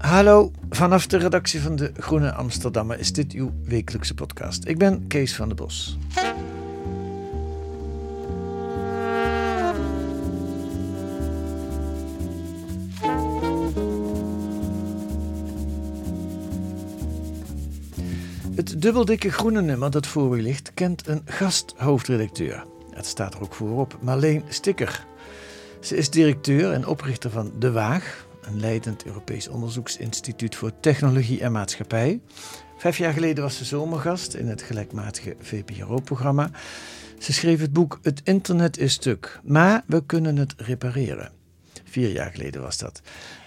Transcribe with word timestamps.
Hallo, 0.00 0.50
vanaf 0.70 1.06
de 1.06 1.16
redactie 1.16 1.60
van 1.60 1.76
de 1.76 1.92
Groene 1.96 2.32
Amsterdammer 2.32 2.98
is 2.98 3.12
dit 3.12 3.32
uw 3.32 3.52
wekelijkse 3.64 4.14
podcast. 4.14 4.66
Ik 4.66 4.78
ben 4.78 5.06
Kees 5.06 5.36
van 5.36 5.48
der 5.48 5.56
Bos. 5.56 5.98
Het 18.54 18.82
dubbeldikke 18.82 19.30
groene 19.30 19.62
nummer 19.62 19.90
dat 19.90 20.06
voor 20.06 20.38
u 20.38 20.42
ligt 20.42 20.74
kent 20.74 21.06
een 21.06 21.22
gasthoofdredacteur. 21.24 22.64
Het 22.90 23.06
staat 23.06 23.34
er 23.34 23.42
ook 23.42 23.54
voorop, 23.54 23.98
Marleen 24.00 24.42
Stikker. 24.48 25.06
Ze 25.80 25.96
is 25.96 26.10
directeur 26.10 26.72
en 26.72 26.86
oprichter 26.86 27.30
van 27.30 27.52
De 27.58 27.72
Waag, 27.72 28.28
een 28.50 28.60
leidend 28.60 29.06
Europees 29.06 29.48
onderzoeksinstituut 29.48 30.56
voor 30.56 30.72
technologie 30.80 31.40
en 31.40 31.52
maatschappij. 31.52 32.20
Vijf 32.76 32.98
jaar 32.98 33.12
geleden 33.12 33.44
was 33.44 33.56
ze 33.56 33.64
zomergast 33.64 34.34
in 34.34 34.48
het 34.48 34.62
gelijkmatige 34.62 35.36
VPRO-programma. 35.38 36.50
Ze 37.18 37.32
schreef 37.32 37.60
het 37.60 37.72
boek 37.72 37.98
Het 38.02 38.20
internet 38.24 38.78
is 38.78 38.92
stuk, 38.92 39.40
maar 39.44 39.82
we 39.86 40.06
kunnen 40.06 40.36
het 40.36 40.54
repareren. 40.56 41.32
Vier 41.84 42.12
jaar 42.12 42.30
geleden 42.30 42.62
was 42.62 42.78
dat. 42.78 43.02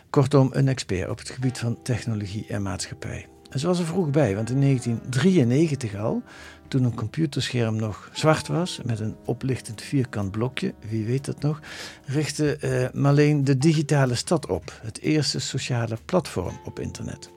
Kortom, 0.09 0.49
een 0.53 0.67
expert 0.67 1.09
op 1.09 1.17
het 1.17 1.29
gebied 1.29 1.59
van 1.59 1.81
technologie 1.81 2.45
en 2.47 2.61
maatschappij. 2.61 3.32
En 3.53 3.59
ze 3.59 3.67
was 3.67 3.79
er 3.79 3.85
vroeg 3.85 4.09
bij, 4.09 4.35
want 4.35 4.49
in 4.49 4.61
1993 4.61 5.95
al, 5.95 6.23
toen 6.67 6.83
een 6.83 6.95
computerscherm 6.95 7.75
nog 7.75 8.09
zwart 8.13 8.47
was, 8.47 8.79
met 8.85 8.99
een 8.99 9.15
oplichtend 9.25 9.81
vierkant 9.81 10.31
blokje, 10.31 10.73
wie 10.89 11.05
weet 11.05 11.25
dat 11.25 11.41
nog, 11.41 11.59
richtte 12.05 12.57
uh, 12.61 13.01
Marleen 13.01 13.43
de 13.43 13.57
digitale 13.57 14.15
stad 14.15 14.47
op, 14.47 14.79
het 14.81 14.99
eerste 14.99 15.39
sociale 15.39 15.97
platform 16.05 16.59
op 16.65 16.79
internet. 16.79 17.29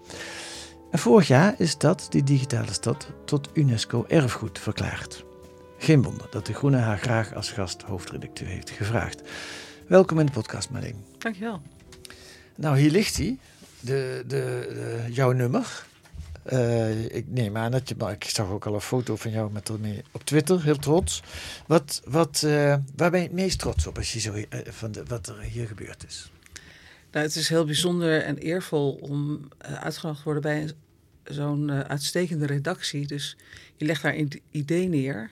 En 0.91 0.99
vorig 0.99 1.27
jaar 1.29 1.55
is 1.59 1.79
dat, 1.79 2.07
die 2.11 2.23
digitale 2.23 2.73
stad, 2.73 3.11
tot 3.25 3.51
UNESCO 3.55 4.05
erfgoed 4.09 4.59
verklaard. 4.59 5.25
Geen 5.79 6.03
wonder 6.03 6.27
dat 6.31 6.47
de 6.47 6.55
Groene 6.55 6.79
haar 6.79 6.99
graag 6.99 7.35
als 7.35 7.51
gast 7.51 7.83
hoofdredacteur 7.83 8.49
heeft 8.49 8.71
gevraagd. 8.71 9.23
Welkom 9.87 10.19
in 10.21 10.27
de 10.27 10.33
podcast, 10.33 10.71
Marleen. 10.71 11.05
Dankjewel. 11.19 11.61
Nou, 12.55 12.79
hier 12.79 12.91
ligt 12.91 13.17
hij, 13.17 13.39
de, 13.81 14.25
de, 14.27 14.67
de, 14.69 15.13
jouw 15.13 15.33
nummer. 15.33 15.85
Uh, 16.53 17.05
ik 17.05 17.25
neem 17.29 17.57
aan 17.57 17.71
dat 17.71 17.89
je, 17.89 17.95
maar 17.99 18.13
ik 18.13 18.25
zag 18.25 18.49
ook 18.49 18.67
al 18.67 18.75
een 18.75 18.81
foto 18.81 19.17
van 19.17 19.31
jou 19.31 19.53
met 19.53 19.69
ermee 19.69 20.03
op 20.13 20.25
Twitter, 20.25 20.63
heel 20.63 20.77
trots. 20.77 21.23
Wat, 21.67 22.03
wat, 22.05 22.43
uh, 22.45 22.77
waar 22.97 23.11
ben 23.11 23.21
je 23.21 23.27
het 23.27 23.35
meest 23.35 23.59
trots 23.59 23.87
op 23.87 23.97
als 23.97 24.13
je 24.13 24.21
zo 24.21 24.35
uh, 24.35 24.45
van 24.65 24.93
de, 24.93 25.05
wat 25.05 25.27
er 25.27 25.41
hier 25.41 25.67
gebeurd 25.67 26.05
is? 26.07 26.31
Nou, 27.11 27.27
het 27.27 27.37
is 27.37 27.49
heel 27.49 27.65
bijzonder 27.65 28.23
en 28.23 28.39
eervol 28.39 28.93
om 28.93 29.49
uitgenodigd 29.59 30.25
te 30.25 30.31
worden 30.31 30.43
bij 30.43 30.73
zo'n 31.25 31.71
uitstekende 31.71 32.47
redactie. 32.47 33.07
Dus 33.07 33.37
je 33.77 33.85
legt 33.85 34.03
daar 34.03 34.15
een 34.15 34.43
idee 34.51 34.89
neer 34.89 35.31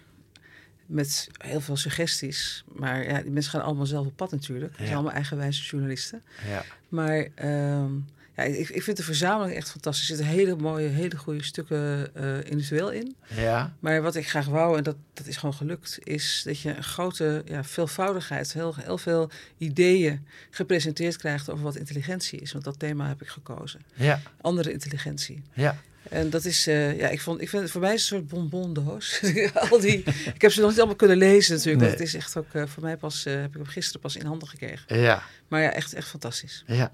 met 0.87 1.28
heel 1.39 1.60
veel 1.60 1.77
suggesties. 1.77 2.65
Maar 2.72 3.05
ja, 3.09 3.22
die 3.22 3.31
mensen 3.31 3.53
gaan 3.53 3.62
allemaal 3.62 3.87
zelf 3.87 4.06
op 4.06 4.16
pad 4.16 4.31
natuurlijk. 4.31 4.72
Ze 4.77 4.83
zijn 4.83 4.94
allemaal 4.94 5.12
eigenwijze 5.12 5.62
journalisten. 5.62 6.22
Ja. 6.49 6.65
Maar 6.89 7.28
ehm, 7.34 7.93
ja, 8.37 8.43
ik, 8.43 8.69
ik 8.69 8.83
vind 8.83 8.97
de 8.97 9.03
verzameling 9.03 9.56
echt 9.56 9.71
fantastisch. 9.71 10.11
Er 10.11 10.17
zitten 10.17 10.34
hele 10.34 10.56
mooie, 10.56 10.89
hele 10.89 11.17
goede 11.17 11.43
stukken 11.43 12.11
uh, 12.17 12.37
individueel 12.45 12.91
in. 12.91 13.17
Ja. 13.34 13.75
Maar 13.81 14.03
wat 14.03 14.15
ik 14.15 14.28
graag 14.28 14.47
wou, 14.47 14.77
en 14.77 14.83
dat, 14.83 14.97
dat 15.12 15.27
is 15.27 15.37
gewoon 15.37 15.55
gelukt, 15.55 15.99
is 16.03 16.43
dat 16.45 16.61
je 16.61 16.77
een 16.77 16.84
grote 16.84 17.43
ja, 17.45 17.65
veelvoudigheid, 17.65 18.53
heel, 18.53 18.75
heel 18.77 18.99
veel 18.99 19.31
ideeën 19.59 20.27
gepresenteerd 20.50 21.17
krijgt 21.17 21.50
over 21.50 21.65
wat 21.65 21.77
intelligentie 21.77 22.41
is. 22.41 22.53
Want 22.53 22.65
dat 22.65 22.78
thema 22.78 23.09
heb 23.09 23.22
ik 23.22 23.28
gekozen. 23.28 23.81
Ja. 23.95 24.21
Andere 24.41 24.72
intelligentie. 24.72 25.43
Ja. 25.53 25.77
En 26.11 26.31
dat 26.31 26.45
is, 26.45 26.69
uh, 26.69 26.99
ja, 26.99 27.09
ik, 27.09 27.21
vond, 27.21 27.41
ik 27.41 27.49
vind 27.49 27.62
het 27.62 27.71
voor 27.71 27.81
mij 27.81 27.93
een 27.93 27.99
soort 27.99 28.28
bonbondoos. 28.28 29.21
Al 29.71 29.81
die, 29.81 30.03
ik 30.34 30.41
heb 30.43 30.53
ze 30.53 30.61
nog 30.61 30.69
niet 30.69 30.78
allemaal 30.78 30.97
kunnen 30.97 31.16
lezen 31.16 31.55
natuurlijk. 31.55 31.81
Nee. 31.81 31.89
Want 31.89 32.01
het 32.01 32.09
is 32.09 32.15
echt 32.15 32.37
ook 32.37 32.55
uh, 32.55 32.66
voor 32.66 32.83
mij 32.83 32.97
pas, 32.97 33.27
uh, 33.27 33.34
heb 33.34 33.49
ik 33.49 33.55
hem 33.55 33.66
gisteren 33.66 34.01
pas 34.01 34.16
in 34.16 34.27
handen 34.27 34.49
gekregen. 34.49 35.01
Ja. 35.01 35.22
Maar 35.49 35.62
ja, 35.62 35.71
echt, 35.71 35.93
echt 35.93 36.09
fantastisch. 36.09 36.65
Ja. 36.66 36.93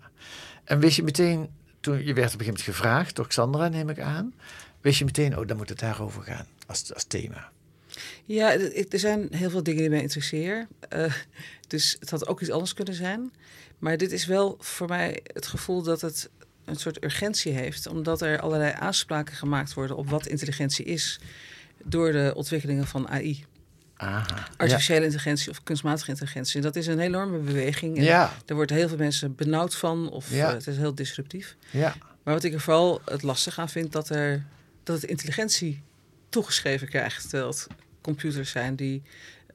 En 0.70 0.80
wist 0.80 0.96
je 0.96 1.02
meteen, 1.02 1.50
toen 1.80 2.04
je 2.04 2.04
werd 2.04 2.08
op 2.08 2.16
een 2.16 2.22
gegeven 2.22 2.44
moment 2.46 2.62
gevraagd 2.62 3.16
door 3.16 3.28
Xandra, 3.28 3.68
neem 3.68 3.88
ik 3.88 4.00
aan. 4.00 4.34
Wist 4.80 4.98
je 4.98 5.04
meteen, 5.04 5.38
oh, 5.38 5.46
dan 5.46 5.56
moet 5.56 5.68
het 5.68 5.78
daarover 5.78 6.22
gaan 6.22 6.46
als, 6.66 6.94
als 6.94 7.04
thema. 7.04 7.50
Ja, 8.24 8.52
er 8.88 8.98
zijn 8.98 9.28
heel 9.30 9.50
veel 9.50 9.62
dingen 9.62 9.80
die 9.80 9.90
mij 9.90 10.00
interesseren. 10.00 10.68
Uh, 10.96 11.14
dus 11.68 11.96
het 12.00 12.10
had 12.10 12.26
ook 12.26 12.40
iets 12.40 12.50
anders 12.50 12.74
kunnen 12.74 12.94
zijn. 12.94 13.32
Maar 13.78 13.96
dit 13.96 14.12
is 14.12 14.26
wel 14.26 14.56
voor 14.58 14.88
mij 14.88 15.20
het 15.22 15.46
gevoel 15.46 15.82
dat 15.82 16.00
het 16.00 16.30
een 16.64 16.76
soort 16.76 17.04
urgentie 17.04 17.52
heeft, 17.52 17.86
omdat 17.86 18.22
er 18.22 18.40
allerlei 18.40 18.72
aanspraken 18.78 19.34
gemaakt 19.34 19.74
worden 19.74 19.96
op 19.96 20.08
wat 20.08 20.26
intelligentie 20.26 20.84
is 20.84 21.20
door 21.84 22.12
de 22.12 22.32
ontwikkelingen 22.36 22.86
van 22.86 23.08
AI. 23.08 23.44
Aha, 24.00 24.48
Artificiële 24.56 24.98
ja. 24.98 25.04
intelligentie 25.04 25.50
of 25.50 25.62
kunstmatige 25.62 26.10
intelligentie. 26.10 26.56
En 26.56 26.62
dat 26.62 26.76
is 26.76 26.86
een 26.86 26.98
enorme 26.98 27.38
beweging. 27.38 27.96
En 27.96 28.04
ja. 28.04 28.32
Daar 28.44 28.56
worden 28.56 28.76
heel 28.76 28.88
veel 28.88 28.96
mensen 28.96 29.34
benauwd 29.34 29.74
van 29.74 30.10
of 30.10 30.30
ja. 30.30 30.48
uh, 30.48 30.54
het 30.54 30.66
is 30.66 30.76
heel 30.76 30.94
disruptief. 30.94 31.56
Ja. 31.70 31.94
Maar 32.22 32.34
wat 32.34 32.44
ik 32.44 32.52
er 32.52 32.60
vooral 32.60 33.00
het 33.04 33.22
lastig 33.22 33.58
aan 33.58 33.68
vind, 33.68 33.92
dat, 33.92 34.08
er, 34.08 34.44
dat 34.82 35.00
het 35.00 35.10
intelligentie 35.10 35.82
toegeschreven 36.28 36.88
krijgt. 36.88 37.28
Terwijl 37.28 37.50
het 37.50 37.66
computers 38.00 38.50
zijn 38.50 38.76
die 38.76 39.02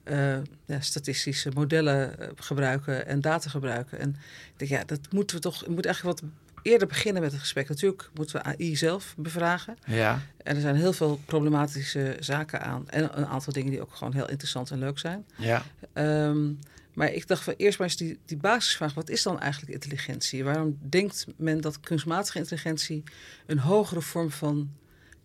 uh, 0.04 0.38
ja, 0.66 0.80
statistische 0.80 1.52
modellen 1.54 2.16
uh, 2.20 2.28
gebruiken 2.36 3.08
en 3.08 3.22
data 3.22 3.50
gebruiken. 3.50 4.00
En 4.00 4.10
ik 4.10 4.54
denk, 4.58 4.72
ja, 4.72 4.84
dat 4.86 5.00
moeten 5.12 5.36
we 5.36 5.42
toch, 5.42 5.60
we 5.60 5.72
moeten 5.72 5.92
eigenlijk 5.92 6.20
wat 6.20 6.30
eerder 6.66 6.88
beginnen 6.88 7.22
met 7.22 7.32
het 7.32 7.40
gesprek. 7.40 7.70
Natuurlijk 7.70 8.10
moeten 8.14 8.36
we 8.36 8.44
AI 8.44 8.76
zelf 8.76 9.14
bevragen. 9.18 9.78
Ja. 9.86 10.22
En 10.44 10.56
er 10.56 10.62
zijn 10.62 10.76
heel 10.76 10.94
veel 10.94 11.20
problematische 11.26 12.18
zaken 12.20 12.62
aan. 12.62 12.90
En 12.90 13.18
een 13.18 13.26
aantal 13.26 13.54
dingen 13.54 13.72
die 13.72 13.82
ook 13.82 13.96
gewoon 13.96 14.14
heel 14.14 14.30
interessant 14.30 14.72
en 14.72 14.80
leuk 14.80 15.00
zijn. 15.00 15.26
Ja. 15.36 15.64
Um, 15.94 16.60
maar 16.94 17.12
ik 17.12 17.28
dacht 17.28 17.44
van 17.44 17.54
eerst 17.58 17.80
maar 17.80 17.88
eens 17.88 17.98
die, 17.98 18.20
die 18.26 18.38
basisvraag. 18.38 18.94
Wat 18.94 19.10
is 19.10 19.24
dan 19.24 19.40
eigenlijk 19.40 19.74
intelligentie? 19.74 20.44
Waarom 20.44 20.78
denkt 20.90 21.26
men 21.38 21.62
dat 21.62 21.80
kunstmatige 21.80 22.38
intelligentie 22.38 23.04
een 23.46 23.60
hogere 23.60 24.02
vorm 24.02 24.32
van 24.32 24.72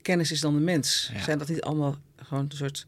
kennis 0.03 0.33
is 0.33 0.41
dan 0.41 0.55
de 0.55 0.61
mens? 0.61 1.11
Ja. 1.13 1.23
Zijn 1.23 1.39
dat 1.39 1.49
niet 1.49 1.63
allemaal 1.63 1.97
gewoon 2.17 2.45
een 2.49 2.57
soort 2.57 2.87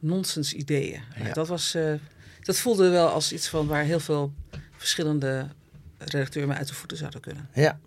nonsens 0.00 0.52
ideeën? 0.52 1.00
Ja. 1.22 1.32
Dat, 1.32 1.48
was, 1.48 1.74
uh, 1.74 1.94
dat 2.40 2.58
voelde 2.58 2.88
wel 2.88 3.08
als 3.08 3.32
iets 3.32 3.48
van 3.48 3.66
waar 3.66 3.84
heel 3.84 4.00
veel 4.00 4.32
verschillende 4.76 5.48
redacteuren 5.98 6.52
me 6.52 6.58
uit 6.58 6.68
de 6.68 6.74
voeten 6.74 6.96
zouden 6.96 7.20
kunnen. 7.20 7.48
Ja. 7.54 7.78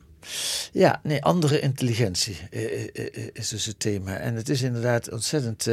Ja, 0.71 0.99
nee, 1.03 1.23
andere 1.23 1.59
intelligentie 1.59 2.37
is 3.33 3.49
dus 3.49 3.65
het 3.65 3.79
thema. 3.79 4.17
En 4.17 4.35
het 4.35 4.49
is 4.49 4.61
inderdaad 4.61 5.11
ontzettend 5.11 5.67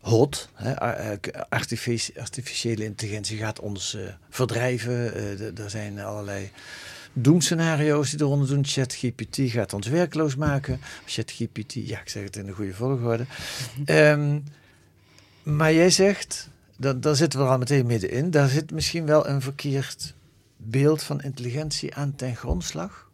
hot. 0.00 0.48
Artificiële 2.14 2.84
intelligentie 2.84 3.38
gaat 3.38 3.60
ons 3.60 3.96
verdrijven. 4.30 4.94
Er 5.58 5.70
zijn 5.70 6.00
allerlei 6.00 6.50
doemscenario's 7.12 8.10
die 8.10 8.20
eronder 8.20 8.48
doen. 8.48 8.64
ChatGPT 8.64 9.38
gaat 9.40 9.72
ons 9.72 9.86
werkloos 9.86 10.36
maken. 10.36 10.80
ChatGPT, 11.06 11.72
ja, 11.72 12.00
ik 12.00 12.08
zeg 12.08 12.22
het 12.22 12.36
in 12.36 12.46
de 12.46 12.52
goede 12.52 12.74
volgorde. 12.74 13.26
um, 13.86 14.44
maar 15.42 15.72
jij 15.72 15.90
zegt, 15.90 16.48
dan, 16.76 17.00
dan 17.00 17.16
zitten 17.16 17.38
we 17.38 17.44
er 17.44 17.50
al 17.50 17.58
meteen 17.58 17.86
middenin. 17.86 18.30
Daar 18.30 18.48
zit 18.48 18.70
misschien 18.70 19.06
wel 19.06 19.28
een 19.28 19.42
verkeerd 19.42 20.14
beeld 20.56 21.02
van 21.02 21.22
intelligentie 21.22 21.94
aan 21.94 22.14
ten 22.16 22.36
grondslag. 22.36 23.10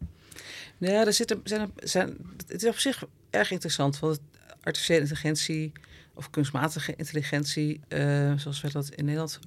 Nou 0.77 0.93
ja, 0.93 1.05
er 1.05 1.13
zitten, 1.13 1.41
zijn, 1.43 1.71
zijn, 1.75 2.17
het 2.47 2.63
is 2.63 2.69
op 2.69 2.77
zich 2.77 3.03
erg 3.29 3.51
interessant, 3.51 3.99
want 3.99 4.19
artificiële 4.61 4.99
intelligentie 4.99 5.71
of 6.13 6.29
kunstmatige 6.29 6.95
intelligentie, 6.95 7.79
uh, 7.89 8.33
zoals 8.35 8.61
wij 8.61 8.71
dat 8.71 8.89
in 8.89 9.05
Nederland 9.05 9.39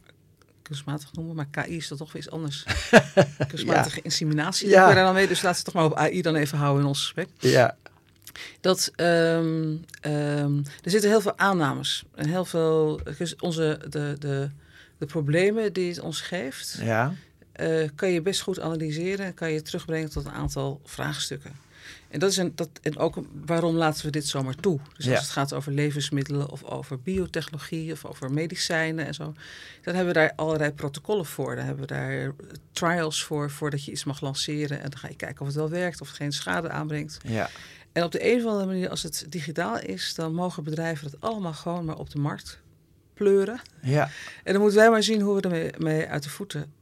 kunstmatig 0.62 1.12
noemen, 1.12 1.36
maar 1.36 1.48
KI 1.50 1.76
is 1.76 1.88
dat 1.88 1.98
toch 1.98 2.12
weer 2.12 2.22
iets 2.22 2.30
anders. 2.30 2.64
kunstmatige 3.48 3.96
ja. 3.96 4.02
inseminatie, 4.02 4.68
ja. 4.68 4.88
we 4.88 4.94
daar 4.94 5.04
dan 5.04 5.14
mee. 5.14 5.28
Dus 5.28 5.42
laten 5.42 5.50
we 5.50 5.56
het 5.56 5.64
toch 5.64 5.74
maar 5.74 5.84
op 5.84 5.94
AI 5.94 6.22
dan 6.22 6.34
even 6.34 6.58
houden 6.58 6.82
in 6.82 6.88
ons 6.88 7.00
gesprek. 7.00 7.28
Ja. 7.38 7.76
Dat 8.60 8.92
um, 8.96 9.84
um, 10.06 10.62
er 10.82 10.90
zitten 10.90 11.10
heel 11.10 11.20
veel 11.20 11.38
aannames 11.38 12.04
en 12.14 12.28
heel 12.28 12.44
veel 12.44 13.00
onze 13.38 13.80
de, 13.88 14.16
de, 14.18 14.50
de 14.98 15.06
problemen 15.06 15.72
die 15.72 15.88
het 15.88 16.00
ons 16.00 16.20
geeft. 16.20 16.78
Ja. 16.80 17.14
Eh, 17.58 17.88
kan 17.94 18.10
je 18.10 18.22
best 18.22 18.40
goed 18.40 18.60
analyseren 18.60 19.26
en 19.26 19.34
kan 19.34 19.52
je 19.52 19.62
terugbrengen 19.62 20.10
tot 20.10 20.24
een 20.24 20.32
aantal 20.32 20.80
vraagstukken. 20.84 21.52
En, 22.08 22.18
dat 22.18 22.30
is 22.30 22.36
een, 22.36 22.52
dat, 22.54 22.68
en 22.82 22.98
ook 22.98 23.18
waarom 23.46 23.74
laten 23.76 24.04
we 24.04 24.10
dit 24.10 24.26
zomaar 24.26 24.54
toe? 24.54 24.80
Dus 24.96 25.04
Ja. 25.04 25.10
als 25.10 25.20
het 25.20 25.30
gaat 25.30 25.52
over 25.52 25.72
levensmiddelen 25.72 26.48
of 26.50 26.64
over 26.64 27.00
biotechnologie 27.00 27.92
of 27.92 28.04
over 28.04 28.32
medicijnen 28.32 29.06
en 29.06 29.14
zo, 29.14 29.34
dan 29.82 29.94
hebben 29.94 30.14
we 30.14 30.20
daar 30.20 30.32
allerlei 30.36 30.72
protocollen 30.72 31.26
voor. 31.26 31.56
Dan 31.56 31.64
hebben 31.64 31.86
we 31.86 31.94
daar 31.94 32.32
trials 32.72 33.24
voor, 33.24 33.50
voordat 33.50 33.84
je 33.84 33.90
iets 33.90 34.04
mag 34.04 34.20
lanceren. 34.20 34.82
En 34.82 34.90
dan 34.90 34.98
ga 34.98 35.08
je 35.08 35.16
kijken 35.16 35.40
of 35.40 35.46
het 35.46 35.56
wel 35.56 35.68
werkt, 35.68 36.00
of 36.00 36.08
het 36.08 36.16
geen 36.16 36.32
schade 36.32 36.68
aanbrengt. 36.70 37.18
Ja. 37.24 37.50
En 37.92 38.02
op 38.04 38.12
de 38.12 38.32
een 38.32 38.38
of 38.38 38.46
andere 38.46 38.66
manier, 38.66 38.88
als 38.90 39.02
het 39.02 39.26
digitaal 39.28 39.80
is, 39.80 40.14
dan 40.14 40.34
mogen 40.34 40.64
bedrijven 40.64 41.10
het 41.10 41.20
allemaal 41.20 41.52
gewoon 41.52 41.84
maar 41.84 41.98
op 41.98 42.10
de 42.10 42.18
markt 42.18 42.58
pleuren. 43.14 43.60
Ja. 43.82 44.10
En 44.44 44.52
dan 44.52 44.62
moeten 44.62 44.80
wij 44.80 44.90
maar 44.90 45.02
zien 45.02 45.20
hoe 45.20 45.34
we 45.34 45.40
ermee 45.40 45.70
mee 45.78 46.06
uit 46.08 46.22
de 46.22 46.28
voeten 46.30 46.72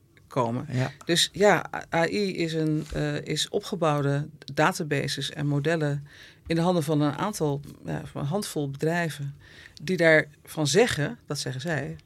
komen. 0.43 0.67
Ja. 0.71 0.91
Dus 1.05 1.29
ja, 1.33 1.65
AI 1.89 2.37
is, 2.37 2.53
een, 2.53 2.87
eh, 2.93 3.21
is 3.21 3.49
opgebouwde 3.49 4.29
databases 4.55 5.31
en 5.31 5.47
modellen 5.47 6.07
in 6.47 6.57
de 6.57 6.63
handen 6.63 6.83
van 6.83 7.01
een 7.01 7.17
aantal, 7.17 7.61
ja, 7.85 8.03
van 8.05 8.21
een 8.21 8.27
handvol 8.27 8.71
bedrijven, 8.71 9.37
die 9.83 9.97
daarvan 9.97 10.67
zeggen, 10.67 11.19
dat 11.27 11.39
zeggen 11.39 11.61
zij, 11.61 11.97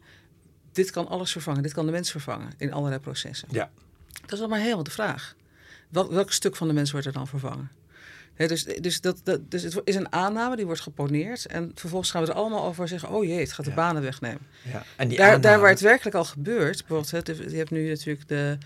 dit 0.72 0.90
kan 0.90 1.08
alles 1.08 1.32
vervangen, 1.32 1.62
dit 1.62 1.72
kan 1.72 1.86
de 1.86 1.92
mens 1.92 2.10
vervangen 2.10 2.52
in 2.56 2.72
allerlei 2.72 3.00
processen. 3.00 3.48
Ja. 3.50 3.70
Dat 4.20 4.32
is 4.32 4.38
dan 4.38 4.48
maar 4.48 4.58
helemaal 4.58 4.84
de 4.84 4.90
vraag. 4.90 5.34
Wel, 5.88 6.12
welk 6.12 6.32
stuk 6.32 6.56
van 6.56 6.68
de 6.68 6.74
mens 6.74 6.90
wordt 6.90 7.06
er 7.06 7.12
dan 7.12 7.26
vervangen? 7.26 7.70
Dus, 8.48 8.64
dus, 8.64 9.00
dat, 9.00 9.20
dat, 9.24 9.50
dus 9.50 9.62
het 9.62 9.80
is 9.84 9.94
een 9.94 10.12
aanname, 10.12 10.56
die 10.56 10.66
wordt 10.66 10.80
geponeerd. 10.80 11.46
En 11.46 11.70
vervolgens 11.74 12.10
gaan 12.10 12.22
we 12.22 12.28
er 12.28 12.34
allemaal 12.34 12.64
over 12.64 12.88
zeggen... 12.88 13.10
oh 13.10 13.24
jee, 13.24 13.40
het 13.40 13.52
gaat 13.52 13.64
de 13.64 13.70
Ja. 13.70 13.76
banen 13.76 14.02
wegnemen. 14.02 14.40
ja. 14.72 14.82
En 14.96 15.08
die 15.08 15.18
Daar, 15.18 15.40
daar 15.40 15.60
waar 15.60 15.70
het 15.70 15.80
werkelijk 15.80 16.16
al 16.16 16.24
gebeurt... 16.24 16.84
bijvoorbeeld, 16.86 17.26
je 17.50 17.56
hebt 17.56 17.70
nu 17.70 17.88
natuurlijk 17.88 18.28
de, 18.28 18.58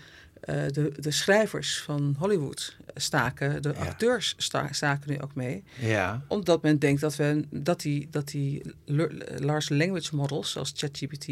eh, 0.45 0.55
de, 0.67 0.91
de 0.99 1.11
schrijvers 1.11 1.81
van 1.81 2.15
Hollywood 2.19 2.77
staken. 2.95 3.61
De 3.61 3.73
Ja. 3.77 3.85
acteurs 3.85 4.33
sta- 4.37 4.73
staken 4.73 5.11
nu 5.11 5.21
ook 5.21 5.35
mee. 5.35 5.63
Ja. 5.79 6.21
Omdat 6.27 6.61
men 6.61 6.79
denkt 6.79 7.01
dat, 7.01 7.15
we, 7.15 7.45
dat 7.49 7.81
die, 7.81 8.07
dat 8.11 8.27
die 8.27 8.61
large 9.37 9.75
language 9.75 10.15
models, 10.15 10.51
zoals 10.51 10.73
ChatGPT... 10.75 11.27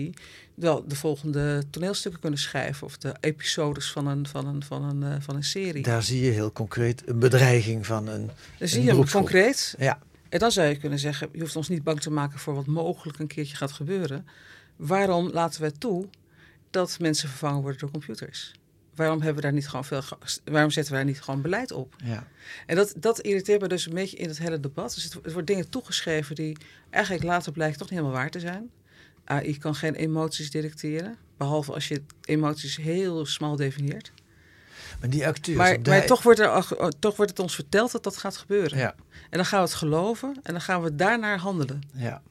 wel 0.54 0.88
de 0.88 0.95
volgende 0.95 1.63
toneelstukken 1.69 2.21
kunnen 2.21 2.39
schrijven... 2.39 2.88
of 2.88 2.98
de 2.98 3.15
episodes 3.19 3.92
van 3.92 4.07
een, 4.07 4.27
van 4.27 4.48
een, 4.48 4.63
van 4.63 4.83
een, 4.83 5.04
eh, 5.04 5.21
van 5.21 5.36
een 5.36 5.44
serie. 5.44 5.83
Daar 5.83 6.04
zie 6.04 6.21
je 6.25 6.31
heel 6.31 6.51
concreet 6.51 7.07
een 7.09 7.19
bedreiging 7.19 7.86
van 7.86 8.07
een... 8.07 8.30
Dan 8.57 8.68
zie 8.68 8.83
je 8.83 8.94
hem 8.94 9.09
concreet. 9.09 9.75
Ja. 9.77 10.00
En 10.30 10.39
dan 10.39 10.51
zou 10.51 10.68
je 10.68 10.77
kunnen 10.77 11.00
zeggen, 11.00 11.30
je 11.31 11.39
hoeft 11.39 11.56
ons 11.56 11.69
niet 11.69 11.83
bang 11.83 12.01
te 12.01 12.12
maken 12.12 12.39
voor 12.39 12.54
wat 12.54 12.66
mogelijk 12.66 13.19
een 13.19 13.27
keertje 13.27 13.56
gaat 13.56 13.71
gebeuren. 13.71 14.27
Waarom 14.75 15.30
laten 15.30 15.62
we 15.62 15.71
toe 15.71 16.07
dat 16.69 16.98
mensen 17.00 17.30
vervangen 17.30 17.62
worden 17.62 17.80
door 17.80 17.92
computers? 17.92 18.51
Waarom, 18.95 19.18
hebben 19.18 19.36
we 19.36 19.42
daar 19.42 19.54
niet 19.54 19.68
gewoon 19.68 19.86
veel, 19.86 20.01
waarom 20.44 20.72
zetten 20.72 20.94
we 20.94 21.00
daar 21.00 21.07
niet 21.07 21.22
gewoon 21.22 21.42
beleid 21.42 21.72
op? 21.72 21.95
Ja. 22.04 22.28
En 22.66 22.75
dat, 22.75 22.94
dat 22.98 23.19
irriteert 23.19 23.62
me 23.62 23.68
dus 23.68 23.86
een 23.88 23.94
beetje 23.94 24.18
in 24.18 24.28
het 24.28 24.38
hele 24.38 24.60
debat. 24.60 24.94
Dus 24.94 25.04
het, 25.04 25.13
het 25.24 25.34
wordt 25.34 25.48
dingen 25.48 25.69
toegeschreven 25.69 26.36
die 26.36 26.57
eigenlijk 26.90 27.24
later 27.24 27.51
blijkt 27.51 27.78
toch 27.78 27.90
niet 27.90 28.00
helemaal 28.00 28.19
waar 28.19 28.30
te 28.30 28.40
zijn. 28.40 28.69
AI 29.24 29.57
kan 29.57 29.75
geen 29.75 29.95
emoties 29.95 30.51
detecteren, 30.51 31.18
behalve 31.38 31.74
als 31.74 31.88
je 31.88 32.01
emoties 32.22 32.75
heel 32.75 33.25
smal 33.25 33.56
definieert. 33.56 34.12
Maar 35.00 35.10
die 35.10 35.28
acteurs... 35.28 35.57
Maar, 35.57 36.06
toch, 36.06 36.24
wordt 36.24 36.40
er, 36.40 36.48
al- 36.48 36.92
toch 37.00 37.16
wordt 37.16 37.31
het 37.31 37.40
ons 37.40 37.56
verteld 37.56 37.92
dat 37.92 38.04
dat 38.04 38.18
gaat 38.18 38.38
gebeuren. 38.38 38.78
Ja. 38.78 38.95
En 39.30 39.38
dan 39.38 39.45
gaan 39.45 39.60
we 39.60 39.66
het 39.66 39.75
geloven 39.75 40.40
en 40.44 40.51
dan 40.51 40.62
gaan 40.62 40.81
we 40.81 40.95
daarnaar 40.95 41.38
handelen. 41.38 41.81
Ja. 41.94 42.22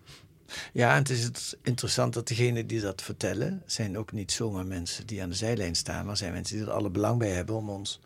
Ja, 0.72 0.90
en 0.92 0.98
het 0.98 1.10
is 1.10 1.30
interessant 1.62 2.14
dat 2.14 2.28
degenen 2.28 2.66
die 2.66 2.80
dat 2.80 3.02
vertellen... 3.02 3.62
zijn 3.66 3.98
ook 3.98 4.12
niet 4.12 4.32
zomaar 4.32 4.66
mensen 4.66 5.06
die 5.06 5.22
aan 5.22 5.28
de 5.28 5.34
zijlijn 5.34 5.74
staan... 5.76 6.06
maar 6.06 6.16
zijn 6.16 6.32
mensen 6.32 6.56
die 6.56 6.64
er 6.66 6.72
alle 6.72 6.90
belang 6.90 7.18
bij 7.18 7.30
hebben... 7.30 7.54
om 7.54 7.68
ons 7.70 8.00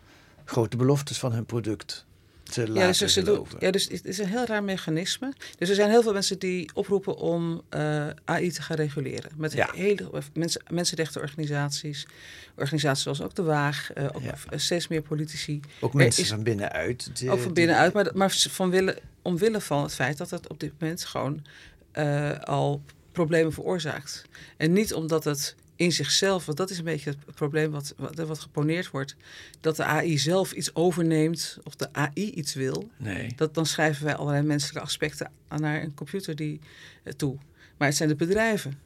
grote 0.44 0.76
beloftes 0.76 1.18
van 1.18 1.32
hun 1.32 1.46
product 1.46 2.04
te 2.42 2.60
laten 2.68 2.74
Ja 2.82 2.86
dus, 2.98 3.12
ze 3.12 3.22
doen, 3.22 3.46
ja, 3.58 3.70
dus 3.70 3.88
het 3.88 4.04
is 4.04 4.18
een 4.18 4.26
heel 4.28 4.44
raar 4.44 4.64
mechanisme. 4.64 5.32
Dus 5.58 5.68
er 5.68 5.74
zijn 5.74 5.90
heel 5.90 6.02
veel 6.02 6.12
mensen 6.12 6.38
die 6.38 6.70
oproepen 6.74 7.16
om 7.16 7.62
eh, 7.68 8.06
AI 8.24 8.50
te 8.50 8.62
gaan 8.62 8.76
reguleren. 8.76 9.30
Met 9.36 9.52
Ja. 9.52 9.70
hele 9.74 10.10
mensen, 10.34 10.62
mensenrechtenorganisaties, 10.70 12.06
organisaties 12.56 13.02
zoals 13.02 13.22
ook 13.22 13.34
de 13.34 13.42
Waag, 13.42 13.92
eh, 13.92 14.04
ook 14.12 14.22
Ja. 14.22 14.34
steeds 14.58 14.88
meer 14.88 15.02
politici. 15.02 15.60
ook 15.80 15.94
mensen 15.94 16.22
is- 16.22 16.28
van 16.28 16.42
binnenuit. 16.42 17.10
ook 17.28 17.40
van 17.40 17.52
binnenuit, 17.52 17.92
maar, 17.92 18.10
maar 18.14 18.30
van 18.50 18.70
willen, 18.70 18.96
omwille 19.22 19.60
van 19.60 19.82
het 19.82 19.94
feit 19.94 20.16
dat 20.18 20.30
het 20.30 20.48
op 20.48 20.60
dit 20.60 20.72
moment 20.78 21.04
gewoon 21.04 21.42
eh, 21.96 22.38
al 22.40 22.82
problemen 23.12 23.52
veroorzaakt. 23.52 24.24
En 24.56 24.72
niet 24.72 24.94
omdat 24.94 25.24
het 25.24 25.54
in 25.76 25.92
zichzelf, 25.92 26.46
want 26.46 26.58
dat 26.58 26.70
is 26.70 26.78
een 26.78 26.84
beetje 26.84 27.10
het 27.10 27.34
probleem 27.34 27.70
wat, 27.70 27.94
wat, 27.96 28.14
wat 28.14 28.38
geponeerd 28.38 28.90
wordt, 28.90 29.16
dat 29.60 29.76
de 29.76 29.84
AI 29.84 30.18
zelf 30.18 30.52
iets 30.52 30.74
overneemt 30.74 31.58
of 31.62 31.74
de 31.74 31.92
AI 31.92 32.30
iets 32.30 32.54
wil. 32.54 32.90
Nee. 32.96 33.32
Dat, 33.36 33.54
dan 33.54 33.66
schrijven 33.66 34.04
wij 34.04 34.14
allerlei 34.14 34.46
menselijke 34.46 34.80
aspecten 34.80 35.30
aan 35.48 35.60
naar 35.60 35.82
een 35.82 35.94
computer 35.94 36.36
die, 36.36 36.60
eh, 37.02 37.12
toe. 37.12 37.38
Maar 37.76 37.88
het 37.88 37.96
zijn 37.96 38.08
de 38.08 38.14
bedrijven 38.14 38.78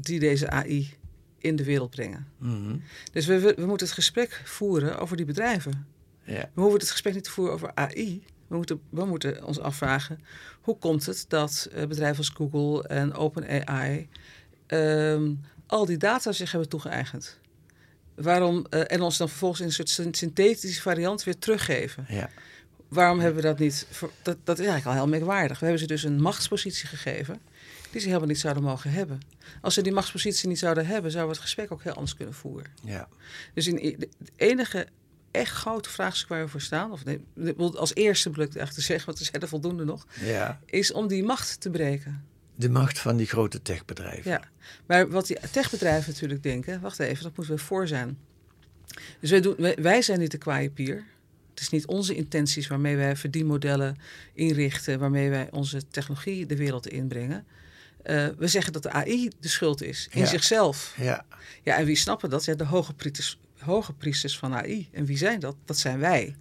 die 0.00 0.20
deze 0.20 0.50
AI 0.50 0.94
in 1.38 1.56
de 1.56 1.64
wereld 1.64 1.90
brengen. 1.90 2.26
Mhm. 2.38 2.76
Dus 3.12 3.26
we, 3.26 3.38
we, 3.38 3.54
we 3.56 3.66
moeten 3.66 3.86
het 3.86 3.94
gesprek 3.94 4.42
voeren 4.44 4.98
over 4.98 5.16
die 5.16 5.26
bedrijven. 5.26 5.86
Ja. 6.24 6.50
We 6.54 6.60
hoeven 6.60 6.80
het 6.80 6.90
gesprek 6.90 7.14
niet 7.14 7.24
te 7.24 7.30
voeren 7.30 7.54
over 7.54 7.74
AI. 7.74 8.22
We 8.50 8.56
moeten, 8.56 8.80
we 8.88 9.04
moeten 9.04 9.44
ons 9.44 9.58
afvragen, 9.60 10.20
hoe 10.60 10.78
komt 10.78 11.06
het 11.06 11.24
dat 11.28 11.68
eh, 11.72 11.86
bedrijven 11.86 12.18
als 12.18 12.28
Google 12.28 12.88
en 12.88 13.14
OpenAI 13.14 14.08
ehm, 14.66 15.32
al 15.66 15.86
die 15.86 15.96
data 15.96 16.32
zich 16.32 16.50
hebben 16.50 16.68
toegeëigend? 16.68 17.38
Waarom, 18.14 18.66
eh, 18.70 18.80
en 18.86 19.00
ons 19.00 19.16
dan 19.16 19.28
vervolgens 19.28 19.60
in 19.60 19.66
een 19.66 19.72
soort 19.72 19.88
syn- 19.88 20.14
synthetische 20.14 20.82
variant 20.82 21.24
weer 21.24 21.38
teruggeven. 21.38 22.04
Ja. 22.08 22.30
Waarom 22.88 23.18
hebben 23.20 23.42
we 23.42 23.48
dat 23.48 23.58
niet? 23.58 23.86
Dat, 24.22 24.36
dat 24.44 24.58
is 24.58 24.66
eigenlijk 24.66 24.86
al 24.86 25.02
heel 25.02 25.10
merkwaardig. 25.10 25.58
We 25.58 25.64
hebben 25.64 25.82
ze 25.82 25.88
dus 25.88 26.02
een 26.02 26.20
machtspositie 26.20 26.88
gegeven 26.88 27.40
die 27.90 28.00
ze 28.00 28.06
helemaal 28.06 28.28
niet 28.28 28.38
zouden 28.40 28.62
mogen 28.62 28.90
hebben. 28.90 29.20
Als 29.60 29.74
ze 29.74 29.82
die 29.82 29.92
machtspositie 29.92 30.48
niet 30.48 30.58
zouden 30.58 30.86
hebben, 30.86 31.10
zouden 31.10 31.32
we 31.34 31.40
het 31.40 31.46
gesprek 31.50 31.72
ook 31.72 31.82
heel 31.82 31.94
anders 31.94 32.14
kunnen 32.16 32.34
voeren. 32.34 32.70
Ja. 32.84 33.08
Dus 33.54 33.66
in, 33.66 33.76
de 33.98 34.08
enige 34.36 34.86
echt 35.30 35.52
grote 35.52 35.88
vraagstuk 35.88 36.28
waar 36.28 36.44
we 36.44 36.48
voor 36.50 36.60
staan, 36.60 36.92
of 36.92 37.04
nee, 37.04 37.20
als 37.56 37.94
eerste 37.94 38.28
het 38.28 38.38
eigenlijk 38.38 38.72
te 38.72 38.80
zeggen, 38.80 39.06
want 39.06 39.18
er 39.18 39.24
zijn 39.24 39.42
er 39.42 39.48
voldoende 39.48 39.84
nog, 39.84 40.06
ja. 40.20 40.60
is 40.66 40.92
om 40.92 41.08
die 41.08 41.22
macht 41.22 41.60
te 41.60 41.70
breken. 41.70 42.24
De 42.54 42.70
macht 42.70 42.98
van 42.98 43.16
die 43.16 43.26
grote 43.26 43.62
techbedrijven. 43.62 44.30
Ja. 44.30 44.42
Maar 44.86 45.08
wat 45.08 45.26
die 45.26 45.36
techbedrijven 45.52 46.12
natuurlijk 46.12 46.42
denken, 46.42 46.80
wacht 46.80 46.98
even, 46.98 47.22
dat 47.22 47.36
moeten 47.36 47.54
we 47.54 47.60
voor 47.60 47.88
zijn. 47.88 48.18
Dus 49.20 49.30
wij, 49.30 49.40
doen, 49.40 49.54
wij, 49.58 49.76
wij 49.80 50.02
zijn 50.02 50.18
niet 50.18 50.30
de 50.30 50.38
kwaaie 50.38 50.70
pier. 50.70 51.04
Het 51.50 51.60
is 51.60 51.68
niet 51.70 51.86
onze 51.86 52.14
intenties 52.14 52.66
waarmee 52.66 52.96
wij 52.96 53.16
verdienmodellen 53.16 53.96
inrichten, 54.34 54.98
waarmee 54.98 55.30
wij 55.30 55.48
onze 55.50 55.88
technologie 55.88 56.46
de 56.46 56.56
wereld 56.56 56.88
inbrengen. 56.88 57.46
Eh, 58.02 58.26
we 58.38 58.46
zeggen 58.48 58.72
dat 58.72 58.82
de 58.82 58.90
AI 58.90 59.30
de 59.40 59.48
schuld 59.48 59.82
is, 59.82 60.08
in 60.10 60.20
Ja. 60.20 60.26
zichzelf. 60.26 60.94
Ja. 60.96 61.24
Ja, 61.62 61.76
en 61.76 61.84
wie 61.84 61.96
snappen 61.96 62.30
dat? 62.30 62.44
Ja, 62.44 62.54
de 62.54 62.64
hoge 62.64 62.94
hoge 63.60 63.92
priesters 63.92 64.38
van 64.38 64.54
AI. 64.54 64.88
En 64.92 65.04
wie 65.04 65.16
zijn 65.16 65.40
dat? 65.40 65.56
Dat 65.64 65.78
zijn 65.78 65.98
wij. 65.98 66.36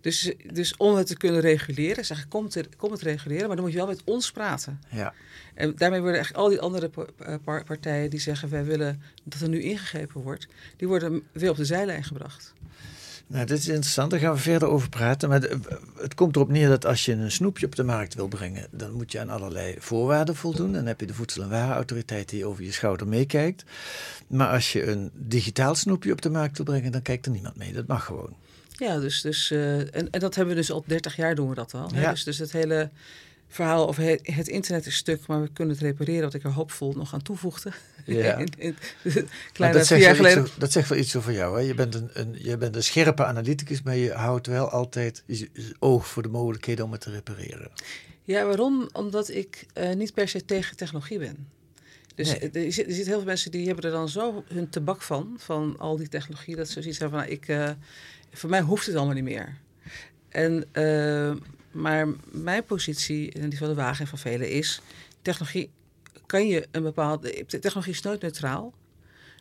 Dus, 0.00 0.32
dus 0.52 0.76
om 0.76 0.94
het 0.94 1.06
te 1.06 1.16
kunnen 1.16 1.40
reguleren, 1.40 2.04
zeggen 2.04 2.28
kom 2.28 2.44
het, 2.44 2.68
kom 2.76 2.92
het 2.92 3.02
reguleren, 3.02 3.46
maar 3.46 3.56
dan 3.56 3.64
moet 3.64 3.74
je 3.74 3.78
wel 3.78 3.86
met 3.86 4.04
ons 4.04 4.30
praten. 4.30 4.80
Ja. 4.90 5.14
En 5.54 5.74
daarmee 5.76 6.00
worden 6.00 6.16
eigenlijk 6.16 6.44
al 6.44 6.50
die 6.50 6.60
andere 6.60 6.90
eh, 7.18 7.34
par- 7.44 7.64
partijen 7.64 8.10
die 8.10 8.20
zeggen 8.20 8.48
wij 8.48 8.64
willen 8.64 9.02
dat 9.24 9.40
er 9.40 9.48
nu 9.48 9.60
ingegrepen 9.62 10.22
wordt, 10.22 10.46
die 10.76 10.88
worden 10.88 11.22
weer 11.32 11.50
op 11.50 11.56
de 11.56 11.64
zijlijn 11.64 12.04
gebracht. 12.04 12.54
Nou, 13.28 13.46
dit 13.46 13.58
is 13.58 13.68
interessant. 13.68 14.10
Daar 14.10 14.20
gaan 14.20 14.32
we 14.32 14.38
verder 14.38 14.68
over 14.68 14.88
praten. 14.88 15.28
Maar 15.28 15.40
het 15.96 16.14
komt 16.14 16.36
erop 16.36 16.48
neer 16.48 16.68
dat 16.68 16.86
als 16.86 17.04
je 17.04 17.12
een 17.12 17.30
snoepje 17.30 17.66
op 17.66 17.74
de 17.76 17.84
markt 17.84 18.14
wil 18.14 18.28
brengen, 18.28 18.66
dan 18.70 18.92
moet 18.92 19.12
je 19.12 19.20
aan 19.20 19.30
allerlei 19.30 19.74
voorwaarden 19.78 20.36
voldoen. 20.36 20.72
Dan 20.72 20.86
heb 20.86 21.00
je 21.00 21.06
de 21.06 21.14
Voedsel- 21.14 21.42
en 21.42 21.48
Warenautoriteit 21.50 22.28
die 22.28 22.46
over 22.46 22.64
je 22.64 22.72
schouder 22.72 23.08
meekijkt. 23.08 23.64
Maar 24.26 24.48
als 24.48 24.72
je 24.72 24.86
een 24.86 25.10
digitaal 25.14 25.74
snoepje 25.74 26.12
op 26.12 26.22
de 26.22 26.30
markt 26.30 26.56
wil 26.56 26.66
brengen, 26.66 26.92
dan 26.92 27.02
kijkt 27.02 27.26
er 27.26 27.32
niemand 27.32 27.56
mee. 27.56 27.72
Dat 27.72 27.86
mag 27.86 28.04
gewoon. 28.04 28.36
Ja, 28.70 28.98
dus, 28.98 29.20
dus, 29.20 29.50
eh, 29.50 29.78
en, 29.78 30.10
en 30.10 30.20
dat 30.20 30.34
hebben 30.34 30.54
we 30.54 30.60
dus 30.60 30.70
al 30.70 30.84
30 30.86 31.16
jaar 31.16 31.34
doen 31.34 31.48
we 31.48 31.54
dat 31.54 31.74
al. 31.74 31.90
hè. 31.92 32.00
Ja. 32.00 32.10
Dus, 32.10 32.24
dus 32.24 32.38
het 32.38 32.52
hele 32.52 32.90
verhaal 33.48 33.88
over 33.88 34.02
het, 34.22 34.48
internet 34.48 34.86
is 34.86 34.96
stuk, 34.96 35.26
maar 35.26 35.42
we 35.42 35.48
kunnen 35.52 35.74
het 35.74 35.82
repareren, 35.82 36.22
wat 36.22 36.34
ik 36.34 36.44
er 36.44 36.50
hoopvol 36.50 36.92
nog 36.92 37.14
aan 37.14 37.22
toevoegde. 37.22 37.72
Ja. 38.04 38.36
in, 38.36 38.48
in, 38.58 38.76
Maar 39.02 39.24
kleine 39.52 39.78
dat, 39.78 39.86
zegt 39.86 40.02
jaar 40.02 40.14
geleden. 40.14 40.42
over, 40.42 40.54
dat 40.58 40.72
zegt 40.72 40.88
wel 40.88 40.98
iets 40.98 41.16
over 41.16 41.32
jou. 41.32 41.60
Hè? 41.60 41.66
Je, 41.66 41.74
bent 41.74 41.94
een, 41.94 42.10
een, 42.12 42.36
je 42.38 42.56
bent 42.56 42.76
een 42.76 42.82
scherpe 42.82 43.24
analyticus, 43.24 43.82
maar 43.82 43.96
je 43.96 44.12
houdt 44.12 44.46
wel 44.46 44.70
altijd 44.70 45.22
je 45.26 45.38
je 45.52 45.74
oog 45.78 46.06
voor 46.06 46.22
de 46.22 46.28
mogelijkheden 46.28 46.84
om 46.84 46.92
het 46.92 47.00
te 47.00 47.10
repareren. 47.10 47.70
Ja, 48.24 48.44
waarom? 48.44 48.88
Omdat 48.92 49.28
ik 49.28 49.66
eh, 49.72 49.94
niet 49.94 50.14
per 50.14 50.28
se 50.28 50.44
tegen 50.44 50.76
technologie 50.76 51.18
ben. 51.18 51.48
Dus 52.14 52.38
Nee. 52.38 52.50
er, 52.50 52.72
zit, 52.72 52.86
heel 52.86 53.04
veel 53.04 53.24
mensen 53.24 53.50
die 53.50 53.66
hebben 53.66 53.84
er 53.84 53.90
dan 53.90 54.08
zo 54.08 54.44
hun 54.48 54.68
tabak 54.68 55.02
van, 55.02 55.34
van 55.36 55.74
al 55.78 55.96
die 55.96 56.08
technologie, 56.08 56.56
dat 56.56 56.68
ze 56.68 56.82
zoiets 56.82 56.98
hebben 56.98 57.18
van, 57.18 57.28
nou, 57.28 57.40
ik, 57.40 57.48
eh, 57.48 57.70
voor 58.32 58.50
mij 58.50 58.60
hoeft 58.60 58.86
het 58.86 58.94
allemaal 58.94 59.14
niet 59.14 59.24
meer. 59.24 59.56
En, 60.28 60.64
eh, 60.72 61.34
maar 61.70 62.08
mijn 62.30 62.64
positie, 62.64 63.32
en 63.32 63.48
die 63.48 63.58
van 63.58 63.68
de 63.68 63.74
wagen 63.74 64.00
en 64.00 64.06
van 64.06 64.18
velen, 64.18 64.50
is, 64.50 64.80
technologie 65.22 65.70
kan 66.26 66.46
je 66.46 66.66
een 66.70 66.82
bepaalde, 66.82 67.46
technologie 67.46 67.92
is 67.92 68.02
nooit 68.02 68.20
neutraal. 68.20 68.74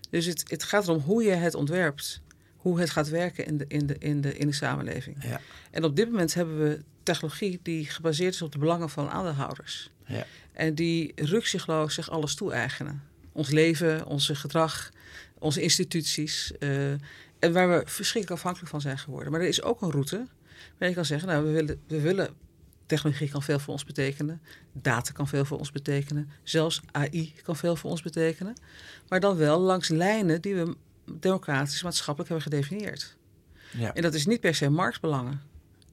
Dus 0.09 0.25
het, 0.25 0.43
het 0.49 0.63
gaat 0.63 0.87
erom 0.87 1.01
hoe 1.01 1.23
je 1.23 1.31
het 1.31 1.55
ontwerpt. 1.55 2.21
hoe 2.57 2.79
het 2.79 2.89
gaat 2.89 3.09
werken 3.09 3.45
in 3.45 3.57
de, 3.57 3.65
in 3.67 3.87
de, 3.87 3.95
in 3.99 4.21
de, 4.21 4.37
in 4.37 4.47
de 4.47 4.53
samenleving. 4.53 5.23
Ja. 5.23 5.41
En 5.71 5.83
op 5.83 5.95
dit 5.95 6.09
moment 6.09 6.33
hebben 6.33 6.59
we 6.59 6.81
technologie 7.03 7.59
die 7.63 7.85
gebaseerd 7.85 8.33
is 8.33 8.41
op 8.41 8.51
de 8.51 8.57
belangen 8.57 8.89
van 8.89 9.09
aandeelhouders. 9.09 9.91
Ja. 10.05 10.25
En 10.53 10.75
die 10.75 11.11
rukzichtloos 11.15 11.93
zich 11.93 12.09
alles 12.09 12.35
toe-eigenen. 12.35 13.03
Ons 13.31 13.49
leven, 13.49 14.05
onze 14.05 14.35
gedrag, 14.35 14.91
onze 15.39 15.61
instituties. 15.61 16.57
eh, 16.59 16.91
en 17.39 17.53
waar 17.53 17.69
we 17.69 17.81
verschrikkelijk 17.85 18.31
afhankelijk 18.31 18.71
van 18.71 18.81
zijn 18.81 18.97
geworden. 18.97 19.31
Maar 19.31 19.41
er 19.41 19.47
is 19.47 19.61
ook 19.61 19.81
een 19.81 19.91
route 19.91 20.27
waar 20.77 20.89
je 20.89 20.95
kan 20.95 21.05
zeggen, 21.05 21.27
nou, 21.27 21.45
we 21.45 21.51
willen, 21.51 21.79
we 21.87 22.01
willen 22.01 22.29
technologie 22.85 23.29
kan 23.29 23.43
veel 23.43 23.59
voor 23.59 23.73
ons 23.73 23.85
betekenen. 23.85 24.41
Data 24.71 25.11
kan 25.11 25.27
veel 25.27 25.45
voor 25.45 25.57
ons 25.57 25.71
betekenen. 25.71 26.29
Zelfs 26.43 26.81
AI 26.91 27.33
kan 27.43 27.55
veel 27.55 27.75
voor 27.75 27.89
ons 27.89 28.01
betekenen. 28.01 28.53
Maar 29.07 29.19
dan 29.19 29.37
wel 29.37 29.59
langs 29.59 29.87
lijnen 29.87 30.41
die 30.41 30.55
we 30.55 30.75
democratisch, 31.19 31.83
maatschappelijk 31.83 32.29
hebben 32.29 32.51
gedefinieerd. 32.51 33.17
Ja. 33.77 33.93
En 33.93 34.01
dat 34.01 34.13
is 34.13 34.25
niet 34.25 34.39
per 34.39 34.55
se 34.55 34.69
marktbelangen. 34.69 35.41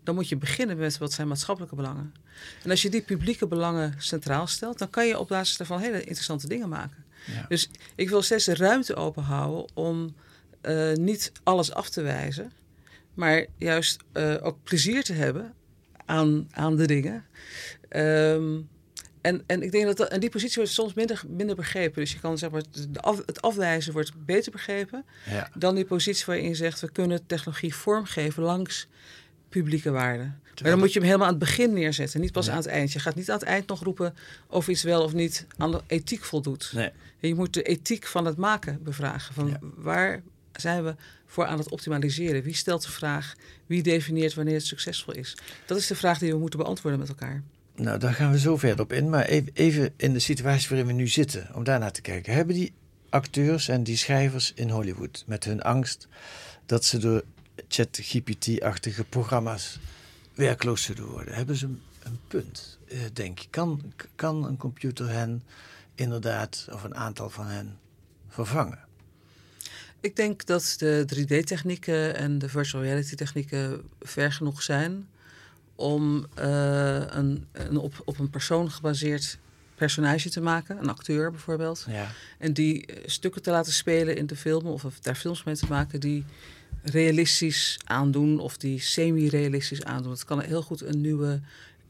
Dan 0.03 0.15
moet 0.15 0.29
je 0.29 0.37
beginnen 0.37 0.77
met 0.77 0.99
wat 0.99 1.13
zijn 1.13 1.29
maatschappelijke 1.29 1.77
belangen. 1.77 2.15
En 2.63 2.71
als 2.71 2.83
je 2.83 2.91
die 2.91 3.03
publieke 3.03 3.47
belangen 3.47 3.95
centraal 3.99 4.47
stelt, 4.47 4.79
dan 4.79 4.91
kan 4.91 5.07
je 5.07 5.19
op 5.19 5.29
basis 5.29 5.57
daarvan 5.57 5.81
hele 5.81 6.01
interessante 6.01 6.49
dingen 6.49 6.69
maken. 6.69 7.05
Ja. 7.27 7.45
Dus 7.49 7.71
ik 7.95 8.09
wil 8.09 8.23
steeds 8.23 8.45
de 8.45 8.55
ruimte 8.55 8.95
openhouden 8.95 9.67
om 9.75 10.15
eh, 10.61 10.93
niet 10.93 11.33
alles 11.43 11.73
af 11.73 11.89
te 11.91 12.03
wijzen, 12.03 12.53
maar 13.15 13.47
juist 13.59 14.03
eh, 14.13 14.35
ook 14.43 14.57
plezier 14.63 15.05
te 15.05 15.13
hebben 15.13 15.55
aan, 16.05 16.49
aan 16.51 16.77
de 16.77 16.87
dingen. 16.87 17.25
Ehm, 17.89 18.61
en, 19.21 19.43
en 19.47 19.63
ik 19.63 19.73
denk 19.73 19.85
dat, 19.85 19.97
dat 19.97 20.09
en 20.09 20.21
die 20.21 20.31
positie 20.31 20.57
wordt 20.57 20.71
soms 20.73 20.95
minder, 20.95 21.23
minder 21.29 21.57
begrepen. 21.57 22.01
Dus 22.01 22.13
je 22.13 22.21
kan 22.21 22.39
zeg 22.39 22.51
maar, 22.51 22.63
de 22.89 23.01
af, 23.01 23.23
het 23.27 23.43
afwijzen 23.43 23.93
wordt 23.93 24.13
beter 24.25 24.53
begrepen 24.53 25.05
Ja. 25.27 25.51
dan 25.55 25.75
die 25.75 25.85
positie 25.85 26.25
waarin 26.27 26.49
je 26.49 26.55
zegt 26.55 26.81
we 26.81 26.91
kunnen 26.93 27.27
technologie 27.27 27.75
vormgeven 27.75 28.43
langs 28.43 28.87
publieke 29.49 29.91
waarden. 29.91 30.41
Maar 30.63 30.71
dan 30.71 30.79
moet 30.79 30.93
je 30.93 30.99
hem 30.99 31.09
helemaal 31.09 31.27
aan 31.29 31.35
het 31.35 31.43
begin 31.45 31.73
neerzetten, 31.73 32.21
niet 32.21 32.33
pas 32.33 32.47
Ja. 32.47 32.53
aan 32.53 32.59
het 32.59 32.67
eind. 32.67 32.93
Je 32.93 32.99
gaat 32.99 33.15
niet 33.15 33.31
aan 33.31 33.39
het 33.39 33.49
eind 33.49 33.69
nog 33.69 33.83
roepen 33.83 34.15
of 34.47 34.69
iets 34.69 34.83
wel 34.83 35.03
of 35.03 35.13
niet 35.13 35.47
aan 35.57 35.71
de 35.71 35.81
ethiek 35.87 36.25
voldoet. 36.25 36.71
Nee. 36.75 36.91
Je 37.19 37.35
moet 37.35 37.53
de 37.55 37.63
ethiek 37.63 38.07
van 38.07 38.25
het 38.25 38.37
maken 38.37 38.83
bevragen. 38.83 39.35
Van 39.35 39.49
Ja. 39.49 39.59
waar 39.61 40.23
zijn 40.61 40.85
we 40.85 40.95
voor 41.27 41.47
aan 41.47 41.59
het 41.59 41.71
optimaliseren? 41.71 42.43
Wie 42.43 42.55
stelt 42.55 42.83
de 42.83 42.91
vraag? 42.91 43.35
Wie 43.67 43.83
definieert 43.83 44.35
wanneer 44.35 44.55
het 44.55 44.67
succesvol 44.67 45.15
is? 45.15 45.37
Dat 45.67 45.79
is 45.79 45.87
de 45.87 45.95
vraag 45.95 46.19
die 46.19 46.33
we 46.33 46.39
moeten 46.39 46.59
beantwoorden 46.59 47.01
met 47.01 47.09
elkaar. 47.09 47.43
Nou, 47.77 47.99
daar 47.99 48.15
gaan 48.15 48.31
we 48.31 48.39
zo 48.39 48.57
verder 48.57 48.85
op 48.85 48.93
in. 48.93 49.09
Maar 49.09 49.25
even, 49.53 49.93
in 49.97 50.13
de 50.13 50.19
situatie 50.19 50.69
waarin 50.69 50.87
we 50.87 50.93
nu 50.93 51.09
zitten, 51.09 51.49
om 51.55 51.65
daarnaar 51.65 51.93
te 51.93 52.01
kijken. 52.01 52.35
Hebben 52.35 52.55
die 52.55 52.73
acteurs 53.09 53.69
en 53.69 53.83
die 53.83 53.97
schrijvers 53.97 54.53
in 54.55 54.71
Hollywood 54.71 55.25
met 55.27 55.45
hun 55.45 55.63
angst 55.63 56.09
dat 56.67 56.85
ze 56.85 56.99
door 56.99 57.25
ChatGPT-achtige 57.69 59.05
programma's 59.05 59.79
werkloos 60.35 60.83
zullen 60.83 61.07
worden, 61.07 61.35
hebben 61.35 61.57
ze 61.57 61.67
een, 61.67 61.81
een 62.03 62.19
punt, 62.29 62.79
eh, 62.89 62.99
denk 63.13 63.39
je? 63.39 63.49
Kan, 63.51 63.93
kan 64.15 64.45
een 64.47 64.57
computer 64.57 65.09
hen 65.09 65.43
inderdaad, 65.95 66.69
of 66.73 66.85
een 66.85 66.95
aantal 66.95 67.31
van 67.31 67.47
hen, 67.47 67.79
vervangen? 68.29 68.79
Ik 70.05 70.17
denk 70.17 70.47
dat 70.47 70.75
de 70.79 71.07
3D-technieken 71.17 72.17
en 72.17 72.39
de 72.39 72.49
virtual 72.49 72.83
reality-technieken 72.83 73.83
ver 74.01 74.33
genoeg 74.33 74.63
zijn 74.63 75.09
om 75.75 76.27
eh, 76.35 77.03
een, 77.07 77.47
een 77.53 77.77
op, 77.77 78.03
op 78.05 78.19
een 78.19 78.31
persoon 78.31 78.71
gebaseerd 78.71 79.39
personage 79.75 80.31
te 80.31 80.41
maken, 80.41 80.79
een 80.79 80.89
acteur 80.89 81.31
bijvoorbeeld. 81.31 81.87
Ja. 81.89 82.11
En 82.39 82.53
die 82.53 82.87
eh, 82.87 82.97
stukken 83.07 83.43
te 83.43 83.51
laten 83.51 83.73
spelen 83.73 84.17
in 84.17 84.27
de 84.27 84.37
film 84.37 84.67
of 84.67 84.85
daar 85.01 85.15
films 85.15 85.45
mee 85.45 85.57
te 85.57 85.67
maken 85.69 86.01
die 86.01 86.25
realistisch 86.83 87.79
aandoen 87.85 88.39
of 88.39 88.57
die 88.57 88.81
semi-realistisch 88.81 89.85
aandoen. 89.85 90.13
Het 90.13 90.25
kan 90.25 90.41
heel 90.41 90.63
goed 90.63 90.81
een 90.81 91.01
nieuwe, 91.01 91.41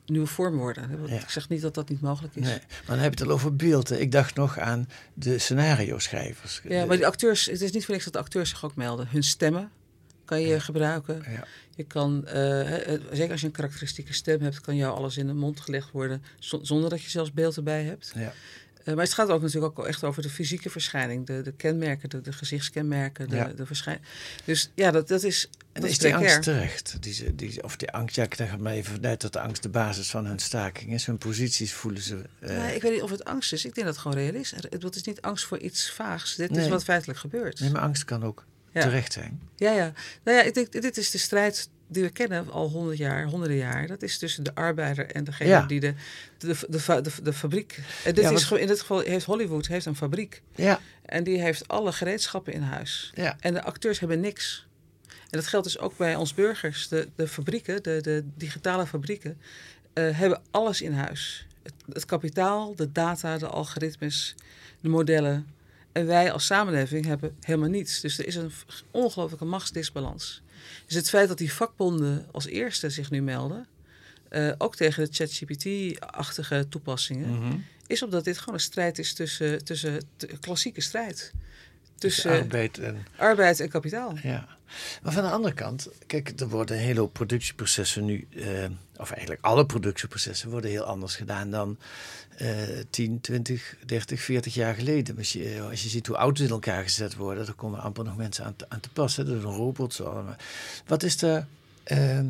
nieuwe 0.07 0.27
vorm 0.27 0.57
worden. 0.57 1.01
Ja. 1.07 1.21
Ik 1.21 1.29
zeg 1.29 1.49
niet 1.49 1.61
dat 1.61 1.75
dat 1.75 1.89
niet 1.89 2.01
mogelijk 2.01 2.37
is. 2.37 2.43
Nee, 2.45 2.59
maar 2.59 2.83
dan 2.87 2.99
heb 2.99 3.15
je 3.15 3.19
het 3.21 3.29
al 3.29 3.35
over 3.35 3.57
beelden. 3.57 4.01
Ik 4.01 4.13
dacht 4.13 4.35
nog 4.35 4.59
aan 4.59 4.89
de 5.15 5.39
scenario-schrijvers. 5.39 6.61
Ja, 6.69 6.85
maar 6.85 6.97
die 6.97 7.07
acteurs, 7.07 7.47
het 7.47 7.61
is 7.61 7.71
niet 7.73 7.85
voor 7.85 7.93
niks 7.93 8.05
dat 8.05 8.13
de 8.13 8.19
acteurs 8.19 8.51
zich 8.51 8.65
ook 8.65 8.77
melden. 8.77 9.09
Hun 9.09 9.23
stemmen 9.23 9.71
kan 10.25 10.41
je 10.41 10.61
gebruiken. 10.61 11.23
Ja. 11.31 11.45
Je 11.77 11.85
kan, 11.85 12.27
eh, 12.27 12.93
eh, 12.95 13.01
zeker 13.13 13.31
als 13.33 13.41
je 13.41 13.47
een 13.47 13.53
karakteristieke 13.53 14.13
stem 14.13 14.41
hebt, 14.41 14.61
kan 14.61 14.77
jou 14.77 14.97
alles 14.97 15.17
in 15.17 15.27
de 15.27 15.33
mond 15.35 15.61
gelegd 15.61 15.91
worden 15.91 16.23
zo- 16.39 16.61
zonder 16.63 16.91
dat 16.91 17.03
je 17.03 17.11
zelfs 17.11 17.33
beeld 17.33 17.57
erbij 17.57 17.85
hebt. 17.85 18.13
Ja. 18.15 18.33
Eh, 18.85 18.95
maar 18.95 19.05
het 19.05 19.13
gaat 19.15 19.29
ook 19.29 19.43
natuurlijk 19.43 19.79
ook 19.79 19.87
echt 19.87 20.05
over 20.05 20.23
de 20.23 20.29
fysieke 20.31 20.71
verschijning, 20.71 21.27
de, 21.27 21.41
de 21.43 21.53
kenmerken, 21.53 22.09
de, 22.11 22.21
de 22.21 22.33
gezichtskenmerken, 22.33 23.29
de, 23.29 23.37
Ja. 23.37 23.45
de 23.45 23.67
verschijning. 23.67 24.07
Dus 24.45 24.71
ja, 24.75 24.91
dat, 24.91 25.09
dat 25.09 25.23
is. 25.23 25.49
En 25.73 25.81
dat 25.81 25.91
is 25.91 25.99
die 25.99 26.15
angst 26.15 26.43
terecht? 26.43 26.97
Die, 27.01 27.35
die, 27.35 27.63
of 27.65 27.77
die 27.77 27.91
angst, 27.91 28.17
ja, 28.17 28.23
ik 28.23 28.37
dacht 28.37 28.59
maar 28.59 28.73
even 28.73 28.95
vanuit 28.95 29.21
dat 29.21 29.33
de 29.33 29.41
angst 29.41 29.63
de 29.63 29.69
basis 29.69 30.11
van 30.11 30.27
hun 30.27 30.39
staking 30.39 30.93
is. 30.93 31.07
Hun 31.07 31.19
posities 31.19 31.73
voelen 31.73 32.03
ze. 32.03 32.23
eh, 32.41 32.75
ik 32.75 32.83
weet 32.83 32.93
niet 32.93 33.03
of 33.03 33.11
het 33.11 33.25
angst 33.25 33.53
is. 33.53 33.65
Ik 33.65 33.75
denk 33.75 33.87
dat 33.87 33.95
het 33.97 34.05
gewoon 34.05 34.17
reëel 34.19 34.35
is. 34.41 34.51
Het 34.71 34.97
is 34.97 35.03
niet 35.03 35.21
angst 35.21 35.45
voor 35.45 35.59
iets 35.59 35.91
vaags. 35.91 36.35
Dit 36.37 36.57
is 36.57 36.69
wat 36.69 36.85
feitelijk 36.85 37.19
gebeurt. 37.19 37.61
nee, 37.61 37.71
maar 37.71 37.83
angst 37.83 38.05
kan 38.05 38.23
ook 38.25 38.45
Ja. 38.73 38.81
terecht 38.81 39.13
zijn. 39.13 39.41
Ja, 39.57 39.73
ja. 39.73 39.93
Nou 40.25 40.37
ja, 40.39 40.43
ik 40.45 40.55
denk, 40.55 40.73
dit 40.73 40.97
is 40.97 41.11
de 41.11 41.19
strijd 41.19 41.69
die 41.95 42.03
we 42.03 42.11
kennen 42.11 42.51
al 42.51 42.69
honderd 42.71 42.99
jaar, 42.99 43.25
honderden 43.27 43.57
jaar. 43.57 43.87
Dat 43.87 44.03
is 44.03 44.19
tussen 44.19 44.45
de 44.45 44.55
arbeider 44.55 45.07
en 45.11 45.25
degene 45.25 45.49
Ja. 45.49 45.67
die 45.67 45.81
de, 45.81 45.95
de, 46.39 46.57
de, 46.69 47.01
de, 47.03 47.23
de 47.23 47.33
fabriek. 47.33 47.81
En 48.05 48.15
dit 48.15 48.25
Ja, 48.25 48.31
is, 48.31 48.51
in 48.51 48.67
dit 48.67 48.81
geval 48.81 49.01
heeft 49.01 49.25
Hollywood 49.25 49.67
heeft 49.67 49.87
een 49.87 49.97
fabriek. 49.97 50.43
Ja, 50.55 50.81
En 51.05 51.25
die 51.25 51.41
heeft 51.41 51.69
alle 51.69 51.93
gereedschappen 51.93 52.53
in 52.53 52.63
huis. 52.63 53.11
ja. 53.15 53.37
En 53.41 53.55
de 53.55 53.63
acteurs 53.63 53.99
hebben 54.01 54.21
niks. 54.21 54.67
En 55.09 55.41
dat 55.41 55.47
geldt 55.47 55.67
dus 55.67 55.79
ook 55.79 55.97
bij 55.97 56.17
ons 56.17 56.35
burgers. 56.35 56.89
De, 56.89 57.09
de 57.17 57.29
fabrieken, 57.29 57.83
de, 57.83 57.99
de 58.03 58.25
digitale 58.37 58.87
fabrieken, 58.87 59.39
eh, 59.93 60.19
hebben 60.19 60.43
alles 60.51 60.83
in 60.83 60.93
huis. 60.93 61.47
Het, 61.63 61.73
het 61.93 62.05
kapitaal, 62.05 62.75
de 62.75 62.93
data, 62.93 63.39
de 63.39 63.47
algoritmes, 63.47 64.35
de 64.81 64.89
modellen. 64.89 65.47
En 65.93 66.07
wij 66.07 66.33
als 66.33 66.47
samenleving 66.47 67.05
hebben 67.05 67.37
helemaal 67.41 67.69
niets. 67.69 68.01
Dus 68.01 68.19
er 68.19 68.27
is 68.27 68.35
een 68.35 68.53
ongelooflijke 68.91 69.45
machtsdisbalans. 69.45 70.43
Dus 70.87 70.95
het 70.97 71.09
feit 71.09 71.29
dat 71.29 71.39
die 71.39 71.53
vakbonden 71.53 72.27
als 72.33 72.47
eerste 72.47 72.91
zich 72.91 73.11
nu 73.11 73.23
melden, 73.23 73.67
eh, 74.29 74.53
ook 74.59 74.77
tegen 74.77 75.05
de 75.05 75.11
ChatGPT-achtige 75.13 76.67
toepassingen, 76.69 77.39
Mhm. 77.39 77.57
is 77.87 78.03
omdat 78.03 78.25
dit 78.25 78.39
gewoon 78.39 78.55
een 78.55 78.61
strijd 78.61 78.99
is 78.99 79.15
tussen, 79.15 79.65
tussen 79.65 80.01
klassieke 80.41 80.81
strijd. 80.81 81.33
Tussen 81.99 82.23
Tussen 82.23 82.43
arbeid 82.43 82.79
en. 82.79 83.07
arbeid 83.17 83.61
en 83.61 83.69
kapitaal. 83.69 84.17
Ja. 84.23 84.47
Maar 85.03 85.13
van 85.13 85.23
de 85.23 85.31
andere 85.31 85.55
kant, 85.55 85.89
kijk, 86.07 86.41
er 86.41 86.49
worden 86.49 86.77
een 86.77 86.83
hele 86.83 87.01
hoop 87.01 87.13
productieprocessen 87.13 88.05
nu, 88.05 88.27
eh, 88.37 88.47
of 88.97 89.11
eigenlijk 89.11 89.45
alle 89.45 89.67
productieprocessen 89.67 90.51
worden 90.51 90.71
heel 90.71 90.85
anders 90.85 91.17
gedaan 91.17 91.51
dan 91.51 91.79
eh 92.37 92.49
10, 92.91 93.21
20, 93.21 93.77
30, 93.87 94.21
40 94.21 94.55
jaar 94.55 94.75
geleden. 94.75 95.19
Als 95.19 95.33
je, 95.33 95.67
als 95.71 95.83
je 95.83 95.89
ziet 95.89 96.07
hoe 96.07 96.17
auto's 96.17 96.45
in 96.47 96.51
elkaar 96.53 96.83
gezet 96.83 97.15
worden, 97.15 97.47
dan 97.47 97.55
komen 97.55 97.81
amper 97.81 98.05
nog 98.05 98.17
mensen 98.17 98.45
aan 98.45 98.57
te, 98.57 98.65
aan 98.69 98.81
te 98.81 98.91
passen. 98.91 99.27
Dat 99.27 99.37
is 99.37 99.43
een 99.43 99.51
robot. 99.51 99.95
Zo. 99.95 100.25
Wat 100.87 101.03
is 101.03 101.23
er 101.23 101.47
eh, 101.83 102.21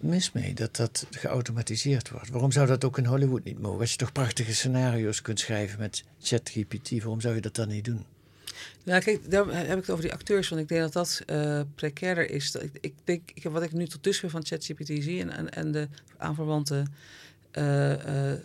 mis 0.00 0.32
mee 0.32 0.54
dat 0.54 0.76
dat 0.76 1.06
geautomatiseerd 1.10 2.10
wordt? 2.10 2.30
Waarom 2.30 2.52
zou 2.52 2.66
dat 2.66 2.84
ook 2.84 2.98
in 2.98 3.04
Hollywood 3.04 3.44
niet 3.44 3.60
mogen? 3.60 3.80
Als 3.80 3.90
je 3.90 3.96
toch 3.96 4.12
prachtige 4.12 4.54
scenario's 4.54 5.22
kunt 5.22 5.40
schrijven 5.40 5.78
met 5.78 6.04
ChatGPT, 6.22 6.90
waarom 6.90 7.20
zou 7.20 7.34
je 7.34 7.40
dat 7.40 7.54
dan 7.54 7.68
niet 7.68 7.84
doen? 7.84 8.04
Ja, 8.84 8.98
kijk, 8.98 9.30
daar 9.30 9.46
heb 9.46 9.70
ik 9.78 9.80
het 9.80 9.90
over 9.90 10.02
die 10.02 10.12
acteurs, 10.12 10.48
want 10.48 10.62
ik 10.62 10.68
denk 10.68 10.80
dat 10.80 10.92
dat 10.92 11.22
eh 11.26 11.60
precairder 11.74 12.30
is. 12.30 12.50
Dat 12.52 12.62
ik, 12.62 12.70
ik 12.80 12.94
denk, 13.04 13.30
ik, 13.34 13.42
wat 13.42 13.62
ik 13.62 13.72
nu 13.72 13.86
tot 13.86 14.04
dusver 14.04 14.30
van 14.30 14.46
ChatGPT 14.46 14.86
zie 14.86 15.20
en, 15.20 15.30
en, 15.30 15.50
en 15.50 15.72
de 15.72 15.88
aanverwante, 16.16 16.82
eh, 17.50 18.32
eh, 18.32 18.38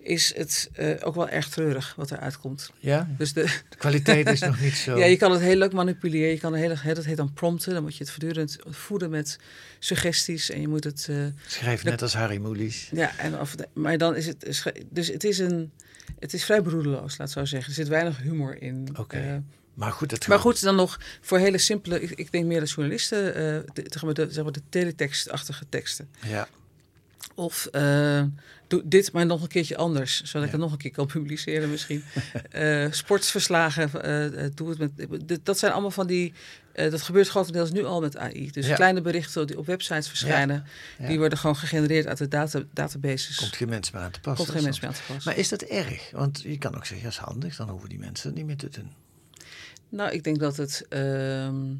is 0.00 0.34
het 0.36 0.70
ook 1.02 1.14
wel 1.14 1.28
erg 1.28 1.48
treurig 1.48 1.94
wat 1.96 2.10
eruit 2.10 2.38
komt. 2.38 2.70
Ja, 2.78 3.08
Dus 3.18 3.32
de, 3.32 3.42
de 3.68 3.76
kwaliteit 3.76 4.28
is 4.28 4.40
nog 4.40 4.60
niet 4.60 4.74
zo. 4.86 4.98
ja, 4.98 5.04
je 5.04 5.16
kan 5.16 5.32
het 5.32 5.40
heel 5.40 5.56
leuk 5.56 5.72
manipuleren. 5.72 6.30
Je 6.30 6.38
kan 6.38 6.52
een 6.52 6.58
hele, 6.58 6.94
dat 6.94 7.04
heet 7.04 7.16
dan 7.16 7.32
prompten. 7.32 7.72
Dan 7.72 7.82
moet 7.82 7.96
je 7.96 8.04
het 8.04 8.12
voortdurend 8.12 8.56
voeden 8.68 9.10
met 9.10 9.38
suggesties 9.78 10.50
en 10.50 10.60
je 10.60 10.68
moet 10.68 10.84
het. 10.84 11.10
Schrijf 11.46 11.84
net 11.84 12.02
als 12.02 12.14
Harry 12.14 12.38
Mulisch. 12.38 12.88
ja, 12.92 13.18
en 13.18 13.40
of, 13.40 13.54
maar 13.72 13.98
dan 13.98 14.16
is 14.16 14.26
het. 14.26 14.64
Dus 14.90 15.08
het 15.08 15.24
is 15.24 15.38
een. 15.38 15.72
Het 16.18 16.34
is 16.34 16.44
vrij 16.44 16.62
broedeloos, 16.62 17.18
laat 17.18 17.28
ik 17.28 17.34
zo 17.34 17.44
zeggen. 17.44 17.68
Er 17.68 17.74
zit 17.74 17.88
weinig 17.88 18.18
humor 18.18 18.62
in. 18.62 18.88
Oké. 18.98 19.16
Eh, 19.16 19.36
Maar 19.74 19.92
goed, 19.92 20.10
het 20.10 20.28
Maar 20.28 20.38
goed, 20.38 20.62
dan 20.62 20.76
nog 20.76 21.00
voor 21.20 21.38
hele 21.38 21.58
simpele, 21.58 22.02
ik, 22.02 22.10
ik 22.10 22.32
denk 22.32 22.44
meer 22.44 22.60
de 22.60 22.66
journalisten, 22.66 23.34
eh, 23.34 23.42
de, 23.72 23.84
zeg 23.88 24.02
maar 24.02 24.14
de, 24.14 24.26
zeg 24.30 24.44
maar 24.44 24.52
de 24.52 24.62
teletekstachtige 24.68 25.64
teksten. 25.68 26.08
Ja, 26.26 26.48
Of 27.38 27.66
eh, 27.66 28.22
doe 28.66 28.82
dit 28.84 29.12
maar 29.12 29.26
nog 29.26 29.42
een 29.42 29.48
keertje 29.48 29.76
anders, 29.76 30.22
zodat 30.22 30.46
ik 30.46 30.52
het 30.52 30.60
nog 30.60 30.72
een 30.72 30.78
keer 30.78 30.90
kan 30.90 31.06
publiceren 31.06 31.70
misschien. 31.70 32.04
Eh, 32.50 32.86
sportverslagen, 32.90 34.02
eh, 34.02 34.50
doe 34.54 34.68
het 34.68 34.78
met. 34.78 35.44
Dat 35.44 35.58
zijn 35.58 35.72
allemaal 35.72 35.90
van 35.90 36.06
die. 36.06 36.32
dat 36.72 37.02
gebeurt 37.02 37.28
grotendeels 37.28 37.70
nu 37.70 37.84
al 37.84 38.00
met 38.00 38.16
AI. 38.16 38.50
Dus 38.50 38.66
Ja. 38.66 38.74
kleine 38.74 39.00
berichten 39.00 39.46
die 39.46 39.58
op 39.58 39.66
websites 39.66 40.08
verschijnen, 40.08 40.64
ja. 40.98 41.06
die 41.08 41.18
worden 41.18 41.38
gewoon 41.38 41.56
gegenereerd 41.56 42.06
uit 42.06 42.18
de 42.18 42.28
data, 42.28 42.62
databases. 42.72 43.36
komt 43.36 43.56
geen 43.56 43.68
mens 43.68 43.90
meer 43.90 44.02
aan 44.02 44.10
te 44.10 44.20
passen. 44.20 44.44
Komt 44.44 44.56
geen 44.56 44.64
mens 44.66 44.80
meer 44.80 44.90
aan 44.90 44.96
te 44.96 45.12
pas. 45.12 45.24
Maar 45.24 45.36
is 45.36 45.48
dat 45.48 45.62
erg? 45.62 46.10
Want 46.10 46.42
je 46.42 46.58
kan 46.58 46.76
ook 46.76 46.86
zeggen, 46.86 47.06
ja, 47.06 47.08
is 47.12 47.16
handig, 47.16 47.56
dan 47.56 47.68
hoeven 47.68 47.88
die 47.88 47.98
mensen 47.98 48.34
niet 48.34 48.46
meer 48.46 48.56
te 48.56 48.68
doen. 48.68 48.92
Nou, 49.88 50.10
ik 50.10 50.24
denk 50.24 50.38
dat 50.38 50.56
het. 50.56 50.86
ehm, 50.88 51.70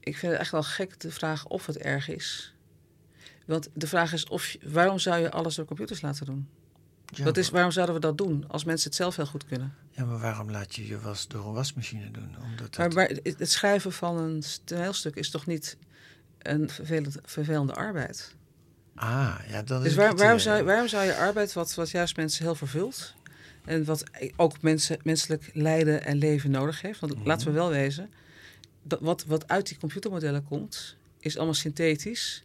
ik 0.00 0.16
vind 0.16 0.32
het 0.32 0.40
echt 0.40 0.50
wel 0.50 0.62
gek 0.62 1.00
de 1.00 1.10
vraag 1.10 1.46
of 1.46 1.66
het 1.66 1.76
erg 1.78 2.08
is. 2.08 2.51
Want 3.46 3.68
de 3.74 3.86
vraag 3.86 4.12
is 4.12 4.28
of, 4.28 4.56
waarom 4.64 4.98
zou 4.98 5.20
je 5.20 5.30
alles 5.30 5.54
door 5.54 5.64
computers 5.64 6.00
laten 6.00 6.26
doen? 6.26 6.48
Ja, 7.14 7.24
Wat 7.24 7.36
is, 7.36 7.50
waarom 7.50 7.70
zouden 7.70 7.94
we 7.94 8.00
dat 8.00 8.18
doen 8.18 8.44
als 8.48 8.64
mensen 8.64 8.86
het 8.88 8.96
zelf 8.96 9.16
heel 9.16 9.26
goed 9.26 9.46
kunnen? 9.46 9.74
ja, 9.90 10.04
maar 10.04 10.18
waarom 10.18 10.50
laat 10.50 10.74
je 10.74 10.86
je 10.86 11.00
was 11.00 11.28
door 11.28 11.46
een 11.46 11.52
wasmachine 11.52 12.10
doen? 12.10 12.36
Omdat 12.42 12.76
Maar, 12.76 12.86
het- 12.86 12.94
maar 12.94 13.10
het 13.38 13.50
schrijven 13.50 13.92
van 13.92 14.18
een 14.18 14.42
toneelstuk 14.64 15.14
is 15.16 15.30
toch 15.30 15.46
niet 15.46 15.76
een 16.38 16.70
vervelend, 16.70 17.16
vervelende 17.24 17.74
arbeid? 17.74 18.34
ah, 18.94 19.34
ja, 19.48 19.62
dan 19.62 19.78
is 19.78 19.84
Dus 19.84 19.94
waar, 19.94 20.08
het, 20.08 20.18
waarom, 20.18 20.36
eh, 20.38 20.42
zou, 20.44 20.64
waarom 20.64 20.88
zou 20.88 21.04
je 21.04 21.16
arbeid, 21.16 21.52
wat, 21.52 21.74
wat 21.74 21.90
juist 21.90 22.16
mensen 22.16 22.44
heel 22.44 22.54
vervult... 22.54 23.14
en 23.64 23.84
wat 23.84 24.04
ook 24.36 24.62
mensen, 24.62 24.98
menselijk 25.04 25.50
lijden 25.54 26.04
en 26.04 26.16
leven 26.18 26.50
nodig 26.50 26.80
heeft... 26.80 27.00
want 27.00 27.14
Mhm. 27.16 27.26
laten 27.26 27.46
we 27.46 27.52
wel 27.52 27.68
wezen... 27.70 28.10
Dat 28.82 29.00
wat, 29.00 29.24
wat 29.24 29.48
uit 29.48 29.68
die 29.68 29.78
computermodellen 29.78 30.44
komt... 30.44 30.96
is 31.18 31.36
allemaal 31.36 31.54
synthetisch 31.54 32.42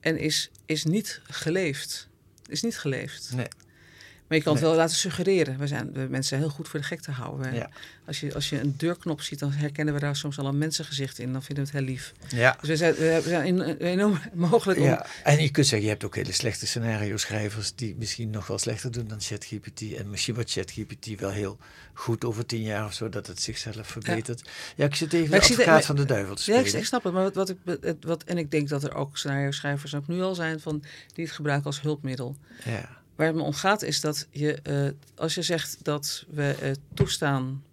en 0.00 0.18
is, 0.18 0.50
is 0.66 0.84
niet 0.84 1.20
geleefd. 1.24 2.08
Is 2.46 2.62
niet 2.62 2.78
geleefd. 2.78 3.32
Nee. 3.34 3.48
Maar 4.28 4.38
je 4.38 4.44
kan 4.44 4.52
het 4.52 4.62
wel 4.62 4.74
laten 4.74 4.96
suggereren. 4.96 5.58
We 5.58 5.66
zijn 5.66 5.92
we 5.92 5.98
mensen 6.00 6.22
zijn 6.24 6.40
heel 6.40 6.50
goed 6.50 6.68
voor 6.68 6.80
de 6.80 6.86
gek 6.86 7.00
te 7.00 7.10
houden. 7.10 7.54
Ja. 7.54 7.70
Als, 8.06 8.20
je, 8.20 8.34
als 8.34 8.48
je 8.48 8.60
een 8.60 8.74
deurknop 8.76 9.20
ziet, 9.20 9.38
dan 9.38 9.50
herkennen 9.52 9.94
we 9.94 10.00
daar 10.00 10.16
soms 10.16 10.38
al 10.38 10.46
een 10.46 10.58
mensengezicht 10.58 11.18
in. 11.18 11.32
Dan 11.32 11.42
vinden 11.42 11.64
we 11.64 11.70
het 11.70 11.78
heel 11.78 11.88
lief. 11.94 12.12
Ja. 12.28 12.56
Dus 12.60 12.68
we 12.68 12.76
zijn, 12.76 12.94
we 12.94 13.22
zijn 13.26 13.46
in- 13.46 13.76
enorm 13.76 14.18
mogelijk 14.34 14.78
om... 14.80 14.84
Ja, 14.86 15.06
en 15.24 15.42
je 15.42 15.50
kunt 15.50 15.66
zeggen, 15.66 15.86
je 15.86 15.92
hebt 15.92 16.04
ook 16.04 16.14
hele 16.14 16.32
slechte 16.32 16.66
scenario-schrijvers 16.66 17.74
die 17.74 17.94
misschien 17.98 18.30
nog 18.30 18.46
wel 18.46 18.58
slechter 18.58 18.90
doen 18.92 19.08
dan 19.08 19.20
ChatGPT. 19.20 19.94
En 19.94 20.10
misschien 20.10 20.34
wordt 20.34 20.50
ChatGPT 20.52 21.20
wel 21.20 21.30
heel 21.30 21.58
goed 21.92 22.24
over 22.24 22.46
tien 22.46 22.62
jaar 22.62 22.84
of 22.84 22.92
zo, 22.92 23.08
dat 23.08 23.26
het 23.26 23.42
zichzelf 23.42 23.86
verbetert. 23.86 24.48
Ja, 24.76 24.84
ik 24.84 24.94
zit 24.94 25.12
even 25.12 25.30
Maar 25.30 25.38
de 25.40 25.44
advocaat 25.46 25.66
maar- 25.66 25.82
van 25.82 25.96
de 25.96 26.04
duivel 26.04 26.34
te 26.34 26.52
Ja, 26.52 26.58
ik, 26.58 26.66
ik 26.72 26.84
snap 26.84 27.04
het. 27.04 27.12
Maar 27.12 27.22
wat, 27.22 27.34
wat 27.34 27.48
ik, 27.48 27.56
wat, 28.00 28.22
en 28.24 28.38
ik 28.38 28.50
denk 28.50 28.68
dat 28.68 28.84
er 28.84 28.94
ook 28.94 29.16
scenario-schrijvers 29.18 29.94
ook 29.94 30.06
nu 30.06 30.20
al 30.22 30.34
zijn 30.34 30.60
van, 30.60 30.82
die 31.14 31.24
het 31.24 31.34
gebruiken 31.34 31.66
als 31.66 31.80
hulpmiddel. 31.80 32.36
Ja, 32.64 32.88
Waar 33.16 33.26
het 33.26 33.36
me 33.36 33.42
om 33.42 33.52
gaat 33.52 33.82
is 33.82 34.00
dat 34.00 34.26
je, 34.30 34.54
eh, 34.62 34.88
als 35.14 35.34
je 35.34 35.42
zegt 35.42 35.78
dat 35.82 36.24
we 36.28 36.56
eh, 36.60 36.70
toestaan 36.94 37.64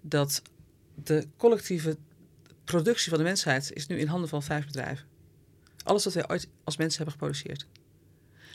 dat 0.00 0.42
de 0.94 1.26
collectieve 1.36 1.96
productie 2.64 3.08
van 3.08 3.18
de 3.18 3.24
mensheid 3.24 3.72
is 3.72 3.86
nu 3.86 3.98
in 3.98 4.06
handen 4.06 4.28
van 4.28 4.42
vijf 4.42 4.66
bedrijven. 4.66 5.06
Alles 5.84 6.04
wat 6.04 6.14
wij 6.14 6.28
ooit 6.28 6.48
als 6.64 6.76
mensen 6.76 6.96
hebben 6.96 7.12
geproduceerd. 7.14 7.66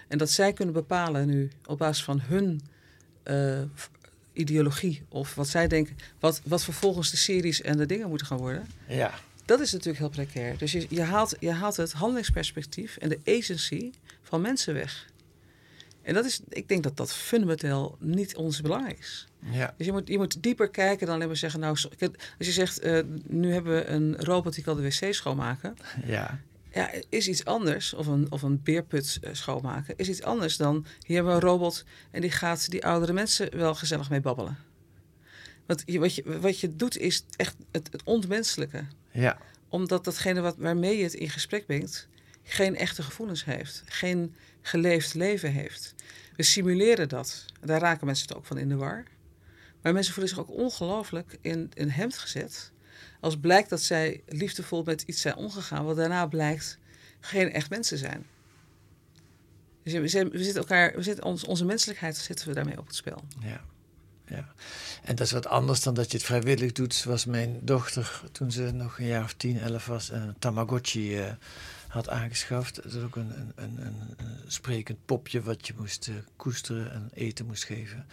En 0.08 0.18
dat 0.18 0.30
zij 0.30 0.54
kunnen 0.54 0.74
bepalen 0.74 1.28
nu 1.28 1.52
op 1.66 1.78
basis 1.78 2.04
van 2.04 2.22
hun 2.22 2.62
eh, 3.24 3.62
ideologie 4.34 5.04
of 5.10 5.36
wat 5.36 5.48
zij 5.48 5.68
denken, 5.68 5.98
wat, 6.20 6.42
wat 6.44 6.64
vervolgens 6.64 7.12
de 7.12 7.18
series 7.18 7.62
en 7.62 7.78
de 7.78 7.86
dingen 7.86 8.10
moeten 8.10 8.28
gaan 8.28 8.38
worden. 8.38 8.68
ja. 8.88 9.14
Dat 9.46 9.60
is 9.60 9.72
natuurlijk 9.72 9.98
heel 9.98 10.10
precair. 10.10 10.58
Dus 10.58 10.72
je, 10.72 10.86
je, 10.90 11.02
haalt, 11.02 11.36
je 11.40 11.52
haalt 11.52 11.76
het 11.76 11.92
handelingsperspectief 11.92 12.98
en 12.98 13.10
de 13.10 13.20
agency 13.26 13.92
van 14.22 14.42
mensen 14.42 14.74
weg. 14.74 15.10
En 16.08 16.14
dat 16.14 16.26
is, 16.26 16.42
ik 16.50 16.68
denk 16.68 16.84
dat 16.84 16.98
dat 16.98 17.14
fundamenteel 17.14 17.98
niet 18.00 18.36
ons 18.36 18.62
belang 18.62 18.98
is. 19.00 19.28
ja. 19.40 19.74
Dus 19.78 19.86
je 19.86 19.92
moet, 19.92 20.08
je 20.08 20.18
moet 20.18 20.44
dieper 20.44 20.70
kijken 20.70 21.06
dan 21.06 21.16
alleen 21.16 21.28
maar 21.28 21.38
zeggen, 21.38 21.60
nou, 21.60 21.72
als 21.72 22.18
je 22.38 22.52
zegt, 22.52 22.80
eh, 22.80 23.00
nu 23.28 23.54
hebben 23.54 23.76
we 23.76 23.86
een 23.86 24.16
robot 24.18 24.54
die 24.54 24.64
kan 24.64 24.76
de 24.76 24.82
wc 24.82 25.14
schoonmaken. 25.14 25.76
ja. 26.06 26.40
Ja, 26.72 26.92
is 27.10 27.28
iets 27.28 27.46
anders, 27.46 27.94
of 27.94 28.08
een, 28.08 28.32
of 28.32 28.42
een 28.42 28.64
beerput 28.64 29.20
eh, 29.22 29.34
schoonmaken, 29.34 29.98
is 29.98 30.10
iets 30.10 30.24
anders 30.24 30.58
dan, 30.58 30.86
hier 31.02 31.16
hebben 31.16 31.36
we 31.36 31.42
een 31.42 31.48
robot 31.48 31.84
en 32.12 32.22
die 32.22 32.32
gaat 32.32 32.70
die 32.70 32.86
oudere 32.86 33.14
mensen 33.14 33.58
wel 33.58 33.76
gezellig 33.76 34.10
mee 34.10 34.22
babbelen. 34.22 34.58
Want 35.66 35.84
je, 35.86 36.00
wat, 36.00 36.16
je, 36.16 36.40
wat 36.40 36.60
je 36.60 36.76
doet 36.76 36.98
is 36.98 37.24
echt 37.36 37.56
het, 37.72 37.90
het 37.92 38.04
ontmenselijke 38.04 38.84
ja. 39.12 39.38
omdat 39.70 40.04
datgene 40.04 40.42
wat, 40.42 40.56
waarmee 40.58 40.98
je 40.98 41.04
het 41.04 41.14
in 41.14 41.30
gesprek 41.30 41.66
brengt, 41.66 42.08
geen 42.44 42.76
echte 42.76 43.04
gevoelens 43.04 43.46
heeft, 43.46 43.84
geen 43.86 44.36
geleefd 44.68 45.14
leven 45.14 45.52
heeft. 45.52 45.96
We 46.36 46.44
simuleren 46.44 47.10
dat. 47.10 47.46
Daar 47.62 47.82
raken 47.82 48.06
mensen 48.06 48.28
het 48.28 48.38
ook 48.38 48.46
van 48.46 48.58
in 48.58 48.70
de 48.70 48.76
war. 48.76 49.04
Maar 49.82 49.94
mensen 49.94 50.14
voelen 50.14 50.34
zich 50.34 50.42
ook 50.42 50.52
ongelooflijk 50.52 51.38
in 51.42 51.72
een 51.74 51.92
hemd 51.92 52.18
gezet. 52.18 52.72
Als 53.20 53.38
blijkt 53.40 53.70
dat 53.70 53.82
zij 53.82 54.24
liefdevol 54.28 54.84
met 54.84 55.02
iets 55.02 55.22
zijn 55.22 55.36
omgegaan, 55.36 55.86
wat 55.86 55.96
daarna 55.96 56.26
blijkt 56.26 56.78
geen 57.20 57.52
echt 57.52 57.70
mensen 57.70 57.98
zijn. 57.98 58.26
Dus 59.84 59.94
we, 59.94 60.30
zitten 60.44 60.62
elkaar, 60.62 60.96
we 60.96 61.04
zitten 61.04 61.24
ons, 61.24 61.44
onze 61.44 61.66
menselijkheid 61.66 62.18
zetten 62.18 62.48
we 62.48 62.54
daarmee 62.54 62.78
op 62.78 62.88
het 62.88 62.96
spel. 62.96 63.24
Ja. 63.40 63.62
ja. 64.26 64.54
En 65.04 65.16
dat 65.16 65.26
is 65.26 65.32
wat 65.32 65.48
anders 65.48 65.82
dan 65.82 65.94
dat 65.94 66.12
je 66.12 66.18
het 66.18 66.26
vrijwillig 66.26 66.72
doet, 66.72 66.94
zoals 66.94 67.26
mijn 67.26 67.60
dochter 67.62 68.22
toen 68.32 68.52
ze 68.52 68.72
nog 68.72 69.00
een 69.00 69.06
jaar 69.06 69.24
of 69.24 69.34
tien, 69.34 69.60
elf 69.60 69.86
was, 69.86 70.10
een 70.10 70.36
Tamagotchi 70.40 71.18
eh, 71.18 71.32
had 71.88 72.10
aangeschaft. 72.10 72.76
Dat 72.76 72.94
is 72.94 73.04
ook 73.04 73.16
een, 73.16 73.32
een, 73.38 73.52
een, 73.56 73.86
een, 74.18 74.38
sprekend 74.48 74.98
popje 75.06 75.42
wat 75.42 75.68
je 75.68 75.74
moest 75.78 76.08
eh, 76.08 76.16
koesteren 76.36 76.92
en 76.92 77.10
eten 77.14 77.46
moest 77.46 77.66
geven. 77.66 78.06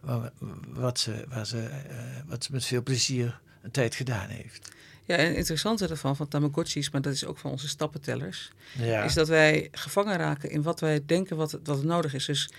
Waar, 0.00 0.30
wat, 0.68 0.98
ze, 0.98 1.24
waar 1.28 1.46
ze, 1.46 1.62
eh, 1.62 1.96
wat 2.26 2.44
ze 2.44 2.52
met 2.52 2.64
veel 2.64 2.82
plezier 2.82 3.40
een 3.62 3.70
tijd 3.70 3.94
gedaan 3.94 4.28
heeft. 4.28 4.68
Ja, 5.04 5.16
en 5.16 5.26
het 5.26 5.36
interessante 5.36 5.88
ervan 5.88 6.16
van 6.16 6.28
Tamagotchis, 6.28 6.90
maar 6.90 7.00
dat 7.00 7.12
is 7.12 7.24
ook 7.24 7.38
van 7.38 7.50
onze 7.50 7.68
stappentellers, 7.68 8.52
Ja, 8.78 9.02
is 9.02 9.14
dat 9.14 9.28
wij 9.28 9.68
gevangen 9.72 10.16
raken 10.16 10.50
in 10.50 10.62
wat 10.62 10.80
wij 10.80 11.02
denken 11.06 11.36
wat, 11.36 11.58
wat 11.64 11.82
nodig 11.82 12.14
is. 12.14 12.24
Dus 12.24 12.50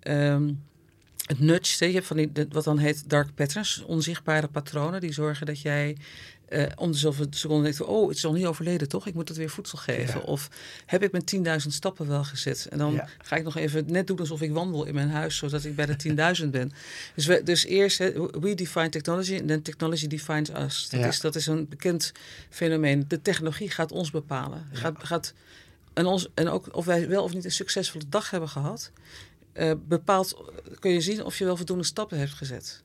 ehm, 0.00 0.52
het 1.26 1.38
nudge, 1.38 1.86
je 1.86 1.92
hebt 1.92 2.06
van 2.06 2.16
die, 2.16 2.30
wat 2.48 2.64
dan 2.64 2.78
heet 2.78 3.08
dark 3.10 3.34
patterns, 3.34 3.82
onzichtbare 3.82 4.48
patronen, 4.48 5.00
die 5.00 5.12
zorgen 5.12 5.46
dat 5.46 5.60
jij 5.60 5.96
eh, 6.48 6.62
om 6.76 6.92
de 6.92 6.98
zoveel 6.98 7.26
seconden 7.30 7.64
denkt, 7.64 7.80
oh, 7.80 8.08
het 8.08 8.16
is 8.16 8.22
nog 8.22 8.34
niet 8.34 8.46
overleden, 8.46 8.88
toch? 8.88 9.06
Ik 9.06 9.14
moet 9.14 9.28
het 9.28 9.36
weer 9.36 9.50
voedsel 9.50 9.78
geven. 9.78 10.20
Ja. 10.20 10.26
Of 10.26 10.48
heb 10.86 11.02
ik 11.02 11.12
mijn 11.12 11.60
10.000 11.62 11.66
stappen 11.68 12.08
wel 12.08 12.24
gezet? 12.24 12.66
En 12.70 12.78
dan 12.78 12.92
Ja. 12.92 13.08
ga 13.22 13.36
ik 13.36 13.44
nog 13.44 13.56
even 13.56 13.84
net 13.92 14.06
doen 14.06 14.18
alsof 14.18 14.40
ik 14.42 14.52
wandel 14.52 14.84
in 14.84 14.94
mijn 14.94 15.10
huis, 15.10 15.36
zodat 15.36 15.64
ik 15.64 15.76
bij 15.76 15.86
de 15.86 15.96
10.000 16.42 16.50
ben. 16.50 16.72
Dus, 17.14 17.26
we, 17.26 17.42
dus 17.42 17.64
eerst, 17.64 17.98
we 18.40 18.52
define 18.54 18.88
technology 18.88 19.34
en 19.34 19.46
then 19.46 19.62
technology 19.62 20.06
defines 20.06 20.50
us. 20.50 20.88
Dat, 20.88 21.00
Ja. 21.00 21.06
is, 21.06 21.20
dat 21.20 21.34
is 21.34 21.46
een 21.46 21.68
bekend 21.68 22.12
fenomeen. 22.50 23.04
De 23.08 23.22
technologie 23.22 23.70
gaat 23.70 23.92
ons 23.92 24.10
bepalen. 24.10 24.66
Gaat, 24.72 24.94
gaat, 25.04 25.32
en, 25.92 26.06
ons, 26.06 26.28
en 26.34 26.48
ook 26.48 26.76
of 26.76 26.84
wij 26.84 27.08
wel 27.08 27.22
of 27.22 27.34
niet 27.34 27.44
een 27.44 27.50
succesvolle 27.50 28.04
dag 28.08 28.30
hebben 28.30 28.48
gehad, 28.48 28.90
eh, 29.52 29.72
bepaalt, 29.88 30.36
kun 30.78 30.90
je 30.92 31.00
zien 31.00 31.24
of 31.24 31.38
je 31.38 31.44
wel 31.44 31.56
voldoende 31.56 31.84
stappen 31.84 32.18
hebt 32.18 32.32
gezet. 32.32 32.82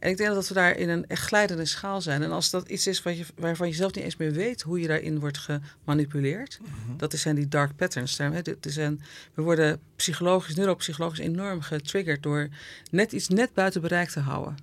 En 0.00 0.10
ik 0.10 0.16
denk 0.16 0.34
dat 0.34 0.48
we 0.48 0.54
daar 0.54 0.76
in 0.76 0.88
een 0.88 1.06
echt 1.06 1.26
glijdende 1.26 1.64
schaal 1.64 2.00
zijn. 2.00 2.22
En 2.22 2.30
als 2.30 2.50
dat 2.50 2.68
iets 2.68 2.86
is 2.86 3.02
wat 3.02 3.18
je, 3.18 3.24
waarvan 3.34 3.68
je 3.68 3.74
zelf 3.74 3.94
niet 3.94 4.04
eens 4.04 4.16
meer 4.16 4.32
weet 4.32 4.62
hoe 4.62 4.80
je 4.80 4.86
daarin 4.86 5.18
wordt 5.18 5.38
gemanipuleerd, 5.38 6.60
dat 6.96 7.12
zijn 7.12 7.34
die 7.34 7.48
dark 7.48 7.76
patterns. 7.76 8.14
Zijn, 8.60 9.02
we 9.34 9.42
worden 9.42 9.80
psychologisch, 9.96 10.54
neuropsychologisch 10.54 11.18
enorm 11.18 11.60
getriggerd 11.60 12.22
door 12.22 12.48
net 12.90 13.12
iets 13.12 13.28
net 13.28 13.54
buiten 13.54 13.80
bereik 13.80 14.10
te 14.10 14.20
houden. 14.20 14.56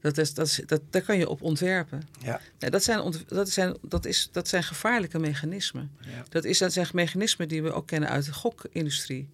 Dat, 0.00 0.18
is, 0.18 0.34
dat, 0.34 0.46
is, 0.46 0.60
dat, 0.66 0.80
daar 0.90 1.02
kan 1.02 1.18
je 1.18 1.28
op 1.28 1.42
ontwerpen. 1.42 2.02
ja, 2.22 2.40
Nee, 2.58 2.70
dat, 2.70 2.82
zijn, 2.82 3.12
dat, 3.26 3.50
zijn, 3.50 3.76
dat, 3.82 4.04
is, 4.06 4.28
dat 4.32 4.48
zijn 4.48 4.62
gevaarlijke 4.62 5.18
mechanismen. 5.18 5.90
ja. 6.00 6.24
Dat, 6.28 6.44
is, 6.44 6.58
dat 6.58 6.72
zijn 6.72 6.88
mechanismen 6.92 7.48
die 7.48 7.62
we 7.62 7.72
ook 7.72 7.86
kennen 7.86 8.08
uit 8.08 8.24
de 8.24 8.32
gokindustrie. 8.32 9.28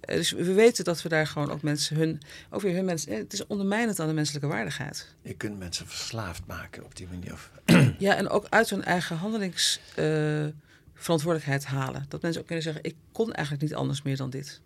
Eh, 0.00 0.16
Dus 0.16 0.30
we 0.30 0.52
weten 0.52 0.84
dat 0.84 1.02
we 1.02 1.08
daar 1.08 1.26
gewoon 1.26 1.50
ook 1.50 1.62
mensen 1.62 1.96
hun, 1.96 2.20
ook 2.50 2.60
weer 2.60 2.74
hun 2.74 2.84
mensen, 2.84 3.12
eh, 3.12 3.18
het 3.18 3.32
is 3.32 3.46
ondermijnend 3.46 4.00
aan 4.00 4.06
de 4.06 4.12
menselijke 4.12 4.46
waardigheid. 4.48 5.14
Je 5.22 5.34
kunt 5.34 5.58
mensen 5.58 5.86
verslaafd 5.86 6.46
maken 6.46 6.84
op 6.84 6.96
die 6.96 7.06
manier. 7.10 7.32
Of, 7.32 7.50
Ja, 7.98 8.14
en 8.16 8.28
ook 8.28 8.46
uit 8.48 8.70
hun 8.70 8.84
eigen 8.84 9.16
handelingsverantwoordelijkheid 9.16 11.64
halen. 11.64 12.04
Dat 12.08 12.22
mensen 12.22 12.40
ook 12.40 12.46
kunnen 12.46 12.64
zeggen, 12.64 12.84
ik 12.84 12.94
kon 13.12 13.32
eigenlijk 13.32 13.64
niet 13.64 13.74
anders 13.74 14.02
meer 14.02 14.16
dan 14.16 14.30
dit. 14.30 14.60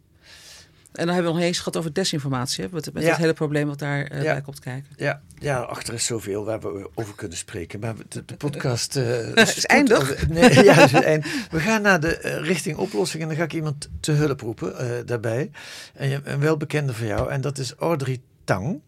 En 0.92 1.06
dan 1.06 1.14
hebben 1.14 1.32
we 1.32 1.38
nog 1.38 1.46
eens 1.48 1.58
gehad 1.58 1.76
over 1.76 1.92
desinformatie, 1.92 2.64
hè, 2.64 2.70
met, 2.72 2.92
met 2.92 3.02
Ja. 3.02 3.08
het 3.08 3.18
hele 3.18 3.32
probleem 3.32 3.66
wat 3.66 3.78
daar 3.78 4.04
eh, 4.04 4.22
Ja. 4.22 4.32
bij 4.32 4.40
komt 4.42 4.58
kijken. 4.60 4.90
Ja, 4.96 5.22
ja, 5.38 5.58
achter 5.60 5.94
is 5.94 6.04
zoveel 6.06 6.44
waar 6.44 6.60
we 6.60 6.90
over 6.94 7.14
kunnen 7.14 7.36
spreken. 7.36 7.80
Maar 7.80 7.94
de, 8.08 8.24
de 8.24 8.36
podcast... 8.36 8.96
eh, 8.96 9.36
Is 9.56 9.64
eindig? 9.66 10.28
Nee, 10.28 10.64
ja, 10.64 10.84
is 10.84 10.92
eind. 10.92 11.26
We 11.50 11.60
gaan 11.60 11.82
naar 11.82 12.00
de 12.00 12.16
eh, 12.18 12.46
richting 12.46 12.76
oplossing 12.76 13.22
en 13.22 13.28
dan 13.28 13.36
ga 13.36 13.44
ik 13.44 13.52
iemand 13.52 13.88
te 14.00 14.12
hulp 14.12 14.40
roepen 14.40 15.06
daarbij. 15.06 15.50
En 15.94 16.20
een 16.24 16.40
welbekende 16.40 16.94
voor 16.94 17.06
jou 17.06 17.30
en 17.30 17.40
dat 17.40 17.58
is 17.58 17.74
Audrey 17.74 18.20
Tang. 18.44 18.80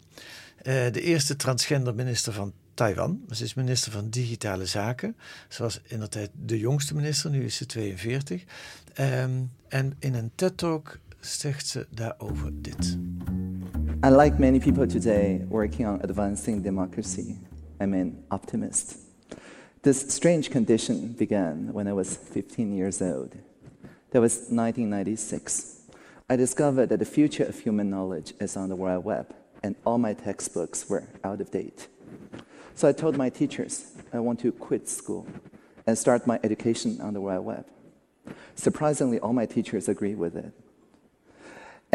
de 0.63 1.01
eerste 1.01 1.35
transgender 1.35 1.95
minister 1.95 2.33
van 2.33 2.53
Taiwan. 2.73 3.21
Ze 3.31 3.43
is 3.43 3.53
minister 3.53 3.91
van 3.91 4.09
Digitale 4.09 4.65
Zaken. 4.65 5.15
Ze 5.49 5.63
was 5.63 5.79
in 5.87 5.99
de 5.99 6.07
tijd 6.07 6.29
de 6.33 6.59
jongste 6.59 6.95
minister, 6.95 7.29
nu 7.29 7.45
is 7.45 7.55
ze 7.55 7.65
42. 7.65 8.43
Ehm, 8.93 9.31
en 9.67 9.95
in 9.99 10.13
een 10.13 10.31
TED-talk 10.35 10.97
zegt 11.25 11.67
ze 11.67 11.85
daarover 11.89 12.51
dit. 12.61 12.97
Unlike 14.01 14.39
many 14.39 14.59
people 14.59 14.87
today 14.87 15.45
working 15.49 15.87
on 15.87 16.01
advancing 16.01 16.63
democracy, 16.63 17.35
I'm 17.81 17.93
an 17.93 18.23
optimist. 18.27 18.95
This 19.81 19.99
strange 20.07 20.49
condition 20.49 21.15
began 21.17 21.73
when 21.73 21.87
I 21.87 21.93
was 21.93 22.17
15 22.31 22.75
years 22.75 23.01
old. 23.01 23.35
That 24.11 24.21
was 24.21 24.33
1996. 24.49 25.65
I 26.29 26.35
discovered 26.35 26.89
that 26.89 26.99
the 26.99 27.05
future 27.05 27.45
of 27.45 27.59
human 27.59 27.89
knowledge 27.89 28.33
is 28.39 28.55
on 28.55 28.69
the 28.69 28.75
World 28.75 29.05
Web, 29.05 29.25
and 29.61 29.75
all 29.83 29.97
my 29.97 30.13
textbooks 30.13 30.89
were 30.89 31.03
out 31.23 31.41
of 31.41 31.51
date. 31.51 31.87
So 32.75 32.87
I 32.87 32.93
told 32.93 33.17
my 33.17 33.29
teachers 33.29 33.85
I 34.13 34.19
want 34.19 34.39
to 34.39 34.51
quit 34.51 34.89
school 34.89 35.25
and 35.87 35.97
start 35.97 36.27
my 36.27 36.39
education 36.43 36.99
on 37.01 37.13
the 37.13 37.21
World 37.21 37.45
Web. 37.45 37.65
Surprisingly, 38.55 39.19
all 39.19 39.33
my 39.33 39.45
teachers 39.45 39.87
agreed 39.87 40.17
with 40.17 40.35
it. 40.35 40.51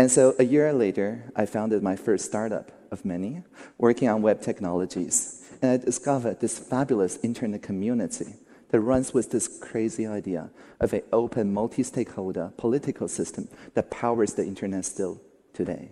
And 0.00 0.10
so 0.10 0.34
a 0.38 0.44
year 0.44 0.72
later, 0.72 1.30
I 1.36 1.44
founded 1.44 1.82
my 1.82 1.94
first 1.94 2.24
startup 2.24 2.72
of 2.90 3.04
many, 3.04 3.42
working 3.76 4.08
on 4.08 4.22
web 4.22 4.40
technologies. 4.40 5.46
And 5.60 5.72
I 5.72 5.76
discovered 5.76 6.40
this 6.40 6.58
fabulous 6.58 7.18
internet 7.22 7.60
community 7.60 8.36
that 8.70 8.80
runs 8.80 9.12
with 9.12 9.30
this 9.30 9.58
crazy 9.60 10.06
idea 10.06 10.48
of 10.80 10.94
an 10.94 11.02
open, 11.12 11.52
multi-stakeholder 11.52 12.54
political 12.56 13.08
system 13.08 13.48
that 13.74 13.90
powers 13.90 14.32
the 14.32 14.42
internet 14.42 14.86
still 14.86 15.20
today. 15.52 15.90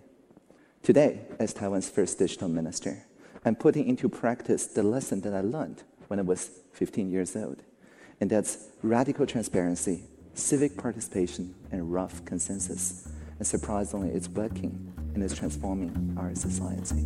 Today, 0.81 1.27
as 1.37 1.53
Taiwan's 1.53 1.87
first 1.87 2.17
digital 2.17 2.49
minister, 2.49 3.05
I'm 3.45 3.55
putting 3.55 3.87
into 3.87 4.09
practice 4.09 4.65
the 4.65 4.81
lesson 4.81 5.21
that 5.21 5.35
I 5.35 5.41
learned 5.41 5.83
when 6.07 6.17
I 6.17 6.23
was 6.23 6.49
15 6.73 7.11
years 7.11 7.35
old. 7.35 7.61
And 8.19 8.27
that's 8.27 8.69
radical 8.81 9.27
transparency, 9.27 10.05
civic 10.33 10.77
participation, 10.77 11.53
and 11.71 11.93
rough 11.93 12.25
consensus. 12.25 13.07
And 13.39 13.47
surprisingly, 13.47 14.09
it's 14.09 14.27
working 14.33 14.93
and 15.13 15.23
it's 15.23 15.33
transforming 15.33 16.17
our 16.17 16.31
society. 16.35 17.05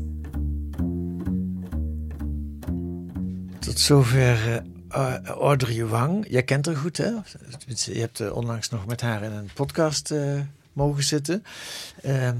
Tot 3.60 3.80
zover 3.80 4.64
uh, 4.96 5.16
Audrey 5.24 5.86
Wang. 5.86 6.26
Jij 6.30 6.44
kent 6.44 6.66
haar 6.66 6.76
goed, 6.76 6.98
hè? 6.98 7.10
Je 7.68 8.00
hebt 8.00 8.20
uh, 8.20 8.36
onlangs 8.36 8.70
nog 8.70 8.86
met 8.86 9.02
haar 9.02 9.24
in 9.24 9.32
een 9.32 9.50
podcast 9.54 10.12
uh, 10.12 10.40
mogen 10.74 11.04
zitten. 11.04 11.44
Ehm, 12.02 12.38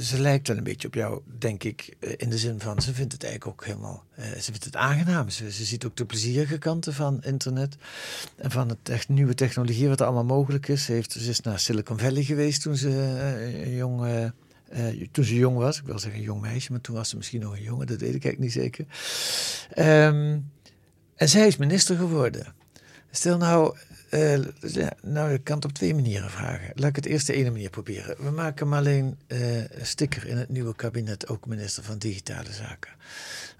ze 0.00 0.20
lijkt 0.20 0.48
wel 0.48 0.56
een 0.56 0.64
beetje 0.64 0.88
op 0.88 0.94
jou, 0.94 1.20
denk 1.38 1.64
ik, 1.64 1.96
in 2.16 2.30
de 2.30 2.38
zin 2.38 2.60
van 2.60 2.82
ze 2.82 2.94
vindt 2.94 3.12
het 3.12 3.24
eigenlijk 3.24 3.60
ook 3.60 3.66
helemaal, 3.66 4.04
ze 4.16 4.42
vindt 4.42 4.64
het 4.64 4.76
aangenaam. 4.76 5.28
Ze, 5.28 5.50
ziet 5.50 5.84
ook 5.84 5.96
de 5.96 6.04
plezierige 6.04 6.58
kanten 6.58 6.94
van 6.94 7.22
internet 7.22 7.76
en 8.36 8.50
van 8.50 8.68
het 8.68 8.88
echt 8.88 9.08
nieuwe 9.08 9.34
technologie, 9.34 9.88
wat 9.88 10.00
er 10.00 10.06
allemaal 10.06 10.36
mogelijk 10.36 10.68
is. 10.68 10.84
Ze, 10.84 10.92
heeft, 10.92 11.12
ze 11.12 11.28
is 11.30 11.40
naar 11.40 11.58
Silicon 11.58 11.98
Valley 11.98 12.22
geweest 12.22 12.62
toen 12.62 12.76
ze 12.76 13.72
jong. 13.76 14.32
Toen 15.10 15.24
ze 15.24 15.34
jong 15.34 15.56
was, 15.56 15.78
ik 15.78 15.86
wil 15.86 15.98
zeggen 15.98 16.20
een 16.20 16.26
jong 16.26 16.40
meisje, 16.40 16.72
maar 16.72 16.80
toen 16.80 16.94
was 16.94 17.08
ze 17.08 17.16
misschien 17.16 17.40
nog 17.40 17.56
een 17.56 17.62
jongen, 17.62 17.86
dat 17.86 18.00
weet 18.00 18.14
ik 18.14 18.24
eigenlijk 18.24 18.38
niet 18.38 18.52
zeker. 18.52 18.86
Um, 20.06 20.50
en 21.20 21.28
zij 21.28 21.46
is 21.46 21.56
minister 21.56 21.96
geworden. 21.96 22.54
Stel 23.10 23.36
nou, 23.36 23.76
uh, 24.10 24.38
nou, 25.02 25.32
ik 25.32 25.44
kan 25.44 25.56
het 25.56 25.64
op 25.64 25.72
twee 25.72 25.94
manieren 25.94 26.30
vragen. 26.30 26.72
Laat 26.74 26.88
ik 26.88 26.96
het 26.96 27.06
eerst 27.06 27.26
de 27.26 27.32
ene 27.32 27.50
manier 27.50 27.70
proberen. 27.70 28.24
We 28.24 28.30
maken 28.30 28.68
maar 28.68 28.78
alleen 28.78 29.18
uh, 29.28 29.56
een 29.56 29.86
sticker 29.86 30.26
in 30.26 30.36
het 30.36 30.48
nieuwe 30.48 30.74
kabinet, 30.74 31.28
ook 31.28 31.46
minister 31.46 31.82
van 31.82 31.98
Digitale 31.98 32.52
Zaken. 32.52 32.92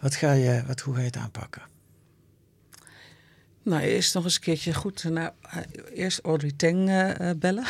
Wat 0.01 0.15
ga 0.15 0.33
je, 0.33 0.63
wat, 0.67 0.81
hoe 0.81 0.95
ga 0.95 1.01
je 1.01 1.07
het 1.07 1.17
aanpakken? 1.17 1.63
Nou, 3.63 3.83
eerst 3.83 4.15
nog 4.15 4.25
eens 4.25 4.35
een 4.35 4.41
keertje 4.41 4.75
goed 4.75 5.05
naar 5.05 5.33
eerst 5.95 6.21
Audrey 6.21 6.53
Teng 6.57 6.89
uh, 6.89 7.31
bellen. 7.37 7.65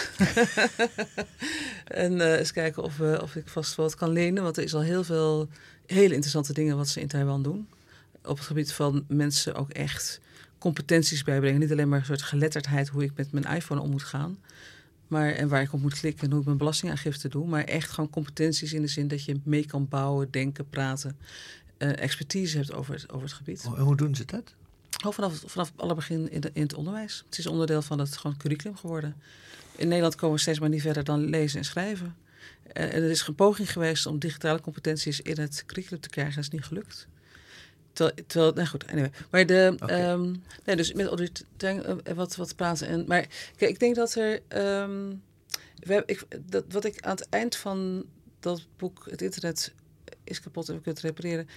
en 1.84 2.20
eens 2.20 2.52
kijken 2.52 2.82
of, 2.82 3.00
of 3.00 3.36
ik 3.36 3.48
vast 3.48 3.74
wat 3.74 3.94
kan 3.94 4.10
lenen. 4.10 4.42
Want 4.42 4.56
er 4.56 4.62
is 4.62 4.74
al 4.74 4.82
heel 4.82 5.04
veel 5.04 5.48
hele 5.86 6.14
interessante 6.14 6.52
dingen 6.52 6.76
wat 6.76 6.88
ze 6.88 7.00
in 7.00 7.08
Taiwan 7.08 7.42
doen 7.42 7.68
op 8.24 8.36
het 8.36 8.46
gebied 8.46 8.72
van 8.72 9.04
mensen 9.08 9.54
ook 9.54 9.70
echt 9.70 10.20
competenties 10.60 11.22
bijbrengen. 11.22 11.60
Niet 11.60 11.72
alleen 11.72 11.88
maar 11.88 11.98
een 11.98 12.04
soort 12.04 12.22
geletterdheid 12.22 12.88
hoe 12.88 13.04
ik 13.04 13.12
met 13.16 13.32
mijn 13.32 13.56
iPhone 13.56 13.80
om 13.80 13.90
moet 13.90 14.02
gaan. 14.02 14.38
Maar, 15.08 15.32
en 15.32 15.48
waar 15.48 15.62
ik 15.62 15.72
op 15.72 15.80
moet 15.80 15.98
klikken 15.98 16.24
en 16.24 16.30
hoe 16.30 16.40
ik 16.40 16.46
mijn 16.46 16.58
belastingaangifte 16.58 17.28
doe. 17.28 17.46
Maar 17.46 17.64
echt 17.64 17.90
gewoon 17.90 18.10
competenties 18.10 18.72
in 18.72 18.82
de 18.82 18.88
zin 18.88 19.08
dat 19.08 19.24
je 19.24 19.40
mee 19.42 19.66
kan 19.66 19.88
bouwen, 19.88 20.30
denken, 20.30 20.68
praten. 20.68 21.16
Uh, 21.78 21.98
expertise 21.98 22.56
hebt 22.56 22.72
over 22.72 22.94
het, 22.94 23.10
over 23.10 23.26
het 23.26 23.36
gebied. 23.36 23.64
En 23.64 23.82
hoe 23.82 23.96
doen 23.96 24.14
ze 24.14 24.24
dat? 24.24 24.54
Oh, 25.04 25.12
vanaf, 25.12 25.42
vanaf 25.46 25.72
alle 25.76 25.94
begin 25.94 26.30
in, 26.30 26.40
de, 26.40 26.50
in 26.52 26.62
het 26.62 26.74
onderwijs. 26.74 27.24
Het 27.26 27.38
is 27.38 27.46
onderdeel 27.46 27.82
van 27.82 27.98
het 27.98 28.16
gewoon 28.16 28.36
curriculum 28.36 28.76
geworden. 28.76 29.16
In 29.76 29.88
Nederland 29.88 30.14
komen 30.14 30.34
we 30.34 30.40
steeds 30.40 30.58
maar 30.58 30.68
niet 30.68 30.82
verder 30.82 31.04
dan 31.04 31.24
lezen 31.24 31.58
en 31.58 31.64
schrijven. 31.64 32.16
Uh, 32.76 32.82
en 32.82 33.02
er 33.02 33.10
is 33.10 33.26
een 33.26 33.34
poging 33.34 33.72
geweest 33.72 34.06
om 34.06 34.18
digitale 34.18 34.60
competenties 34.60 35.20
in 35.20 35.38
het 35.38 35.62
curriculum 35.66 36.00
te 36.00 36.08
krijgen. 36.08 36.34
Dat 36.34 36.44
is 36.44 36.50
niet 36.50 36.64
gelukt. 36.64 37.08
Terwijl, 37.92 38.26
terwijl 38.26 38.52
nou 38.52 38.66
goed, 38.66 38.86
anyway. 38.86 39.10
Maar 39.30 39.46
de, 39.46 39.76
okay. 39.78 40.12
um, 40.12 40.42
nee, 40.64 40.76
dus 40.76 40.92
met 40.92 41.06
Audrey 41.06 41.30
Tang 41.56 41.86
uh, 41.86 42.14
wat, 42.14 42.36
wat 42.36 42.56
praten. 42.56 42.86
En, 42.86 43.04
maar 43.06 43.26
kijk, 43.56 43.70
ik 43.70 43.78
denk 43.78 43.94
dat 43.94 44.14
er, 44.14 44.32
um, 44.32 45.22
we 45.78 45.92
hebben, 45.92 46.04
ik, 46.06 46.26
dat, 46.46 46.64
wat 46.68 46.84
ik 46.84 47.00
aan 47.00 47.16
het 47.16 47.28
eind 47.28 47.56
van 47.56 48.04
dat 48.40 48.66
boek, 48.76 49.06
het 49.10 49.22
internet 49.22 49.72
is 50.24 50.40
kapot 50.40 50.68
en 50.68 50.74
we 50.74 50.80
kunnen 50.80 51.02
het 51.02 51.10
repareren, 51.10 51.48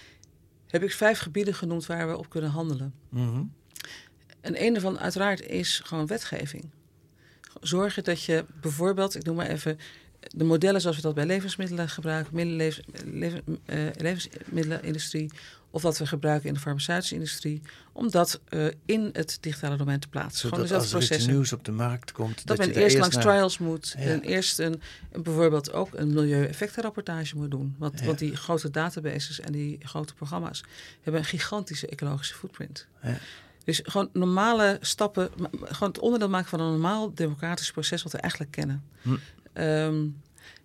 heb 0.67 0.83
ik 0.83 0.91
vijf 0.91 1.19
gebieden 1.19 1.53
genoemd 1.53 1.85
waar 1.85 2.07
we 2.07 2.17
op 2.17 2.29
kunnen 2.29 2.49
handelen. 2.49 2.93
Mm 3.09 3.29
-hmm. 3.29 3.53
En 4.41 4.63
een 4.63 4.73
daarvan 4.73 4.99
uiteraard 4.99 5.41
is 5.41 5.81
gewoon 5.83 6.07
wetgeving. 6.07 6.69
Zorgen 7.61 8.03
dat 8.03 8.23
je 8.23 8.45
bijvoorbeeld, 8.61 9.15
ik 9.15 9.23
noem 9.23 9.35
maar 9.35 9.47
even, 9.47 9.79
de 10.19 10.43
modellen 10.43 10.81
zoals 10.81 10.95
we 10.95 11.01
dat 11.01 11.15
bij 11.15 11.25
levensmiddelen 11.25 11.89
gebruiken, 11.89 12.55
levens, 12.55 12.85
leven, 13.05 13.43
uh, 13.65 13.89
levensmiddelenindustrie, 13.97 15.31
of 15.73 15.81
wat 15.81 15.97
we 15.97 16.05
gebruiken 16.07 16.47
in 16.47 16.53
de 16.53 16.59
farmaceutische 16.59 17.13
industrie, 17.13 17.61
om 17.91 18.11
dat 18.11 18.39
uh, 18.49 18.65
in 18.85 19.09
het 19.13 19.37
digitale 19.41 19.77
domein 19.77 19.99
te 19.99 20.07
plaatsen. 20.07 20.49
Zodat 20.49 20.67
Gewoon 20.67 20.81
als 20.81 21.09
er 21.09 21.15
iets 21.15 21.27
nieuws 21.27 21.53
op 21.53 21.65
de 21.65 21.71
markt 21.71 22.11
komt, 22.11 22.35
dat, 22.35 22.57
dat 22.57 22.67
men 22.67 22.75
eerst 22.75 22.97
langs 22.97 23.15
naar... 23.15 23.23
trials 23.23 23.57
moet 23.57 23.95
ja. 23.97 24.03
en 24.03 24.21
eerst 24.21 24.59
een, 24.59 24.81
een, 25.11 25.23
bijvoorbeeld 25.23 25.71
ook 25.71 25.93
een 25.93 26.13
milieueffectenrapportage 26.13 27.35
moet 27.35 27.51
doen. 27.51 27.75
Want, 27.77 27.99
ja. 27.99 28.05
want 28.05 28.19
die 28.19 28.35
grote 28.35 28.69
databases 28.69 29.39
en 29.39 29.51
die 29.51 29.77
grote 29.83 30.13
programma's 30.13 30.63
hebben 31.01 31.21
een 31.21 31.27
gigantische 31.27 31.87
ecologische 31.87 32.33
footprint. 32.33 32.87
Ja. 33.01 33.17
Dus 33.63 33.81
gewoon 33.83 34.09
normale 34.13 34.77
stappen, 34.81 35.29
gewoon 35.51 35.89
het 35.89 35.99
onderdeel 35.99 36.29
maken 36.29 36.49
van 36.49 36.59
een 36.59 36.71
normaal 36.71 37.13
democratisch 37.13 37.71
proces 37.71 38.03
wat 38.03 38.11
we 38.11 38.17
eigenlijk 38.17 38.51
kennen. 38.51 38.83
Hm. 39.01 39.15
Um, 39.53 40.21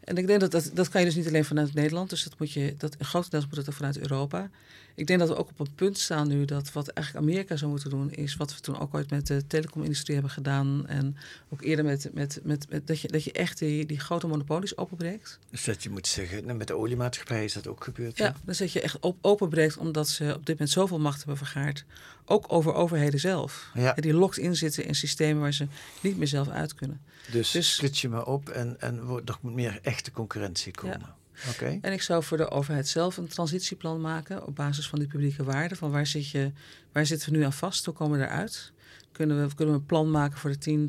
en 0.08 0.16
ik 0.16 0.26
denk 0.26 0.40
dat, 0.40 0.50
dat 0.50 0.70
dat 0.74 0.88
kan 0.88 1.00
je 1.00 1.06
dus 1.06 1.16
niet 1.16 1.26
alleen 1.26 1.44
vanuit 1.44 1.74
Nederland, 1.74 2.10
dus 2.10 2.24
dat 2.24 2.38
moet 2.38 2.52
je, 2.52 2.74
dat 2.78 2.96
grotendeels 2.98 3.46
moet 3.46 3.56
het 3.56 3.68
ook 3.68 3.74
vanuit 3.74 3.98
Europa. 3.98 4.50
Ik 4.94 5.06
denk 5.06 5.18
dat 5.18 5.28
we 5.28 5.36
ook 5.36 5.48
op 5.48 5.60
een 5.60 5.74
punt 5.74 5.98
staan 5.98 6.28
nu 6.28 6.44
dat 6.44 6.72
wat 6.72 6.88
eigenlijk 6.88 7.26
Amerika 7.26 7.56
zou 7.56 7.70
moeten 7.70 7.90
doen, 7.90 8.10
is 8.10 8.36
wat 8.36 8.54
we 8.54 8.60
toen 8.60 8.78
ook 8.78 8.94
ooit 8.94 9.10
met 9.10 9.26
de 9.26 9.46
telecomindustrie 9.46 10.14
hebben 10.14 10.32
gedaan. 10.32 10.86
En 10.86 11.16
ook 11.48 11.62
eerder 11.62 11.84
met, 11.84 12.10
met, 12.12 12.40
met, 12.42 12.66
met 12.68 12.86
dat, 12.86 13.00
je, 13.00 13.08
dat 13.08 13.24
je 13.24 13.32
echt 13.32 13.58
die, 13.58 13.86
die 13.86 14.00
grote 14.00 14.26
monopolies 14.26 14.76
openbreekt. 14.76 15.38
Dus 15.50 15.64
dat 15.64 15.82
je 15.82 15.90
moet 15.90 16.06
zeggen, 16.06 16.44
nou, 16.44 16.58
met 16.58 16.66
de 16.66 16.76
oliemaatschappij 16.76 17.44
is 17.44 17.52
dat 17.52 17.66
ook 17.66 17.84
gebeurd. 17.84 18.18
Ja, 18.18 18.24
ja 18.24 18.34
dus 18.44 18.58
dat 18.58 18.72
je 18.72 18.80
echt 18.80 18.98
op, 19.00 19.16
openbreekt 19.20 19.76
omdat 19.76 20.08
ze 20.08 20.24
op 20.24 20.46
dit 20.46 20.58
moment 20.58 20.70
zoveel 20.70 20.98
macht 20.98 21.18
hebben 21.18 21.36
vergaard. 21.36 21.84
Ook 22.28 22.52
over 22.52 22.74
overheden 22.74 23.20
zelf. 23.20 23.70
Ja. 23.74 23.92
Die 23.92 24.14
locked 24.14 24.38
in 24.38 24.56
zitten 24.56 24.84
in 24.84 24.94
systemen 24.94 25.42
waar 25.42 25.52
ze 25.52 25.66
niet 26.00 26.16
meer 26.16 26.26
zelf 26.26 26.48
uit 26.48 26.74
kunnen. 26.74 27.00
Dus, 27.30 27.50
dus 27.50 27.74
splits 27.74 28.00
je 28.00 28.08
maar 28.08 28.24
op 28.24 28.48
en, 28.48 28.80
en 28.80 28.98
er 29.24 29.38
moet 29.40 29.54
meer 29.54 29.78
echte 29.82 30.10
concurrentie 30.10 30.72
komen. 30.72 31.00
Ja. 31.00 31.16
Okay. 31.50 31.78
En 31.82 31.92
ik 31.92 32.02
zou 32.02 32.22
voor 32.22 32.36
de 32.36 32.50
overheid 32.50 32.88
zelf 32.88 33.16
een 33.16 33.28
transitieplan 33.28 34.00
maken 34.00 34.46
op 34.46 34.56
basis 34.56 34.88
van 34.88 34.98
die 34.98 35.08
publieke 35.08 35.44
waarden. 35.44 35.76
Van 35.76 35.90
waar, 35.90 36.06
zit 36.06 36.28
je, 36.28 36.52
waar 36.92 37.06
zitten 37.06 37.32
we 37.32 37.36
nu 37.36 37.44
aan 37.44 37.52
vast? 37.52 37.84
Hoe 37.84 37.94
komen 37.94 38.18
we 38.18 38.24
eruit? 38.24 38.72
Kunnen 39.12 39.48
we, 39.48 39.54
kunnen 39.54 39.74
we 39.74 39.80
een 39.80 39.86
plan 39.86 40.10
maken 40.10 40.38
voor 40.38 40.50
de, 40.50 40.58
10, 40.58 40.88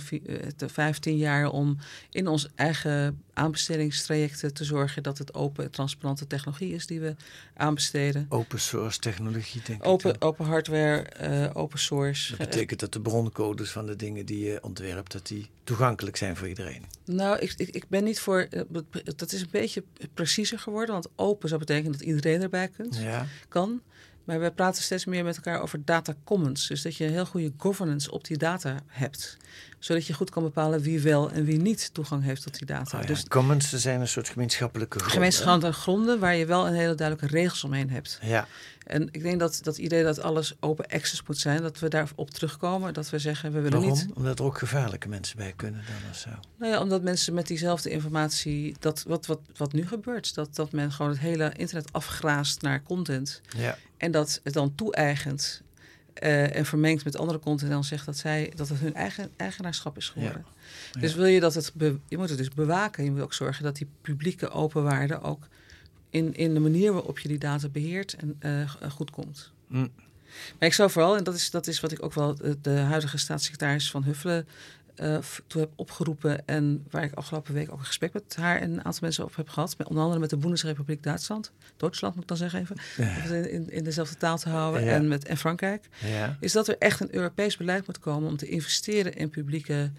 de 0.57 0.69
15 0.69 1.17
jaar 1.17 1.49
om 1.49 1.77
in 2.09 2.27
ons 2.27 2.49
eigen 2.55 3.23
aanbestedingstrajecten 3.33 4.53
te 4.53 4.63
zorgen 4.63 5.03
dat 5.03 5.17
het 5.17 5.33
open 5.33 5.63
en 5.63 5.71
transparante 5.71 6.27
technologie 6.27 6.73
is 6.73 6.87
die 6.87 6.99
we 6.99 7.15
aanbesteden. 7.53 8.25
Open 8.29 8.59
source 8.59 8.99
technologie, 8.99 9.61
denk 9.65 9.85
open, 9.85 10.13
ik. 10.13 10.23
Open 10.23 10.45
hardware, 10.45 11.05
uh, 11.21 11.49
open 11.53 11.79
source. 11.79 12.37
Dat 12.37 12.49
betekent 12.49 12.79
dat 12.79 12.93
de 12.93 13.01
broncodes 13.01 13.71
van 13.71 13.85
de 13.85 13.95
dingen 13.95 14.25
die 14.25 14.45
je 14.45 14.63
ontwerpt, 14.63 15.11
dat 15.11 15.27
die 15.27 15.49
toegankelijk 15.63 16.15
zijn 16.15 16.35
voor 16.35 16.47
iedereen. 16.47 16.83
Nou, 17.05 17.39
ik, 17.39 17.53
ik, 17.57 17.69
ik 17.69 17.85
ben 17.87 18.03
niet 18.03 18.19
voor. 18.19 18.47
Dat 19.15 19.31
is 19.31 19.41
een 19.41 19.47
beetje 19.51 19.83
preciezer 20.13 20.59
geworden, 20.59 20.93
want 20.93 21.07
open 21.15 21.47
zou 21.47 21.59
betekenen 21.59 21.91
dat 21.91 22.01
iedereen 22.01 22.41
erbij 22.41 22.67
kunt, 22.67 22.97
ja. 22.97 23.25
kan. 23.47 23.81
Maar 24.29 24.39
we 24.39 24.51
praten 24.51 24.83
steeds 24.83 25.05
meer 25.05 25.23
met 25.23 25.35
elkaar 25.35 25.61
over 25.61 25.85
data 25.85 26.15
commons. 26.23 26.67
Dus 26.67 26.81
dat 26.81 26.95
je 26.95 27.05
een 27.05 27.11
heel 27.11 27.25
goede 27.25 27.51
governance 27.57 28.11
op 28.11 28.25
die 28.25 28.37
data 28.37 28.79
hebt. 28.87 29.37
Zodat 29.79 30.05
je 30.05 30.13
goed 30.13 30.29
kan 30.29 30.43
bepalen 30.43 30.81
wie 30.81 30.99
wel 30.99 31.31
en 31.31 31.45
wie 31.45 31.57
niet 31.57 31.93
toegang 31.93 32.23
heeft 32.23 32.43
tot 32.43 32.57
die 32.57 32.67
data. 32.67 32.97
Oh 32.97 33.03
ja, 33.03 33.07
dus 33.07 33.25
commons 33.27 33.69
zijn 33.69 34.01
een 34.01 34.07
soort 34.07 34.29
gemeenschappelijke 34.29 34.97
gronden. 34.97 35.15
Gemeenschappelijke 35.15 35.79
gronden 35.79 36.19
waar 36.19 36.35
je 36.35 36.45
wel 36.45 36.67
een 36.67 36.73
hele 36.73 36.95
duidelijke 36.95 37.35
regels 37.35 37.63
omheen 37.63 37.89
hebt. 37.89 38.19
Ja. 38.21 38.47
En 38.89 39.07
ik 39.11 39.21
denk 39.21 39.39
dat 39.39 39.59
dat 39.63 39.77
idee 39.77 40.03
dat 40.03 40.21
alles 40.21 40.55
open 40.59 40.87
access 40.87 41.23
moet 41.27 41.37
zijn, 41.37 41.61
dat 41.61 41.79
we 41.79 41.87
daarop 41.87 42.29
terugkomen. 42.29 42.93
Dat 42.93 43.09
we 43.09 43.19
zeggen, 43.19 43.51
we 43.51 43.61
willen 43.61 43.79
Waarom? 43.79 43.97
niet... 43.97 44.07
Omdat 44.13 44.39
er 44.39 44.45
ook 44.45 44.57
gevaarlijke 44.57 45.09
mensen 45.09 45.37
bij 45.37 45.53
kunnen 45.55 45.81
dan 45.85 46.09
of 46.09 46.17
zo. 46.17 46.29
Nou 46.57 46.71
ja, 46.71 46.81
omdat 46.81 47.01
mensen 47.01 47.33
met 47.33 47.47
diezelfde 47.47 47.89
informatie, 47.89 48.75
dat, 48.79 49.03
wat, 49.07 49.25
wat, 49.25 49.39
wat 49.55 49.73
nu 49.73 49.87
gebeurt, 49.87 50.35
dat, 50.35 50.55
dat 50.55 50.71
men 50.71 50.91
gewoon 50.91 51.11
het 51.11 51.19
hele 51.19 51.53
internet 51.55 51.93
afgraast 51.93 52.61
naar 52.61 52.83
content. 52.83 53.41
Ja. 53.57 53.77
En 53.97 54.11
dat 54.11 54.39
het 54.43 54.53
dan 54.53 54.75
toe-eigent 54.75 55.61
uh, 56.23 56.55
en 56.55 56.65
vermengt 56.65 57.03
met 57.03 57.17
andere 57.17 57.39
content 57.39 57.69
en 57.69 57.75
dan 57.75 57.83
zegt 57.83 58.05
dat, 58.05 58.17
zij, 58.17 58.51
dat 58.55 58.69
het 58.69 58.79
hun 58.79 58.93
eigen 58.93 59.31
eigenaarschap 59.37 59.97
is 59.97 60.09
geworden. 60.09 60.45
Ja. 60.91 60.99
Dus 60.99 61.15
wil 61.15 61.25
je 61.25 61.39
dat 61.39 61.53
het, 61.53 61.71
je 62.07 62.17
moet 62.17 62.29
het 62.29 62.37
dus 62.37 62.49
bewaken. 62.49 63.03
Je 63.03 63.11
moet 63.11 63.21
ook 63.21 63.33
zorgen 63.33 63.63
dat 63.63 63.75
die 63.75 63.87
publieke 64.01 64.49
open 64.49 64.83
waarde 64.83 65.21
ook 65.21 65.47
in, 66.09 66.33
in 66.35 66.53
de 66.53 66.59
manier 66.59 66.93
waarop 66.93 67.19
je 67.19 67.27
die 67.27 67.37
data 67.37 67.69
beheert 67.69 68.15
en 68.15 68.35
eh, 68.39 68.91
goed 68.91 69.11
komt. 69.11 69.51
Hm. 69.67 69.87
Maar 70.59 70.67
ik 70.67 70.73
zou 70.73 70.89
vooral, 70.89 71.17
en 71.17 71.23
dat 71.23 71.35
is, 71.35 71.51
dat 71.51 71.67
is 71.67 71.79
wat 71.79 71.91
ik 71.91 72.03
ook 72.03 72.13
wel 72.13 72.35
de, 72.35 72.57
de 72.61 72.69
huidige 72.69 73.17
staatssecretaris 73.17 73.91
van 73.91 74.03
Huffelen 74.03 74.47
uh, 75.01 75.17
toe 75.47 75.61
heb 75.61 75.71
opgeroepen. 75.75 76.47
En 76.47 76.85
waar 76.89 77.03
ik 77.03 77.13
afgelopen 77.13 77.53
week 77.53 77.71
ook 77.71 77.79
een 77.79 77.85
gesprek 77.85 78.13
met 78.13 78.35
haar 78.35 78.59
en 78.59 78.71
een 78.71 78.85
aantal 78.85 79.01
mensen 79.01 79.23
over 79.23 79.37
heb 79.37 79.49
gehad. 79.49 79.77
Met, 79.77 79.87
onder 79.87 80.03
andere 80.03 80.21
met 80.21 80.29
de 80.29 80.37
Bundesrepubliek 80.37 81.03
Duitsland. 81.03 81.51
Duitsland 81.77 82.13
moet 82.13 82.23
ik 82.23 82.29
dan 82.29 82.37
zeggen 82.37 82.59
even. 82.59 83.51
In, 83.51 83.71
in, 83.71 83.83
dezelfde 83.83 84.17
taal 84.17 84.37
te 84.37 84.49
houden. 84.49 84.87
En, 84.89 85.07
met, 85.07 85.25
en 85.25 85.37
Frankrijk. 85.37 85.89
Ja. 86.05 86.37
Is 86.39 86.51
dat 86.51 86.67
er 86.67 86.77
echt 86.77 86.99
een 86.99 87.15
Europees 87.15 87.57
beleid 87.57 87.87
moet 87.87 87.99
komen 87.99 88.29
om 88.29 88.37
te 88.37 88.47
investeren 88.47 89.13
in 89.13 89.29
publieke, 89.29 89.91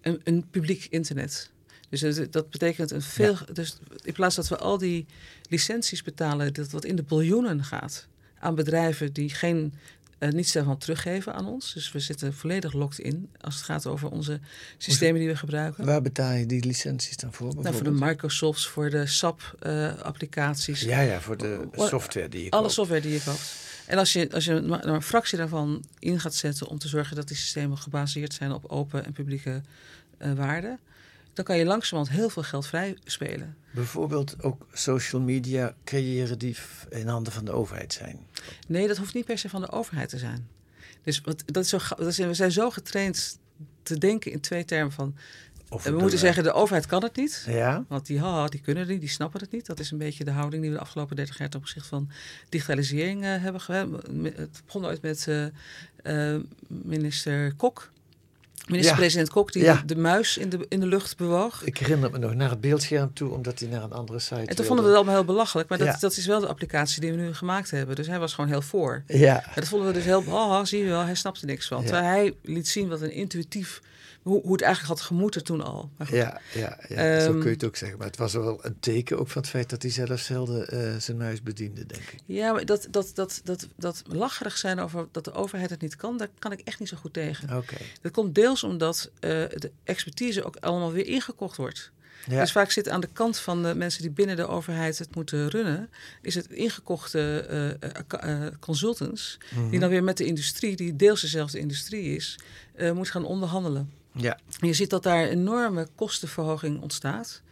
een, 0.00 0.20
een 0.24 0.46
publiek 0.50 0.86
internet. 0.90 1.50
Dus 2.00 2.20
dat 2.30 2.50
betekent 2.50 2.90
een 2.90 3.02
veel. 3.02 3.36
Dus 3.52 3.76
in 4.02 4.12
plaats 4.12 4.34
dat 4.34 4.48
we 4.48 4.56
al 4.56 4.78
die 4.78 5.06
licenties 5.48 6.02
betalen, 6.02 6.52
dat 6.52 6.70
wat 6.70 6.84
in 6.84 6.96
de 6.96 7.02
biljoenen 7.02 7.64
gaat 7.64 8.06
aan 8.38 8.54
bedrijven 8.54 9.12
die 9.12 9.30
geen 9.30 9.74
uh, 10.18 10.28
niets 10.30 10.52
daarvan 10.52 10.78
teruggeven 10.78 11.34
aan 11.34 11.46
ons. 11.46 11.72
Dus 11.74 11.92
we 11.92 11.98
zitten 11.98 12.34
volledig 12.34 12.72
locked 12.72 12.98
in 12.98 13.28
als 13.40 13.54
het 13.54 13.64
gaat 13.64 13.86
over 13.86 14.10
onze 14.10 14.40
systemen 14.78 15.20
die 15.20 15.28
we 15.28 15.36
gebruiken. 15.36 15.84
Waar 15.84 16.02
betaal 16.02 16.32
je 16.32 16.46
die 16.46 16.64
licenties 16.64 17.16
dan 17.16 17.32
voor? 17.32 17.54
Nou, 17.54 17.74
voor 17.74 17.84
de 17.84 17.90
Microsofts, 17.90 18.68
voor 18.68 18.90
de 18.90 19.06
SAP-applicaties. 19.06 20.82
Uh, 20.82 20.88
ja, 20.88 21.00
ja, 21.00 21.20
voor 21.20 21.36
de 21.36 21.68
software 21.76 22.28
die 22.28 22.44
je 22.44 22.50
Alle 22.50 22.62
koopt. 22.62 22.74
software 22.74 23.00
die 23.00 23.12
je 23.12 23.22
koopt. 23.24 23.54
En 23.86 23.98
als 23.98 24.12
je, 24.12 24.28
als 24.32 24.44
je 24.44 24.52
een, 24.52 24.88
een 24.88 25.02
fractie 25.02 25.38
daarvan 25.38 25.84
in 25.98 26.20
gaat 26.20 26.34
zetten 26.34 26.66
om 26.66 26.78
te 26.78 26.88
zorgen 26.88 27.16
dat 27.16 27.28
die 27.28 27.36
systemen 27.36 27.78
gebaseerd 27.78 28.34
zijn 28.34 28.52
op 28.52 28.64
open 28.66 29.04
en 29.04 29.12
publieke 29.12 29.60
uh, 30.18 30.32
waarden, 30.32 30.78
dan 31.32 31.44
kan 31.44 31.58
je 31.58 31.64
langzamerhand 31.64 32.16
heel 32.16 32.28
veel 32.28 32.42
geld 32.42 32.66
vrij 32.66 32.96
spelen. 33.04 33.56
Bijvoorbeeld 33.70 34.42
ook 34.42 34.66
social 34.72 35.22
media 35.22 35.74
creëren 35.84 36.38
die 36.38 36.56
in 36.88 37.08
handen 37.08 37.32
van 37.32 37.44
de 37.44 37.52
overheid 37.52 37.92
zijn. 37.92 38.26
Nee, 38.68 38.88
dat 38.88 38.96
hoeft 38.96 39.14
niet 39.14 39.24
per 39.24 39.38
se 39.38 39.48
van 39.48 39.60
de 39.60 39.70
overheid 39.70 40.08
te 40.08 40.18
zijn. 40.18 40.48
Dus 41.02 41.20
wat, 41.20 41.42
dat 41.46 41.64
is 41.64 41.70
zo, 41.70 41.78
dat 41.96 42.06
is, 42.06 42.18
we 42.18 42.34
zijn 42.34 42.52
zo 42.52 42.70
getraind 42.70 43.38
te 43.82 43.98
denken 43.98 44.32
in 44.32 44.40
twee 44.40 44.64
termen 44.64 44.92
van. 44.92 45.14
Of 45.68 45.84
we 45.84 45.90
moeten 45.90 46.18
zeggen, 46.18 46.42
de 46.42 46.52
overheid 46.52 46.86
kan 46.86 47.02
het 47.02 47.16
niet. 47.16 47.44
Ja. 47.48 47.84
Want 47.88 48.06
die, 48.06 48.20
haha, 48.20 48.46
die 48.46 48.60
kunnen 48.60 48.82
het 48.82 48.92
niet, 48.92 49.00
die 49.00 49.08
snappen 49.08 49.40
het 49.40 49.50
niet. 49.50 49.66
Dat 49.66 49.80
is 49.80 49.90
een 49.90 49.98
beetje 49.98 50.24
de 50.24 50.30
houding 50.30 50.62
die 50.62 50.70
we 50.70 50.76
de 50.76 50.82
afgelopen 50.82 51.16
30 51.16 51.38
jaar 51.38 51.48
ten 51.48 51.60
opzichte 51.60 51.88
van 51.88 52.10
digitalisering 52.48 53.24
uh, 53.24 53.42
hebben 53.42 53.60
gehad. 53.60 53.88
Het 54.22 54.62
begon 54.66 54.86
ooit 54.86 55.02
met 55.02 55.26
uh, 55.28 55.46
uh, 56.02 56.40
minister 56.68 57.54
Kok. 57.54 57.90
Minister-president 58.68 59.26
ja. 59.26 59.32
Kok 59.32 59.52
die 59.52 59.62
ja. 59.62 59.74
de, 59.74 59.94
de, 59.94 60.00
muis 60.00 60.36
in 60.36 60.48
de, 60.48 60.66
in 60.68 60.80
de 60.80 60.86
lucht 60.86 61.16
bewoog. 61.16 61.64
Ik 61.64 61.78
herinner 61.78 62.10
me 62.10 62.18
nog 62.18 62.34
naar 62.34 62.50
het 62.50 62.60
beeldscherm 62.60 63.14
toe, 63.14 63.30
omdat 63.30 63.58
hij 63.58 63.68
naar 63.68 63.82
een 63.82 63.92
andere 63.92 64.18
site 64.18 64.40
En 64.40 64.56
toen 64.56 64.64
vonden 64.64 64.84
we 64.84 64.90
het 64.90 64.98
allemaal 64.98 65.16
heel 65.16 65.24
belachelijk. 65.24 65.68
Maar 65.68 65.78
dat, 65.78 65.86
ja. 65.86 65.96
dat 65.98 66.16
is 66.16 66.26
wel 66.26 66.40
de 66.40 66.46
applicatie 66.46 67.00
die 67.00 67.10
we 67.10 67.16
nu 67.16 67.34
gemaakt 67.34 67.70
hebben. 67.70 67.96
Dus 67.96 68.06
hij 68.06 68.18
was 68.18 68.34
gewoon 68.34 68.50
heel 68.50 68.62
voor. 68.62 69.02
Ja. 69.06 69.44
Dat 69.54 69.68
vonden 69.68 69.88
we 69.88 69.94
dus 69.94 70.04
heel... 70.04 70.22
Oh, 70.26 70.64
zie 70.64 70.84
je 70.84 70.88
wel, 70.88 71.00
hij 71.00 71.14
snapte 71.14 71.46
niks 71.46 71.68
van. 71.68 71.82
Terwijl 71.82 72.04
hij 72.04 72.34
liet 72.42 72.68
zien 72.68 72.88
wat 72.88 73.00
een 73.00 73.12
intuïtief... 73.12 73.80
Hoe, 74.22 74.42
hoe 74.42 74.52
het 74.52 74.62
eigenlijk 74.62 74.98
had 74.98 75.06
gemoeten 75.06 75.44
toen 75.44 75.62
al. 75.62 75.90
Ja, 76.10 76.40
ja, 76.54 76.78
ja. 76.88 77.14
Um, 77.14 77.20
zo 77.20 77.32
kun 77.32 77.44
je 77.44 77.48
het 77.48 77.64
ook 77.64 77.76
zeggen. 77.76 77.98
Maar 77.98 78.06
het 78.06 78.16
was 78.16 78.32
wel 78.32 78.64
een 78.64 78.76
teken 78.80 79.18
ook 79.18 79.28
van 79.28 79.40
het 79.40 79.50
feit 79.50 79.70
dat 79.70 79.82
hij 79.82 79.90
zelf 79.90 80.20
zelden 80.20 80.74
uh, 80.74 80.96
zijn 80.98 81.16
muis 81.16 81.42
bediende, 81.42 81.86
denk 81.86 82.02
ik. 82.02 82.18
Ja, 82.26 82.52
maar 82.52 82.64
dat, 82.64 82.86
dat, 82.90 83.10
dat, 83.14 83.40
dat, 83.44 83.68
dat 83.76 84.02
lacherig 84.06 84.58
zijn 84.58 84.80
over 84.80 85.06
dat 85.10 85.24
de 85.24 85.32
overheid 85.32 85.70
het 85.70 85.80
niet 85.80 85.96
kan, 85.96 86.18
daar 86.18 86.28
kan 86.38 86.52
ik 86.52 86.60
echt 86.60 86.78
niet 86.78 86.88
zo 86.88 86.96
goed 86.96 87.12
tegen. 87.12 87.48
Oké. 87.48 87.56
Okay. 87.56 87.86
Dat 88.00 88.12
komt 88.12 88.34
deels 88.52 88.72
omdat 88.72 89.10
uh, 89.14 89.20
de 89.20 89.70
expertise 89.84 90.44
ook 90.44 90.56
allemaal 90.56 90.92
weer 90.92 91.06
ingekocht 91.06 91.56
wordt. 91.56 91.90
Ja. 92.28 92.40
Dus 92.40 92.52
vaak 92.52 92.70
zit 92.70 92.88
aan 92.88 93.00
de 93.00 93.08
kant 93.12 93.38
van 93.38 93.62
de 93.62 93.74
mensen 93.74 94.02
die 94.02 94.10
binnen 94.10 94.36
de 94.36 94.46
overheid 94.46 94.98
het 94.98 95.14
moeten 95.14 95.48
runnen, 95.48 95.90
is 96.20 96.34
het 96.34 96.50
ingekochte 96.50 97.46
uh, 98.22 98.24
uh, 98.24 98.46
consultants, 98.60 99.38
mm 99.40 99.58
-hmm. 99.58 99.70
die 99.70 99.80
dan 99.80 99.88
weer 99.88 100.04
met 100.04 100.16
de 100.16 100.24
industrie, 100.24 100.76
die 100.76 100.96
deels 100.96 101.20
dezelfde 101.20 101.58
industrie 101.58 102.16
is, 102.16 102.38
moet 102.94 103.10
gaan 103.10 103.24
onderhandelen. 103.24 103.90
Ja. 104.12 104.38
En 104.60 104.66
je 104.66 104.74
ziet 104.74 104.90
dat 104.90 105.02
daar 105.02 105.26
enorme 105.26 105.88
kostenverhoging 105.94 106.80
ontstaat. 106.80 107.42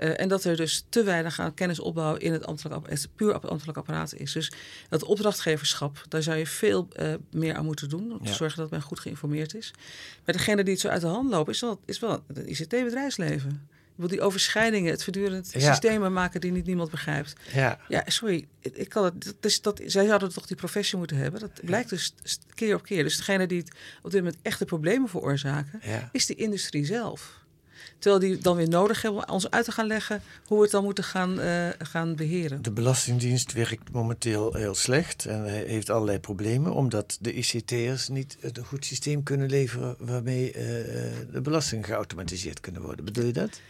Uh, 0.00 0.20
en 0.20 0.28
dat 0.28 0.44
er 0.44 0.56
dus 0.56 0.84
te 0.88 1.02
weinig 1.02 1.40
aan 1.40 1.54
kennisopbouw 1.54 2.14
in 2.14 2.32
het 2.32 2.46
ambtelijk, 2.46 2.88
het 2.88 3.08
puur 3.14 3.34
ambtelijk 3.34 3.78
apparaat 3.78 4.14
is. 4.14 4.32
Dus 4.32 4.52
dat 4.88 5.04
opdrachtgeverschap, 5.04 6.04
daar 6.08 6.22
zou 6.22 6.36
je 6.36 6.46
veel 6.46 6.88
uh, 7.00 7.14
meer 7.30 7.54
aan 7.54 7.64
moeten 7.64 7.88
doen. 7.88 8.12
Om 8.12 8.18
ja. 8.22 8.30
te 8.30 8.36
zorgen 8.36 8.58
dat 8.58 8.70
men 8.70 8.82
goed 8.82 9.00
geïnformeerd 9.00 9.54
is. 9.54 9.70
Maar 10.24 10.34
degene 10.34 10.62
die 10.62 10.72
het 10.72 10.82
zo 10.82 10.88
uit 10.88 11.00
de 11.00 11.06
hand 11.06 11.30
lopen, 11.30 11.52
is 11.52 11.60
wel, 11.60 11.80
is 11.84 11.98
wel 11.98 12.24
het 12.26 12.46
ICT-bedrijfsleven. 12.46 13.68
Die 13.96 14.20
overschrijdingen, 14.20 14.90
het 14.90 15.04
voortdurend 15.04 15.52
ja. 15.52 15.60
systemen 15.60 16.12
maken 16.12 16.40
die 16.40 16.52
niet 16.52 16.66
niemand 16.66 16.90
begrijpt. 16.90 17.32
Ja, 17.52 17.78
ja 17.88 18.02
sorry, 18.06 18.46
ik 18.60 18.88
kan 18.88 19.04
het, 19.04 19.24
dat 19.24 19.34
is, 19.40 19.60
dat, 19.60 19.80
zij 19.86 20.06
zouden 20.06 20.32
toch 20.32 20.46
die 20.46 20.56
professie 20.56 20.98
moeten 20.98 21.16
hebben. 21.16 21.40
Dat 21.40 21.60
blijkt 21.64 21.90
dus 21.90 22.14
keer 22.54 22.74
op 22.74 22.82
keer. 22.82 23.02
Dus 23.02 23.16
degene 23.16 23.46
die 23.46 23.58
het 23.58 23.72
op 24.02 24.10
dit 24.10 24.22
moment 24.22 24.42
echte 24.42 24.64
problemen 24.64 25.08
veroorzaken, 25.08 25.80
ja. 25.82 26.08
is 26.12 26.26
de 26.26 26.34
industrie 26.34 26.84
zelf. 26.84 27.40
Terwijl 28.02 28.22
die 28.22 28.38
dan 28.38 28.56
weer 28.56 28.68
nodig 28.68 29.02
hebben 29.02 29.28
om 29.28 29.34
ons 29.34 29.50
uit 29.50 29.64
te 29.64 29.72
gaan 29.72 29.86
leggen 29.86 30.22
hoe 30.46 30.56
we 30.56 30.62
het 30.62 30.72
dan 30.72 30.84
moeten 30.84 31.04
gaan, 31.04 31.40
uh, 31.40 31.68
gaan 31.78 32.16
beheren. 32.16 32.62
De 32.62 32.70
Belastingdienst 32.70 33.52
werkt 33.52 33.92
momenteel 33.92 34.54
heel 34.54 34.74
slecht 34.74 35.26
en 35.26 35.44
heeft 35.44 35.90
allerlei 35.90 36.18
problemen, 36.18 36.72
omdat 36.72 37.18
de 37.20 37.32
ICT'ers 37.32 38.08
niet 38.08 38.36
een 38.40 38.64
goed 38.64 38.84
systeem 38.84 39.22
kunnen 39.22 39.50
leveren 39.50 39.96
waarmee 39.98 40.46
uh, 40.46 40.54
de 41.32 41.40
belastingen 41.42 41.84
geautomatiseerd 41.84 42.60
kunnen 42.60 42.82
worden. 42.82 43.04
Bedoel 43.04 43.24
je 43.24 43.32
dat? 43.32 43.60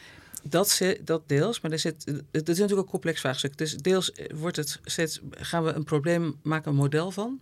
Dat, 0.43 0.83
dat 1.05 1.23
deels, 1.27 1.61
maar 1.61 1.71
er 1.71 1.79
zit, 1.79 2.05
het 2.31 2.49
is 2.49 2.59
natuurlijk 2.59 2.87
een 2.87 2.93
complex 2.93 3.21
vraagstuk. 3.21 3.59
Dus 3.59 3.77
deels 3.77 4.13
wordt 4.35 4.57
het 4.57 4.81
steeds, 4.85 5.21
gaan 5.31 5.65
we 5.65 5.73
een 5.73 5.85
probleem 5.85 6.39
maken, 6.43 6.71
een 6.71 6.77
model 6.77 7.11
van. 7.11 7.41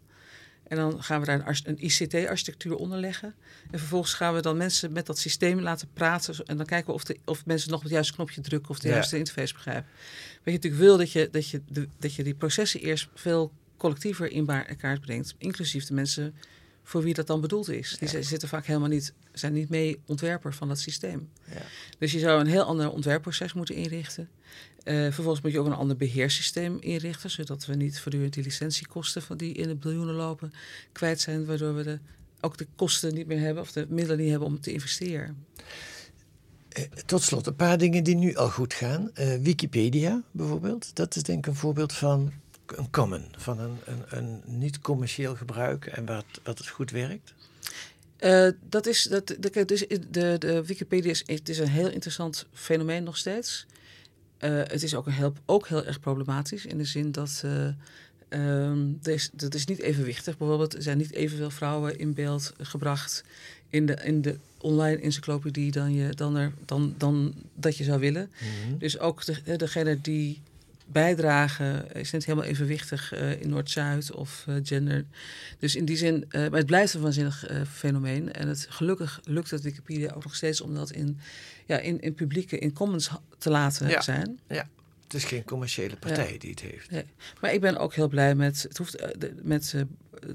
En 0.70 0.76
dan 0.76 1.02
gaan 1.02 1.20
we 1.20 1.26
daar 1.26 1.46
een, 1.46 1.56
een 1.64 1.84
ICT-architectuur 1.84 2.74
onder 2.74 2.98
leggen. 2.98 3.34
En 3.70 3.78
vervolgens 3.78 4.14
gaan 4.14 4.34
we 4.34 4.40
dan 4.40 4.56
mensen 4.56 4.92
met 4.92 5.06
dat 5.06 5.18
systeem 5.18 5.60
laten 5.60 5.88
praten. 5.92 6.46
En 6.46 6.56
dan 6.56 6.66
kijken 6.66 6.86
we 6.86 6.92
of, 6.92 7.04
de, 7.04 7.16
of 7.24 7.46
mensen 7.46 7.70
nog 7.70 7.82
het 7.82 7.90
juiste 7.90 8.12
knopje 8.14 8.40
drukken 8.40 8.70
of 8.70 8.78
de 8.78 8.88
Ja. 8.88 8.94
juiste 8.94 9.18
interface 9.18 9.54
begrijpen. 9.54 9.90
Wat 10.34 10.44
je 10.44 10.52
natuurlijk 10.52 10.82
wil, 10.82 10.96
dat 10.96 11.12
je, 11.12 11.28
dat, 11.30 11.48
je 11.48 11.62
de, 11.68 11.88
dat 11.98 12.14
je 12.14 12.22
die 12.22 12.34
processen 12.34 12.80
eerst 12.80 13.08
veel 13.14 13.52
collectiever 13.76 14.30
in 14.30 14.46
kaart 14.76 15.00
brengt. 15.00 15.34
Inclusief 15.38 15.84
de 15.84 15.94
mensen 15.94 16.34
voor 16.82 17.02
wie 17.02 17.14
dat 17.14 17.26
dan 17.26 17.40
bedoeld 17.40 17.68
is. 17.68 17.96
Die 17.98 18.22
zitten 18.22 18.48
vaak 18.48 18.66
helemaal 18.66 18.88
niet, 18.88 19.12
zijn 19.32 19.52
niet 19.52 19.68
mee 19.68 20.00
ontwerper 20.06 20.54
van 20.54 20.68
dat 20.68 20.78
systeem. 20.78 21.28
Ja. 21.44 21.62
Dus 21.98 22.12
je 22.12 22.18
zou 22.18 22.40
een 22.40 22.46
heel 22.46 22.62
ander 22.64 22.90
ontwerpproces 22.90 23.52
moeten 23.52 23.74
inrichten. 23.74 24.28
Eh, 24.82 25.02
vervolgens 25.02 25.40
moet 25.40 25.52
je 25.52 25.58
ook 25.58 25.66
een 25.66 25.72
ander 25.72 25.96
beheersysteem 25.96 26.76
inrichten, 26.80 27.30
zodat 27.30 27.66
we 27.66 27.74
niet 27.74 28.00
voortdurend 28.00 28.34
die 28.34 28.44
licentiekosten 28.44 29.22
van 29.22 29.36
die 29.36 29.52
in 29.54 29.68
de 29.68 29.74
biljoenen 29.74 30.14
lopen 30.14 30.52
kwijt 30.92 31.20
zijn, 31.20 31.46
waardoor 31.46 31.74
we 31.74 31.82
de, 31.82 31.98
ook 32.40 32.58
de 32.58 32.66
kosten 32.76 33.14
niet 33.14 33.26
meer 33.26 33.40
hebben 33.40 33.62
of 33.62 33.72
de 33.72 33.86
middelen 33.88 34.18
niet 34.18 34.30
hebben 34.30 34.48
om 34.48 34.60
te 34.60 34.72
investeren. 34.72 35.46
Eh, 36.68 36.84
Tot 37.06 37.22
slot, 37.22 37.46
een 37.46 37.56
paar 37.56 37.78
dingen 37.78 38.04
die 38.04 38.16
nu 38.16 38.34
al 38.34 38.50
goed 38.50 38.74
gaan. 38.74 39.10
Eh, 39.14 39.36
Wikipedia 39.36 40.22
bijvoorbeeld, 40.30 40.96
dat 40.96 41.16
is 41.16 41.22
denk 41.22 41.38
ik 41.38 41.46
een 41.46 41.58
voorbeeld 41.58 41.92
van 41.92 42.32
een 42.66 42.90
common, 42.90 43.24
van 43.36 43.58
een, 43.58 43.76
een, 43.84 44.04
een 44.08 44.42
niet-commercieel 44.44 45.36
gebruik 45.36 45.86
en 45.86 46.06
wat, 46.06 46.24
wat 46.42 46.58
het 46.58 46.68
goed 46.68 46.90
werkt. 46.90 47.34
Dat 48.68 48.86
is, 48.86 49.02
dat, 49.02 49.26
de, 49.26 49.64
dus 49.64 49.86
de, 50.10 50.36
de 50.38 50.64
Wikipedia 50.66 51.10
is, 51.10 51.22
het 51.26 51.48
is 51.48 51.58
een 51.58 51.68
heel 51.68 51.88
interessant 51.90 52.46
fenomeen 52.52 53.02
nog 53.02 53.16
steeds. 53.16 53.66
Eh, 54.40 54.50
het 54.50 54.82
is 54.82 54.94
ook, 54.94 55.06
een 55.06 55.12
heel, 55.12 55.32
ook 55.46 55.68
heel 55.68 55.84
erg 55.84 56.00
problematisch 56.00 56.66
in 56.66 56.78
de 56.78 56.84
zin 56.84 57.12
dat 57.12 57.42
eh, 57.44 57.66
ehm, 58.28 58.86
er 59.02 59.12
is, 59.12 59.30
dat 59.32 59.54
is 59.54 59.64
niet 59.64 59.78
evenwichtig. 59.78 60.38
Bijvoorbeeld, 60.38 60.74
er 60.74 60.82
zijn 60.82 60.98
niet 60.98 61.12
evenveel 61.12 61.50
vrouwen 61.50 61.98
in 61.98 62.14
beeld 62.14 62.52
gebracht 62.60 63.24
in 63.68 63.86
de, 63.86 63.94
in 64.04 64.22
de 64.22 64.36
online 64.58 65.00
encyclopedie 65.00 65.70
dan, 65.70 65.94
je, 65.94 66.14
dan, 66.14 66.36
er, 66.36 66.52
dan, 66.64 66.94
dan 66.98 67.34
dat 67.54 67.76
je 67.76 67.84
zou 67.84 68.00
willen. 68.00 68.30
Dus 68.78 68.98
ook 68.98 69.24
de, 69.24 69.56
degene 69.56 70.00
die 70.00 70.40
bijdragen 70.92 71.94
is 71.94 72.10
niet 72.10 72.24
helemaal 72.24 72.48
evenwichtig 72.48 73.12
eh, 73.12 73.40
in 73.40 73.48
Noord-Zuid 73.48 74.12
of 74.12 74.44
eh, 74.48 74.54
gender. 74.62 75.04
Dus 75.58 75.76
in 75.76 75.84
die 75.84 75.96
zin, 75.96 76.24
eh, 76.28 76.40
maar 76.40 76.58
het 76.58 76.66
blijft 76.66 76.94
een 76.94 77.00
waanzinnig 77.00 77.46
eh, 77.46 77.60
fenomeen. 77.72 78.32
En 78.32 78.48
het, 78.48 78.66
gelukkig 78.70 79.20
lukt 79.24 79.50
het 79.50 79.62
Wikipedia 79.62 80.12
ook 80.12 80.24
nog 80.24 80.34
steeds 80.34 80.60
om 80.60 80.74
dat 80.74 80.90
in, 80.90 81.18
ja, 81.66 81.78
in, 81.78 82.00
in 82.00 82.14
publieke, 82.14 82.58
in 82.58 82.72
commons 82.72 83.10
te 83.38 83.50
laten 83.50 83.88
Ja. 83.88 84.00
zijn. 84.00 84.38
Het 85.04 85.22
is 85.22 85.24
geen 85.28 85.44
commerciële 85.44 85.96
partij 85.96 86.38
die 86.38 86.50
het 86.50 86.60
heeft. 86.60 86.90
Nee. 86.90 87.04
Maar 87.40 87.52
ik 87.52 87.60
ben 87.60 87.76
ook 87.76 87.94
heel 87.94 88.08
blij 88.08 88.34
met, 88.34 88.62
het 88.62 88.76
hoeft, 88.78 88.94
eh, 88.94 89.30
met 89.42 89.74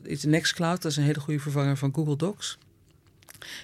eh, 0.09 0.23
Nextcloud, 0.23 0.81
dat 0.81 0.91
is 0.91 0.97
een 0.97 1.03
hele 1.03 1.19
goede 1.19 1.39
vervanger 1.39 1.77
van 1.77 1.93
Google 1.93 2.15
Docs. 2.15 2.57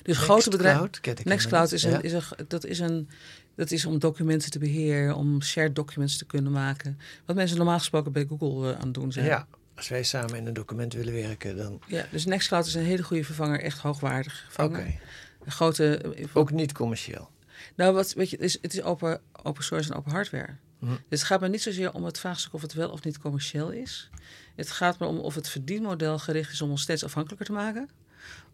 Dus 0.03 0.17
grote 0.17 0.49
bedrijven. 0.49 0.89
Nextcloud, 1.23 1.71
is 1.71 1.83
een, 1.83 2.01
is 2.01 2.13
een, 2.13 2.23
dat 2.47 2.65
is 2.65 2.79
een, 2.79 3.09
dat 3.55 3.71
is 3.71 3.85
om 3.85 3.99
documenten 3.99 4.51
te 4.51 4.59
beheren, 4.59 5.15
om 5.15 5.41
shared 5.41 5.75
documents 5.75 6.17
te 6.17 6.25
kunnen 6.25 6.51
maken. 6.51 6.99
Wat 7.25 7.35
mensen 7.35 7.57
normaal 7.57 7.77
gesproken 7.77 8.11
bij 8.11 8.25
Google 8.29 8.71
eh, 8.71 8.79
aan 8.79 8.85
het 8.85 8.93
doen 8.93 9.05
ja. 9.05 9.11
zijn. 9.11 9.25
ja, 9.25 9.47
als 9.75 9.87
wij 9.87 10.03
samen 10.03 10.35
in 10.35 10.47
een 10.47 10.53
document 10.53 10.93
willen 10.93 11.13
werken, 11.13 11.57
dan... 11.57 11.79
Ja, 11.87 12.05
dus 12.11 12.25
Nextcloud 12.25 12.65
is 12.65 12.73
een 12.73 12.83
hele 12.83 13.03
goede 13.03 13.23
vervanger, 13.23 13.59
echt 13.59 13.79
hoogwaardig 13.79 14.49
Oké, 14.57 14.99
grote. 15.45 15.97
eh, 15.97 16.25
ook 16.33 16.51
niet 16.51 16.71
commercieel. 16.71 17.29
Nou, 17.75 17.93
wat 17.93 18.13
weet 18.13 18.29
je, 18.29 18.35
het 18.35 18.45
is, 18.45 18.57
het 18.61 18.73
is 18.73 18.81
open, 18.81 19.21
open 19.43 19.63
source 19.63 19.91
en 19.91 19.97
open 19.97 20.11
hardware. 20.11 20.55
Hm. 20.79 20.85
Dus 20.87 21.19
het 21.19 21.23
gaat 21.23 21.41
me 21.41 21.47
niet 21.49 21.61
zozeer 21.61 21.93
om 21.93 22.03
het 22.03 22.19
vraagstuk 22.19 22.53
of 22.53 22.61
het 22.61 22.73
wel 22.73 22.89
of 22.89 23.03
niet 23.03 23.19
commercieel 23.19 23.71
is. 23.71 24.09
Het 24.55 24.71
gaat 24.71 24.99
me 24.99 25.05
om 25.05 25.17
of 25.17 25.35
het 25.35 25.49
verdienmodel 25.49 26.19
gericht 26.19 26.51
is 26.51 26.61
om 26.61 26.69
ons 26.69 26.81
steeds 26.81 27.03
afhankelijker 27.03 27.45
te 27.45 27.51
maken. 27.51 27.89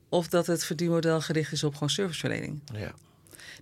Of 0.09 0.27
dat 0.27 0.47
het 0.47 0.63
verdienmodel 0.63 1.21
gericht 1.21 1.51
is 1.51 1.63
op 1.63 1.73
gewoon 1.73 1.89
serviceverlening. 1.89 2.61
Ja. 2.73 2.93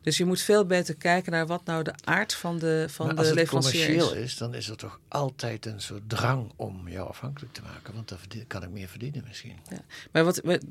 Dus 0.06 0.18
je 0.18 0.26
moet 0.26 0.42
veel 0.42 0.66
beter 0.66 0.96
kijken 0.96 1.32
naar 1.32 1.48
wat 1.48 1.66
nou 1.66 1.84
de 1.84 1.94
aard 2.04 2.34
van 2.34 2.60
de, 2.60 2.86
van 2.90 3.06
maar 3.06 3.16
de 3.16 3.20
als 3.22 3.30
het 3.30 3.38
leverancier 3.38 3.86
commercieel 3.86 4.14
is. 4.14 4.32
is. 4.32 4.38
dan 4.38 4.54
is 4.54 4.70
er 4.70 4.78
toch 4.78 5.00
altijd 5.08 5.66
een 5.66 5.82
soort 5.82 6.10
drang 6.10 6.52
om 6.56 6.88
jou 6.90 7.08
afhankelijk 7.08 7.54
te 7.54 7.62
maken. 7.62 7.94
Want 7.94 8.10
dan 8.10 8.18
kan 8.48 8.64
ik 8.64 8.70
meer 8.70 8.88
verdienen 8.88 9.24
misschien. 9.28 9.56
Maar 10.12 10.24
wat, 10.24 10.42
wat, 10.44 10.62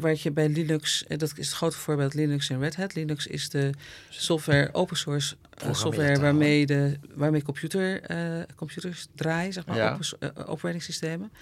waar 0.00 0.16
je 0.18 0.30
bij 0.30 0.48
Linux, 0.48 1.06
eh, 1.06 1.18
dat 1.18 1.32
is 1.36 1.46
het 1.46 1.56
grote 1.56 1.76
voorbeeld 1.76 2.14
Linux 2.14 2.50
en 2.50 2.58
Red 2.58 2.76
Hat. 2.76 2.94
Linux 2.94 3.26
is 3.26 3.48
de 3.48 3.70
software, 4.08 4.68
open 4.72 4.96
source 4.96 5.36
eh, 5.54 5.74
software 5.74 6.20
waarmee, 6.20 6.66
de, 6.66 6.98
waarmee 7.14 7.42
computer, 7.42 8.02
eh, 8.02 8.42
computers 8.56 9.06
draaien, 9.14 9.52
zeg 9.52 9.66
maar, 9.66 9.76
Ja. 9.76 9.92
open, 9.92 10.46
operating 10.46 10.82
systemen. 10.82 11.32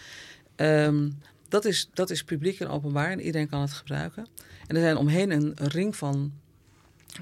Ehm, 0.57 1.11
dat, 1.49 1.65
is, 1.65 1.89
dat 1.95 2.11
is 2.11 2.25
publiek 2.25 2.61
en 2.61 2.69
openbaar 2.69 3.11
en 3.11 3.21
iedereen 3.21 3.49
kan 3.49 3.61
het 3.61 3.73
gebruiken. 3.73 4.27
En 4.67 4.77
er 4.77 4.83
zijn 4.83 4.97
omheen 4.97 5.31
een, 5.31 5.53
een 5.55 5.69
ring 5.69 5.97
van 5.97 6.33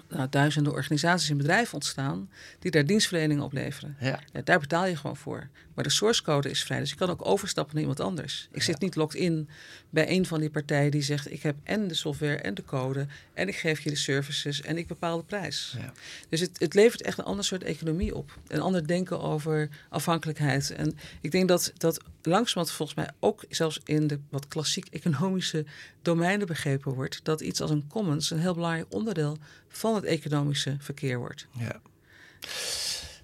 nou, 0.09 0.29
duizenden 0.31 0.73
organisaties 0.73 1.31
en 1.31 1.37
bedrijven 1.37 1.75
ontstaan 1.75 2.31
die 2.59 2.71
daar 2.71 2.87
dienstverlening 2.87 3.41
opleveren. 3.41 3.97
Ja. 4.01 4.21
Ja, 4.33 4.41
daar 4.43 4.61
betaal 4.61 4.87
je 4.87 4.97
gewoon 4.97 5.17
voor. 5.17 5.49
Maar 5.75 5.85
de 5.85 5.91
source 5.91 6.23
code 6.23 6.51
is 6.51 6.63
vrij, 6.63 6.79
dus 6.79 6.91
je 6.91 6.97
kan 6.97 7.11
ook 7.11 7.27
overstappen 7.27 7.75
naar 7.75 7.83
iemand 7.83 8.01
anders. 8.01 8.49
Ik 8.53 8.63
zit 8.63 8.81
niet 8.81 8.95
locked 8.95 9.21
in 9.21 9.49
bij 9.91 10.11
een 10.11 10.27
van 10.27 10.41
die 10.41 10.51
partijen 10.51 10.91
die 10.91 11.03
zegt: 11.03 11.31
ik 11.31 11.43
heb 11.43 11.57
en 11.63 11.89
de 11.89 11.95
software 11.95 12.37
en 12.37 12.55
de 12.55 12.65
code 12.65 13.07
en 13.35 13.49
ik 13.49 13.57
geef 13.57 13.81
je 13.81 13.91
de 13.91 13.97
services 13.97 14.63
en 14.63 14.79
ik 14.79 14.87
bepaal 14.87 15.17
de 15.17 15.25
prijs. 15.25 15.75
Ja. 15.79 15.93
Dus 16.29 16.41
het, 16.41 16.59
het 16.59 16.75
levert 16.75 17.03
echt 17.03 17.19
een 17.19 17.25
ander 17.25 17.45
soort 17.45 17.63
economie 17.63 18.15
op. 18.15 18.39
Een 18.47 18.61
ander 18.61 18.87
denken 18.87 19.21
over 19.21 19.69
afhankelijkheid. 19.89 20.71
En 20.71 20.99
ik 21.21 21.31
denk 21.31 21.49
dat 21.49 21.73
dat 21.77 22.01
langzamerhand 22.23 22.71
volgens 22.71 22.99
mij 22.99 23.11
ook 23.21 23.45
zelfs 23.49 23.81
in 23.85 24.07
de 24.07 24.21
wat 24.31 24.49
klassiek 24.49 24.87
economische 24.91 25.65
domeinen 26.03 26.47
begrepen 26.47 26.95
wordt. 26.95 27.21
Dat 27.23 27.41
iets 27.41 27.61
als 27.61 27.71
een 27.71 27.87
commons 27.89 28.31
een 28.31 28.39
heel 28.39 28.55
belangrijk 28.55 28.87
onderdeel 28.89 29.39
van 29.71 29.95
het 29.95 30.05
economische 30.05 30.77
verkeer 30.79 31.19
wordt. 31.19 31.47
Ja. 31.59 31.81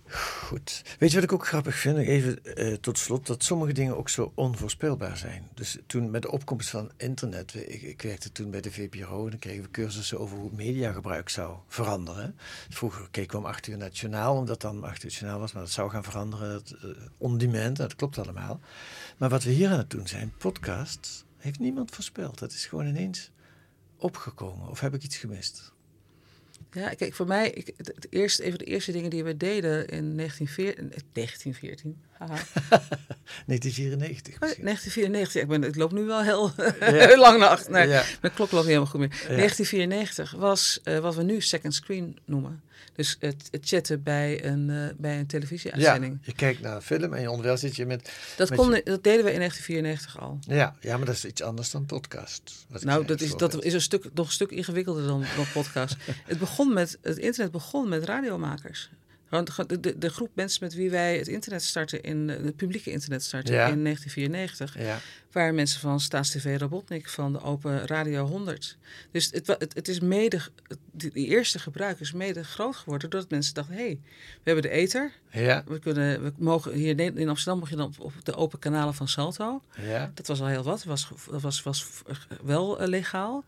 Goed. 0.08 0.82
Weet 0.98 1.10
je 1.10 1.14
wat 1.14 1.24
ik 1.24 1.32
ook 1.32 1.46
grappig 1.46 1.76
vind? 1.76 1.98
Even 1.98 2.44
eh, 2.44 2.72
tot 2.72 2.98
slot, 2.98 3.26
dat 3.26 3.42
sommige 3.44 3.72
dingen 3.72 3.96
ook 3.96 4.08
zo 4.08 4.32
onvoorspelbaar 4.34 5.16
zijn. 5.16 5.48
Dus 5.54 5.78
toen 5.86 6.10
met 6.10 6.22
de 6.22 6.30
opkomst 6.30 6.68
van 6.68 6.90
internet, 6.96 7.54
ik, 7.54 7.82
ik 7.82 8.02
werkte 8.02 8.32
toen 8.32 8.50
bij 8.50 8.60
de 8.60 8.72
VPRO 8.72 9.24
en 9.24 9.30
dan 9.30 9.38
kregen 9.38 9.62
we 9.62 9.70
cursussen 9.70 10.18
over 10.18 10.38
hoe 10.38 10.50
mediagebruik 10.52 11.28
zou 11.28 11.56
veranderen. 11.68 12.36
Vroeger 12.68 13.08
keken 13.10 13.32
we 13.32 13.44
om 13.44 13.50
acht 13.50 13.66
uur 13.66 13.88
journaal, 13.92 14.36
omdat 14.36 14.60
dan 14.60 14.84
acht 14.84 15.02
uur 15.02 15.10
het 15.10 15.14
journaal 15.14 15.40
was, 15.40 15.52
maar 15.52 15.62
dat 15.62 15.72
zou 15.72 15.90
gaan 15.90 16.04
veranderen, 16.04 16.62
on 17.18 17.38
demand, 17.38 17.76
dat 17.76 17.96
klopt 17.96 18.18
allemaal. 18.18 18.60
Maar 19.16 19.28
wat 19.28 19.42
we 19.42 19.50
hier 19.50 19.68
aan 19.68 19.78
het 19.78 19.90
doen 19.90 20.08
zijn, 20.08 20.32
podcasts, 20.38 21.24
heeft 21.36 21.58
niemand 21.58 21.90
voorspeld. 21.90 22.38
Dat 22.38 22.52
is 22.52 22.66
gewoon 22.66 22.86
ineens 22.86 23.30
opgekomen. 23.96 24.68
Of 24.68 24.80
heb 24.80 24.94
ik 24.94 25.02
iets 25.02 25.16
gemist? 25.16 25.74
Ja, 26.76 26.94
kijk, 26.94 27.14
voor 27.14 27.26
mij, 27.26 27.50
ik, 27.50 27.72
het, 27.76 27.86
het 27.94 28.06
eerste, 28.10 28.44
een 28.44 28.50
van 28.50 28.58
de 28.58 28.64
eerste 28.64 28.92
dingen 28.92 29.10
die 29.10 29.24
we 29.24 29.36
deden 29.36 29.88
in 29.88 30.16
1914, 30.16 30.92
eh, 30.92 30.98
1914 31.12 31.96
haha. 32.02 32.05
1994 32.18 34.34
Oh, 34.34 34.40
misschien. 34.40 34.64
1994, 34.64 35.42
ik, 35.42 35.48
ben, 35.48 35.64
ik 35.64 35.76
loop 35.76 35.92
nu 35.92 36.04
wel 36.04 36.22
heel, 36.22 36.52
Ja. 36.80 37.06
heel 37.06 37.18
lang 37.18 37.38
naar 37.38 37.48
achter. 37.48 37.72
Nee, 37.72 37.88
Ja. 37.88 38.02
Mijn 38.20 38.34
klok 38.34 38.50
loopt 38.50 38.66
niet 38.66 38.74
helemaal 38.74 38.86
goed 38.90 39.00
meer. 39.00 39.08
1994 39.08 40.32
was 40.32 40.80
eh, 40.84 40.98
wat 40.98 41.14
we 41.14 41.22
nu 41.22 41.40
second 41.40 41.74
screen 41.74 42.18
noemen. 42.24 42.60
Dus 42.94 43.16
het, 43.20 43.48
het 43.50 43.68
chatten 43.68 44.02
bij 44.02 44.44
een, 44.44 44.70
eh, 44.70 44.76
bij 44.96 45.18
een 45.18 45.26
televisieuitzending. 45.26 46.12
Ja, 46.12 46.18
je 46.24 46.32
kijkt 46.34 46.60
naar 46.60 46.74
een 46.76 46.82
film 46.82 47.14
en 47.14 47.20
je 47.20 47.30
onderwijl 47.30 47.56
zit 47.56 47.76
je 47.76 47.86
met... 47.86 48.12
dat, 48.36 48.48
met 48.50 48.58
kon, 48.58 48.74
je- 48.74 48.80
dat 48.84 49.02
deden 49.04 49.24
we 49.24 49.32
in 49.32 49.38
1994 49.38 50.20
al. 50.20 50.38
Ja, 50.56 50.76
ja, 50.80 50.96
maar 50.96 51.06
dat 51.06 51.14
is 51.14 51.24
iets 51.24 51.42
anders 51.42 51.70
dan 51.70 51.86
podcast. 51.86 52.52
wat 52.68 52.84
Nou, 52.84 53.04
dat 53.04 53.20
is, 53.20 53.36
dat 53.36 53.64
is 53.64 53.72
een 53.72 53.80
stuk, 53.80 54.04
nog 54.14 54.26
een 54.26 54.32
stuk 54.32 54.50
ingewikkelder 54.50 55.06
dan, 55.06 55.24
dan 55.36 55.44
podcast. 55.52 55.96
het, 56.26 56.38
begon 56.38 56.72
met, 56.72 56.98
het 57.02 57.18
internet 57.18 57.52
begon 57.52 57.88
met 57.88 58.04
radiomakers. 58.04 58.90
Gewoon 59.28 59.44
De, 59.66 59.80
de, 59.80 59.98
de 59.98 60.10
groep 60.10 60.30
mensen 60.34 60.64
met 60.64 60.74
wie 60.74 60.90
wij 60.90 61.16
het 61.18 61.28
internet 61.28 61.62
starten, 61.62 62.02
in, 62.02 62.30
eh, 62.30 62.44
het 62.44 62.56
publieke 62.56 62.90
internet 62.90 63.22
starten 63.22 63.54
Ja. 63.54 63.66
in 63.66 63.82
1994, 63.82 64.78
Ja, 64.78 64.98
waren 65.32 65.54
mensen 65.54 65.80
van 65.80 66.00
StaatsTV 66.00 66.56
Robotnik, 66.60 67.08
van 67.08 67.32
de 67.32 67.42
Open 67.42 67.86
Radio 67.86 68.26
100. 68.26 68.76
Dus 69.10 69.28
het, 69.32 69.46
het, 69.46 69.74
het 69.74 69.88
is 69.88 70.00
mede, 70.00 70.40
die, 70.92 71.10
die 71.12 71.26
eerste 71.26 71.58
gebruik 71.58 72.00
is 72.00 72.12
mede 72.12 72.44
groot 72.44 72.76
geworden 72.76 73.10
doordat 73.10 73.30
mensen 73.30 73.54
dachten, 73.54 73.74
hé, 73.74 73.80
hey, 73.80 73.98
we 74.02 74.40
hebben 74.42 74.62
de 74.62 74.68
ether, 74.76 75.12
ja, 75.30 75.64
we, 75.66 75.78
kunnen, 75.78 76.22
we 76.22 76.32
mogen 76.38 76.72
hier 76.72 77.00
in 77.00 77.28
Amsterdam 77.28 77.58
mocht 77.58 77.70
je 77.70 77.76
dan 77.76 77.86
op, 77.86 78.00
op 78.00 78.24
de 78.24 78.34
open 78.34 78.58
kanalen 78.58 78.94
van 78.94 79.08
Salto. 79.08 79.62
ja, 79.80 80.10
Dat 80.14 80.26
was 80.26 80.40
al 80.40 80.46
heel 80.46 80.62
wat, 80.62 80.84
was, 80.84 81.08
dat 81.30 81.40
was, 81.42 81.62
was 81.62 81.84
wel 82.42 82.80
eh, 82.80 82.88
legaal. 82.88 83.44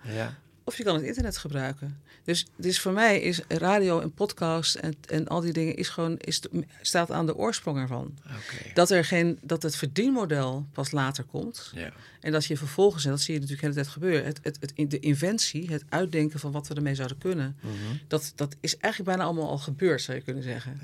Of 0.69 0.77
je 0.77 0.85
kan 0.85 0.95
het 0.95 1.05
internet 1.05 1.37
gebruiken. 1.37 2.01
Dus, 2.25 2.47
dus 2.57 2.81
voor 2.81 2.93
mij 2.93 3.21
is 3.21 3.41
radio 3.49 4.01
en 4.01 4.13
podcast 4.13 4.75
en, 4.75 4.95
en 5.07 5.29
al 5.29 5.41
die 5.41 5.53
dingen 5.53 5.77
is 5.77 5.89
gewoon, 5.89 6.17
is, 6.19 6.41
staat 6.83 7.11
aan 7.11 7.27
de 7.27 7.37
oorsprong 7.37 7.79
ervan. 7.79 8.15
Oké. 8.25 8.73
Dat, 8.75 8.91
er 8.91 9.05
geen, 9.05 9.39
dat 9.43 9.63
het 9.63 9.77
verdienmodel 9.77 10.67
pas 10.73 10.91
later 10.91 11.25
komt. 11.25 11.71
Ja. 11.75 11.93
En 12.21 12.33
dat 12.33 12.45
je 12.45 12.57
vervolgens, 12.57 13.05
en 13.05 13.11
dat 13.11 13.21
zie 13.21 13.35
je 13.35 13.41
natuurlijk 13.41 13.67
de 13.67 13.73
hele 13.73 13.83
tijd 13.83 13.95
gebeuren, 13.97 14.25
het, 14.25 14.41
het, 14.43 14.59
het, 14.61 14.91
de 14.91 14.99
inventie, 14.99 15.71
het 15.71 15.85
uitdenken 15.89 16.41
van 16.41 16.53
wat 16.53 16.69
we 16.69 16.75
ermee 16.75 16.95
zouden 16.95 17.19
kunnen, 17.19 17.57
Mhm. 17.63 17.73
dat, 18.09 18.33
dat 18.35 18.57
is 18.61 18.77
eigenlijk 18.77 19.17
bijna 19.17 19.31
allemaal 19.31 19.49
al 19.51 19.59
gebeurd, 19.59 20.03
zou 20.03 20.17
je 20.17 20.25
kunnen 20.25 20.43
zeggen. 20.43 20.81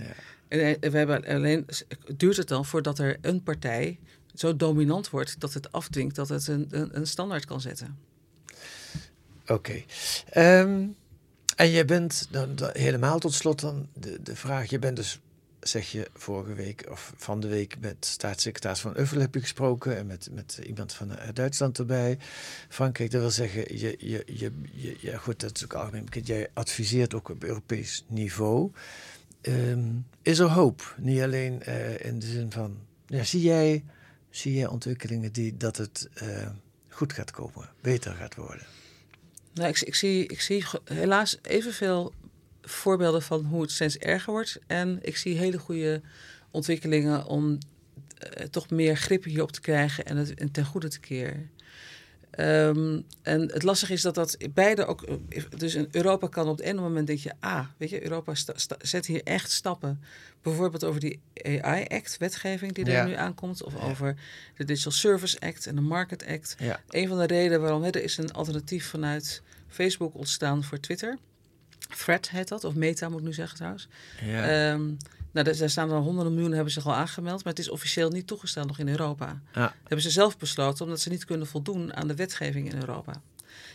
En 0.49 0.61
eh, 0.81 0.90
we 0.90 0.97
hebben 0.97 1.25
alleen, 1.27 1.66
duurt 2.16 2.37
het 2.37 2.49
dan 2.49 2.64
voordat 2.64 2.99
er 2.99 3.16
een 3.20 3.42
partij 3.42 3.99
zo 4.35 4.57
dominant 4.57 5.11
wordt 5.11 5.40
dat 5.40 5.55
het 5.55 5.73
afdwingt 5.73 6.14
dat 6.14 6.29
het 6.29 6.47
een, 6.47 6.66
een, 6.70 6.97
een 6.97 7.07
standaard 7.07 7.44
kan 7.44 7.61
zetten. 7.61 8.12
Oké. 9.46 9.83
Ehm, 10.30 10.87
en 11.57 11.68
je 11.68 11.85
bent 11.85 12.28
dan, 12.30 12.59
helemaal 12.72 13.18
tot 13.18 13.35
slot 13.35 13.61
dan 13.61 13.88
de, 13.92 14.22
de 14.22 14.37
vraag. 14.37 14.70
Je 14.70 14.78
bent 14.78 14.96
dus, 14.96 15.20
zeg 15.61 15.90
je, 15.90 16.11
vorige 16.14 16.54
week 16.54 16.87
of 16.90 17.12
van 17.16 17.40
de 17.40 17.48
week 17.48 17.76
met 17.80 17.96
staatssecretaris 18.07 18.80
van 18.80 18.98
Uffel 18.98 19.20
heb 19.20 19.35
je 19.35 19.40
gesproken 19.40 19.96
en 19.96 20.07
met, 20.07 20.28
met 20.33 20.61
iemand 20.66 20.92
van 20.92 21.16
eh, 21.16 21.28
Duitsland 21.33 21.78
erbij. 21.78 22.18
Frankrijk, 22.68 23.11
dat 23.11 23.20
wil 23.20 23.30
zeggen, 23.30 23.78
je, 23.78 23.96
je, 23.98 24.22
je, 24.26 24.52
je, 24.72 24.96
ja 25.00 25.18
goed, 25.18 25.40
dat 25.40 25.57
is 25.57 25.64
ook 25.64 25.74
algemeen 25.74 26.04
bekend. 26.04 26.26
Jij 26.26 26.48
adviseert 26.52 27.14
ook 27.14 27.28
op 27.28 27.44
Europees 27.44 28.04
niveau. 28.09 28.70
Ehm, 29.40 29.88
is 30.22 30.38
er 30.38 30.48
hoop? 30.48 30.94
Niet 30.98 31.20
alleen 31.20 31.62
eh, 31.62 32.04
in 32.04 32.18
de 32.18 32.26
zin 32.26 32.52
van, 32.52 32.78
ja, 33.07 33.24
zie 33.24 33.42
jij, 33.42 33.85
zie 34.30 34.54
jij 34.54 34.66
ontwikkelingen 34.66 35.33
die 35.33 35.57
dat 35.57 35.76
het 35.76 36.09
eh, 36.14 36.48
goed 36.88 37.12
gaat 37.12 37.30
komen, 37.30 37.70
beter 37.80 38.14
gaat 38.14 38.35
worden? 38.35 38.66
Nou, 39.55 39.69
ik, 39.69 39.95
zie, 39.95 40.27
ik 40.27 40.40
zie 40.40 40.64
helaas 40.85 41.38
evenveel 41.43 42.12
voorbeelden 42.62 43.23
van 43.23 43.45
hoe 43.45 43.62
het 43.62 43.71
steeds 43.71 43.99
erger 43.99 44.33
wordt. 44.33 44.59
En 44.67 44.99
ik 45.03 45.17
zie 45.17 45.37
hele 45.37 45.59
goede 45.59 46.01
ontwikkelingen 46.51 47.27
om 47.27 47.59
eh, 48.19 48.47
toch 48.47 48.71
meer 48.71 48.97
grip 48.97 49.25
hierop 49.25 49.53
te 49.53 49.61
krijgen 49.61 50.05
en 50.05 50.17
het 50.17 50.35
en 50.35 50.51
ten 50.51 50.64
goede 50.64 50.88
te 50.88 51.01
keren. 51.01 51.51
Ehm, 52.37 53.01
en 53.23 53.40
het 53.40 53.62
lastige 53.62 53.92
is 53.92 54.03
dat 54.03 54.14
dat 54.14 54.37
beide 54.55 54.87
ook. 54.87 55.07
Dus 55.57 55.75
in 55.75 55.88
Europa 55.90 56.27
kan 56.29 56.49
op 56.49 56.57
het 56.57 56.66
ene 56.66 56.81
moment 56.81 57.07
denk 57.07 57.18
je, 57.18 57.33
ah, 57.40 57.66
weet 57.77 57.90
je, 57.90 58.03
Europa 58.03 58.33
zet 58.79 59.07
hier 59.07 59.23
echt 59.23 59.51
stappen. 59.51 60.01
Bijvoorbeeld 60.42 60.85
over 60.85 61.01
die 61.01 61.20
AI 61.62 61.85
Act, 61.88 62.16
wetgeving 62.18 62.73
die 62.73 62.85
er 62.85 62.92
Ja. 62.92 63.05
nu 63.05 63.12
aankomt, 63.14 63.62
of 63.62 63.73
Ja. 63.73 63.79
over 63.81 64.16
de 64.57 64.64
Digital 64.64 64.92
Service 64.92 65.40
Act 65.40 65.66
en 65.66 65.75
de 65.75 65.81
Market 65.81 66.27
Act. 66.27 66.57
Ja. 66.59 66.81
Een 66.88 67.09
van 67.09 67.18
de 67.18 67.27
redenen 67.27 67.61
waarom 67.61 67.83
hè, 67.83 67.90
er 67.90 68.03
is 68.03 68.16
een 68.16 68.33
alternatief 68.33 68.87
vanuit 68.87 69.42
Facebook 69.68 70.14
ontstaan 70.14 70.64
voor 70.64 70.81
Twitter. 70.81 71.18
Thread 71.97 72.29
heet 72.31 72.49
dat, 72.49 72.64
of 72.64 72.75
Meta 72.75 73.09
moet 73.09 73.18
ik 73.20 73.25
nu 73.27 73.33
zeggen 73.33 73.57
trouwens. 73.57 73.88
Ja. 74.25 74.79
Nou, 75.35 75.57
daar 75.57 75.70
staan 75.70 75.90
er 75.90 75.97
honderden 75.97 76.33
miljoenen 76.33 76.57
hebben 76.57 76.75
zich 76.75 76.87
al 76.87 76.94
aangemeld, 76.94 77.44
maar 77.44 77.53
het 77.53 77.62
is 77.62 77.68
officieel 77.68 78.11
niet 78.11 78.27
toegestaan 78.27 78.66
nog 78.66 78.79
in 78.79 78.88
Europa. 78.88 79.40
Ja. 79.55 79.75
hebben 79.81 80.01
ze 80.01 80.11
zelf 80.11 80.38
besloten 80.38 80.85
omdat 80.85 81.00
ze 81.00 81.08
niet 81.08 81.25
kunnen 81.25 81.46
voldoen 81.46 81.94
aan 81.94 82.08
de 82.08 82.15
wetgeving 82.15 82.73
in 82.73 82.79
Europa. 82.79 83.13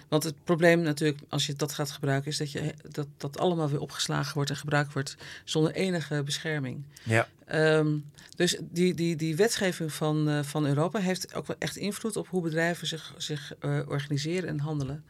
Want 0.08 0.24
het 0.24 0.44
probleem 0.44 0.82
natuurlijk, 0.82 1.20
als 1.30 1.46
je 1.46 1.54
dat 1.54 1.74
gaat 1.74 1.92
gebruiken, 1.92 2.32
is 2.32 2.38
dat 2.38 2.52
je, 2.52 2.74
dat, 2.92 3.08
dat 3.18 3.40
allemaal 3.40 3.70
weer 3.70 3.80
opgeslagen 3.80 4.34
wordt 4.34 4.50
en 4.50 4.56
gebruikt 4.56 4.94
wordt 4.94 5.16
zonder 5.44 5.72
enige 5.72 6.24
bescherming. 6.24 6.84
ja. 7.04 7.28
Ehm, 7.46 7.98
dus 8.36 8.58
die, 8.60 8.94
die, 8.94 9.16
die 9.16 9.36
wetgeving 9.36 9.94
van, 9.94 10.30
eh, 10.30 10.44
van 10.44 10.66
Europa 10.66 11.00
heeft 11.00 11.34
ook 11.34 11.48
wel 11.48 11.56
echt 11.60 11.76
invloed 11.76 12.16
op 12.16 12.28
hoe 12.28 12.42
bedrijven 12.42 12.88
zich, 12.88 13.14
zich 13.18 13.54
eh, 13.60 13.80
organiseren 13.88 14.50
en 14.50 14.60
handelen. 14.60 15.04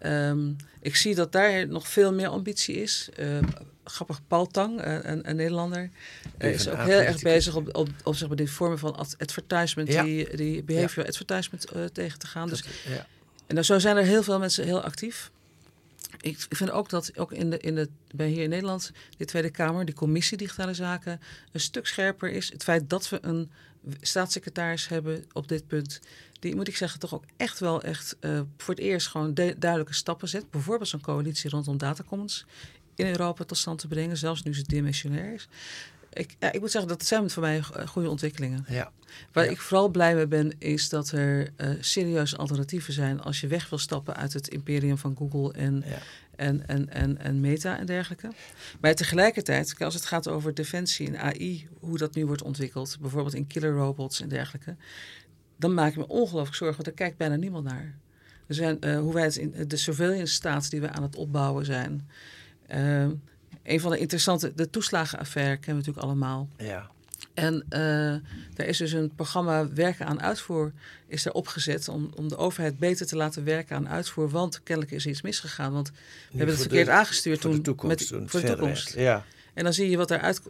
Ehm, 0.00 0.50
ik 0.80 0.96
zie 0.96 1.14
dat 1.14 1.32
daar 1.32 1.68
nog 1.68 1.88
veel 1.88 2.12
meer 2.12 2.28
ambitie 2.28 2.74
is. 2.74 3.08
Ehm, 3.16 3.44
grappig, 3.84 4.20
Paul 4.26 4.46
Tang, 4.46 4.80
eh, 4.80 4.92
een, 5.02 5.28
een 5.28 5.36
Nederlander, 5.36 5.90
eh, 6.38 6.50
is 6.52 6.68
ook 6.68 6.78
heel 6.78 7.00
erg 7.00 7.22
bezig 7.22 7.54
op, 7.54 7.76
op, 7.76 7.88
op 8.04 8.14
zeg 8.16 8.28
maar, 8.28 8.36
die 8.36 8.50
vormen 8.50 8.78
van 8.78 8.96
ad- 8.96 9.14
advertisement, 9.18 9.88
Ja. 9.92 10.02
die, 10.02 10.36
die 10.36 10.62
behavioral 10.62 11.08
advertisement 11.08 11.64
eh, 11.64 11.84
tegen 11.84 12.18
te 12.18 12.26
gaan. 12.26 12.48
Dus 12.48 12.64
ja. 12.88 13.06
en 13.46 13.54
dan, 13.54 13.64
zo 13.64 13.78
zijn 13.78 13.96
er 13.96 14.04
heel 14.04 14.22
veel 14.22 14.38
mensen 14.38 14.64
heel 14.64 14.80
actief. 14.82 15.30
ik 16.20 16.46
vind 16.48 16.70
ook 16.70 16.88
dat 16.88 17.18
ook 17.18 17.32
in 17.32 17.50
de, 17.50 17.58
in 17.58 17.74
de, 17.74 17.88
bij 18.14 18.28
hier 18.28 18.42
in 18.42 18.50
Nederland, 18.50 18.90
de 19.16 19.24
Tweede 19.24 19.50
Kamer, 19.50 19.84
die 19.84 19.94
commissie 19.94 20.36
digitale 20.36 20.74
zaken, 20.74 21.20
een 21.52 21.60
stuk 21.60 21.86
scherper 21.86 22.30
is. 22.30 22.52
Het 22.52 22.62
feit 22.62 22.90
dat 22.90 23.08
we 23.08 23.18
een 23.22 23.50
staatssecretaris 24.00 24.88
hebben 24.88 25.24
op 25.32 25.48
dit 25.48 25.66
punt, 25.66 26.00
die 26.40 26.54
moet 26.54 26.68
ik 26.68 26.76
zeggen 26.76 27.00
toch 27.00 27.14
ook 27.14 27.24
echt 27.36 27.58
wel 27.58 27.82
echt 27.82 28.16
uh, 28.20 28.40
voor 28.56 28.74
het 28.74 28.82
eerst 28.82 29.06
gewoon 29.06 29.34
duidelijke 29.34 29.94
stappen 29.94 30.28
zet. 30.28 30.50
Bijvoorbeeld 30.50 30.88
zo'n 30.88 31.00
coalitie 31.00 31.50
rondom 31.50 31.78
datacommons 31.78 32.44
in 32.94 33.06
Europa 33.06 33.44
tot 33.44 33.58
stand 33.58 33.78
te 33.78 33.88
brengen, 33.88 34.16
zelfs 34.16 34.42
nu 34.42 34.54
ze 34.54 34.62
dimensionair 34.62 35.34
is. 35.34 35.48
Ik, 36.12 36.36
ja, 36.38 36.52
ik 36.52 36.60
moet 36.60 36.70
zeggen, 36.70 36.90
dat 36.90 37.04
zijn 37.04 37.30
voor 37.30 37.42
mij 37.42 37.62
goede 37.86 38.08
ontwikkelingen. 38.08 38.64
Ja. 38.68 38.92
Waar 39.32 39.44
ik 39.44 39.60
vooral 39.60 39.88
blij 39.88 40.14
mee 40.14 40.26
ben, 40.26 40.52
is 40.58 40.88
dat 40.88 41.10
er 41.10 41.52
uh, 41.56 41.70
serieuze 41.80 42.36
alternatieven 42.36 42.92
zijn 42.92 43.20
als 43.20 43.40
je 43.40 43.46
weg 43.46 43.68
wil 43.68 43.78
stappen 43.78 44.16
uit 44.16 44.32
het 44.32 44.48
imperium 44.48 44.98
van 44.98 45.16
Google 45.16 45.52
en, 45.52 45.84
en, 46.40 46.66
en, 46.66 46.88
en, 46.88 47.18
en 47.18 47.40
Meta 47.40 47.78
en 47.78 47.86
dergelijke. 47.86 48.28
Maar 48.80 48.94
tegelijkertijd, 48.94 49.74
als 49.78 49.94
het 49.94 50.06
gaat 50.06 50.28
over 50.28 50.54
defensie 50.54 51.06
en 51.06 51.18
AI, 51.18 51.68
hoe 51.80 51.98
dat 51.98 52.14
nu 52.14 52.26
wordt 52.26 52.42
ontwikkeld, 52.42 52.96
bijvoorbeeld 53.00 53.34
in 53.34 53.46
killer 53.46 53.72
robots 53.72 54.20
en 54.20 54.28
dergelijke, 54.28 54.76
dan 55.56 55.74
maak 55.74 55.90
ik 55.90 55.96
me 55.96 56.08
ongelooflijk 56.08 56.56
zorgen, 56.56 56.82
want 56.82 56.84
daar 56.84 57.06
kijkt 57.06 57.16
bijna 57.16 57.36
niemand 57.36 57.64
naar. 57.64 57.94
Er 58.46 58.54
zijn, 58.54 58.76
uh, 58.80 58.98
hoe 58.98 59.14
wij 59.14 59.22
het 59.24 59.36
in 59.36 59.68
de 59.68 59.76
surveillance 59.76 60.34
staat 60.34 60.70
die 60.70 60.80
we 60.80 60.90
aan 60.90 61.02
het 61.02 61.16
opbouwen 61.16 61.64
zijn. 61.64 62.08
Uh, 62.74 63.08
een 63.62 63.80
van 63.80 63.90
de 63.90 63.98
interessante, 63.98 64.54
de 64.54 64.70
toeslagenaffaire 64.70 65.56
kennen 65.56 65.82
we 65.82 65.88
natuurlijk 65.88 66.06
allemaal. 66.06 66.48
Ja. 66.56 66.90
En 67.40 67.64
uh, 67.70 68.12
er 68.56 68.66
is 68.66 68.78
dus 68.78 68.92
een 68.92 69.14
programma 69.14 69.68
Werken 69.72 70.06
aan 70.06 70.22
Uitvoer 70.22 70.72
is 71.06 71.26
er 71.26 71.32
opgezet 71.32 71.88
om, 71.88 72.10
om 72.16 72.28
de 72.28 72.36
overheid 72.36 72.78
beter 72.78 73.06
te 73.06 73.16
laten 73.16 73.44
werken 73.44 73.76
aan 73.76 73.88
uitvoer. 73.88 74.28
Want 74.28 74.62
kennelijk 74.62 74.94
is 74.94 75.04
er 75.04 75.10
iets 75.10 75.22
misgegaan. 75.22 75.72
Want 75.72 75.90
we 75.90 76.36
hebben 76.36 76.54
het 76.54 76.60
verkeerd 76.60 76.88
aangestuurd 76.88 77.40
toen. 77.40 77.50
Voor 77.50 77.60
de 77.60 77.66
toekomst. 77.66 78.10
Met, 78.10 78.30
voor 78.30 78.40
de 78.40 78.46
toekomst. 78.46 78.94
Ja. 78.94 79.24
En 79.54 79.64
dan 79.64 79.72
zie 79.72 79.90
je 79.90 79.96
wat 79.96 80.10
eruit. 80.10 80.42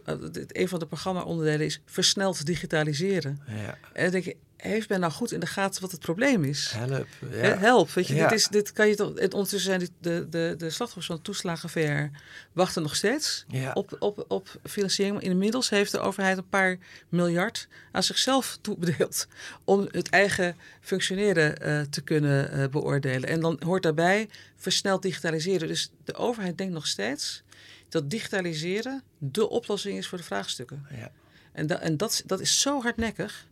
Een 0.47 0.67
van 0.67 0.79
de 0.79 0.85
programma-onderdelen 0.85 1.65
is 1.65 1.81
versneld 1.85 2.45
digitaliseren. 2.45 3.39
Ja. 3.47 3.77
En 3.93 4.03
dan 4.03 4.11
denk 4.11 4.23
je, 4.23 4.35
heeft 4.61 4.89
men 4.89 4.99
nou 4.99 5.11
goed 5.11 5.31
in 5.31 5.39
de 5.39 5.45
gaten 5.45 5.81
wat 5.81 5.91
het 5.91 5.99
probleem 5.99 6.43
is? 6.43 6.71
Help. 6.75 7.07
Ja. 7.31 7.57
Help. 7.57 7.91
Weet 7.91 8.07
je, 8.07 8.13
dit, 8.13 8.31
is, 8.31 8.47
dit 8.47 8.73
kan 8.73 8.87
je 8.87 8.95
toch. 8.95 9.07
ondertussen 9.07 9.59
zijn 9.59 9.89
de, 9.99 10.29
de, 10.29 10.53
de 10.57 10.69
slachtoffers 10.69 11.05
van 11.05 11.15
de 11.15 11.21
toeslagenver 11.21 12.11
wachten 12.51 12.81
nog 12.81 12.95
steeds 12.95 13.45
ja. 13.47 13.71
op, 13.73 13.95
op, 13.99 14.25
op 14.27 14.59
financiering. 14.63 15.15
Maar 15.15 15.23
inmiddels 15.23 15.69
heeft 15.69 15.91
de 15.91 15.99
overheid 15.99 16.37
een 16.37 16.49
paar 16.49 16.77
miljard 17.09 17.67
aan 17.91 18.03
zichzelf 18.03 18.57
toebedeeld 18.61 19.27
om 19.63 19.87
het 19.91 20.09
eigen 20.09 20.55
functioneren 20.81 21.67
uh, 21.67 21.81
te 21.81 22.01
kunnen 22.01 22.59
uh, 22.59 22.67
beoordelen. 22.67 23.29
En 23.29 23.39
dan 23.39 23.61
hoort 23.65 23.83
daarbij 23.83 24.29
versneld 24.55 25.01
digitaliseren. 25.01 25.67
Dus 25.67 25.91
de 26.03 26.13
overheid 26.13 26.57
denkt 26.57 26.73
nog 26.73 26.87
steeds 26.87 27.43
dat 27.89 28.09
digitaliseren 28.09 29.03
de 29.17 29.49
oplossing 29.49 29.97
is 29.97 30.07
voor 30.07 30.17
de 30.17 30.23
vraagstukken. 30.23 30.85
Ja. 30.95 31.11
En, 31.51 31.67
da 31.67 31.79
en 31.79 31.97
dat, 31.97 32.23
dat 32.25 32.39
is 32.39 32.61
zo 32.61 32.81
hardnekkig. 32.81 33.49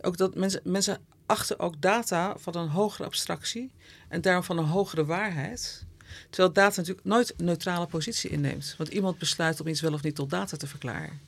Ook 0.00 0.16
dat 0.16 0.34
mensen, 0.34 0.60
mensen 0.64 0.98
achten 1.26 1.58
ook 1.58 1.80
data 1.80 2.34
van 2.38 2.56
een 2.56 2.68
hogere 2.68 3.04
abstractie 3.04 3.70
en 4.08 4.20
daarom 4.20 4.44
van 4.44 4.58
een 4.58 4.64
hogere 4.64 5.04
waarheid. 5.04 5.84
Terwijl 6.30 6.52
data 6.52 6.76
natuurlijk 6.76 7.06
nooit 7.06 7.34
een 7.36 7.44
neutrale 7.44 7.86
positie 7.86 8.30
inneemt. 8.30 8.74
Want 8.78 8.88
iemand 8.88 9.18
besluit 9.18 9.60
om 9.60 9.66
iets 9.66 9.80
wel 9.80 9.92
of 9.92 10.02
niet 10.02 10.14
tot 10.14 10.30
data 10.30 10.56
te 10.56 10.66
verklaren. 10.66 11.20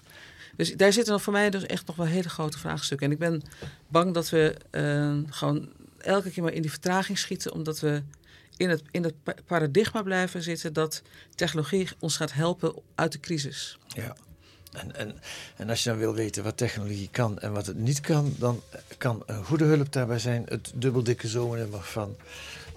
Dus 0.56 0.76
daar 0.76 0.92
zitten 0.92 1.20
voor 1.20 1.32
mij 1.32 1.50
dus 1.50 1.66
echt 1.66 1.86
nog 1.86 1.96
wel 1.96 2.06
hele 2.06 2.28
grote 2.28 2.58
vraagstukken. 2.58 3.06
En 3.06 3.12
ik 3.12 3.18
ben 3.18 3.42
bang 3.88 4.14
dat 4.14 4.30
we 4.30 4.56
uh, 4.70 5.18
gewoon 5.30 5.68
elke 5.98 6.30
keer 6.30 6.42
maar 6.42 6.52
in 6.52 6.62
die 6.62 6.70
vertraging 6.70 7.18
schieten, 7.18 7.52
omdat 7.52 7.80
we 7.80 8.02
in 8.56 8.70
het, 8.70 8.82
in 8.90 9.04
het 9.04 9.14
paradigma 9.46 10.02
blijven 10.02 10.42
zitten 10.42 10.72
dat 10.72 11.02
technologie 11.34 11.88
ons 11.98 12.16
gaat 12.16 12.32
helpen 12.32 12.74
uit 12.94 13.12
de 13.12 13.20
crisis. 13.20 13.78
Ja. 13.86 14.16
En, 14.72 14.96
en, 14.96 15.14
en 15.56 15.68
als 15.68 15.82
je 15.82 15.88
dan 15.88 15.98
wil 15.98 16.14
weten 16.14 16.42
wat 16.42 16.56
technologie 16.56 17.08
kan 17.10 17.38
en 17.38 17.52
wat 17.52 17.66
het 17.66 17.78
niet 17.78 18.00
kan, 18.00 18.34
dan 18.38 18.62
kan 18.98 19.22
een 19.26 19.44
goede 19.44 19.64
hulp 19.64 19.92
daarbij 19.92 20.18
zijn 20.18 20.42
het 20.48 20.72
dubbeldikke 20.74 21.28
zomernummer 21.28 21.82
van 21.82 22.16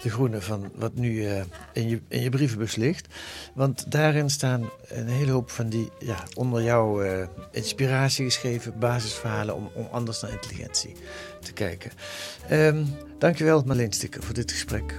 de 0.01 0.09
Groene, 0.09 0.41
van 0.41 0.71
wat 0.75 0.95
nu 0.95 1.11
uh, 1.11 1.41
in, 1.73 1.89
je, 1.89 2.01
in 2.07 2.21
je 2.21 2.29
brievenbus 2.29 2.75
ligt. 2.75 3.07
Want 3.53 3.91
daarin 3.91 4.29
staan 4.29 4.69
een 4.87 5.07
hele 5.07 5.31
hoop 5.31 5.49
van 5.51 5.69
die 5.69 5.89
ja, 5.99 6.23
onder 6.33 6.63
jouw 6.63 7.03
uh, 7.03 7.27
inspiratie 7.51 8.25
geschreven 8.25 8.79
basisverhalen 8.79 9.55
om, 9.55 9.69
om 9.73 9.87
anders 9.91 10.21
naar 10.21 10.31
intelligentie 10.31 10.95
te 11.41 11.53
kijken. 11.53 11.91
Um, 12.51 12.97
dankjewel 13.19 13.63
Marleen 13.65 13.93
Stikker 13.93 14.23
voor 14.23 14.33
dit 14.33 14.51
gesprek. 14.51 14.95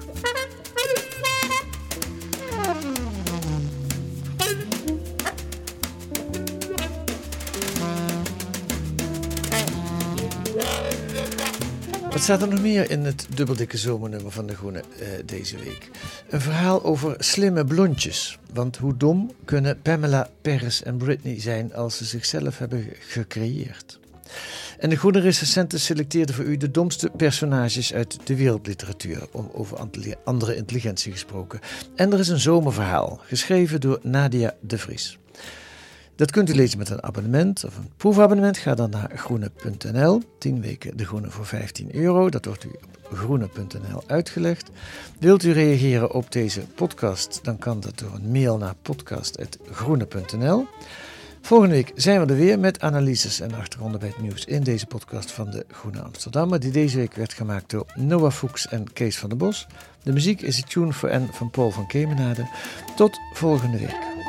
Wat 12.16 12.24
staat 12.24 12.42
er 12.42 12.48
nog 12.48 12.60
meer 12.60 12.90
in 12.90 13.04
het 13.04 13.26
dubbeldikke 13.34 13.76
zomernummer 13.76 14.32
van 14.32 14.46
De 14.46 14.54
Groene 14.54 14.82
uh, 15.00 15.08
deze 15.24 15.56
week? 15.56 15.90
Een 16.30 16.40
verhaal 16.40 16.84
over 16.84 17.14
slimme 17.18 17.64
blondjes. 17.64 18.38
Want 18.52 18.76
hoe 18.76 18.96
dom 18.96 19.32
kunnen 19.44 19.80
Pamela, 19.82 20.28
Paris 20.42 20.82
en 20.82 20.96
Britney 20.96 21.40
zijn 21.40 21.74
als 21.74 21.96
ze 21.96 22.04
zichzelf 22.04 22.58
hebben 22.58 22.86
gecreëerd? 23.00 23.98
En 24.78 24.90
De 24.90 24.96
Groene 24.96 25.20
recensenten 25.20 25.80
selecteerden 25.80 26.34
voor 26.34 26.44
u 26.44 26.56
de 26.56 26.70
domste 26.70 27.10
personages 27.16 27.94
uit 27.94 28.18
de 28.24 28.36
wereldliteratuur, 28.36 29.26
om 29.32 29.50
over 29.52 29.78
andere 30.24 30.56
intelligentie 30.56 31.12
gesproken. 31.12 31.60
En 31.94 32.12
er 32.12 32.18
is 32.18 32.28
een 32.28 32.40
zomerverhaal, 32.40 33.20
geschreven 33.24 33.80
door 33.80 33.98
Nadia 34.02 34.54
de 34.60 34.78
Vries. 34.78 35.18
Dat 36.16 36.30
kunt 36.30 36.50
u 36.50 36.54
lezen 36.54 36.78
met 36.78 36.88
een 36.88 37.02
abonnement 37.02 37.64
of 37.64 37.76
een 37.76 37.90
proefabonnement. 37.96 38.58
Ga 38.58 38.74
dan 38.74 38.90
naar 38.90 39.10
groene.nl. 39.14 40.22
10 40.38 40.60
weken 40.60 40.96
de 40.96 41.06
groene 41.06 41.30
voor 41.30 41.46
15 41.46 41.94
euro. 41.94 42.28
Dat 42.28 42.44
wordt 42.44 42.64
u 42.64 42.68
op 42.68 43.16
groene.nl 43.16 44.02
uitgelegd. 44.06 44.70
Wilt 45.18 45.42
u 45.42 45.52
reageren 45.52 46.12
op 46.12 46.32
deze 46.32 46.60
podcast? 46.60 47.40
Dan 47.42 47.58
kan 47.58 47.80
dat 47.80 47.98
door 47.98 48.14
een 48.14 48.30
mail 48.30 48.58
naar 48.58 48.74
podcast.groene.nl. 48.82 50.66
Volgende 51.40 51.74
week 51.74 51.92
zijn 51.94 52.20
we 52.20 52.32
er 52.32 52.38
weer 52.38 52.58
met 52.58 52.80
analyses 52.80 53.40
en 53.40 53.54
achtergronden 53.54 54.00
bij 54.00 54.08
het 54.08 54.20
nieuws 54.20 54.44
in 54.44 54.62
deze 54.62 54.86
podcast 54.86 55.30
van 55.30 55.50
de 55.50 55.66
Groene 55.70 56.00
Amsterdammer, 56.00 56.60
die 56.60 56.70
deze 56.70 56.96
week 56.96 57.14
werd 57.14 57.32
gemaakt 57.32 57.70
door 57.70 57.86
Noah 57.94 58.32
Fuchs 58.32 58.68
en 58.68 58.92
Kees 58.92 59.18
van 59.18 59.28
der 59.28 59.38
Bos. 59.38 59.66
De 60.02 60.12
muziek 60.12 60.40
is 60.40 60.56
de 60.56 60.62
Tune 60.62 60.92
for 60.92 61.20
N 61.20 61.28
van 61.32 61.50
Paul 61.50 61.70
van 61.70 61.86
Kemenade. 61.86 62.48
Tot 62.96 63.18
volgende 63.32 63.78
week. 63.78 64.25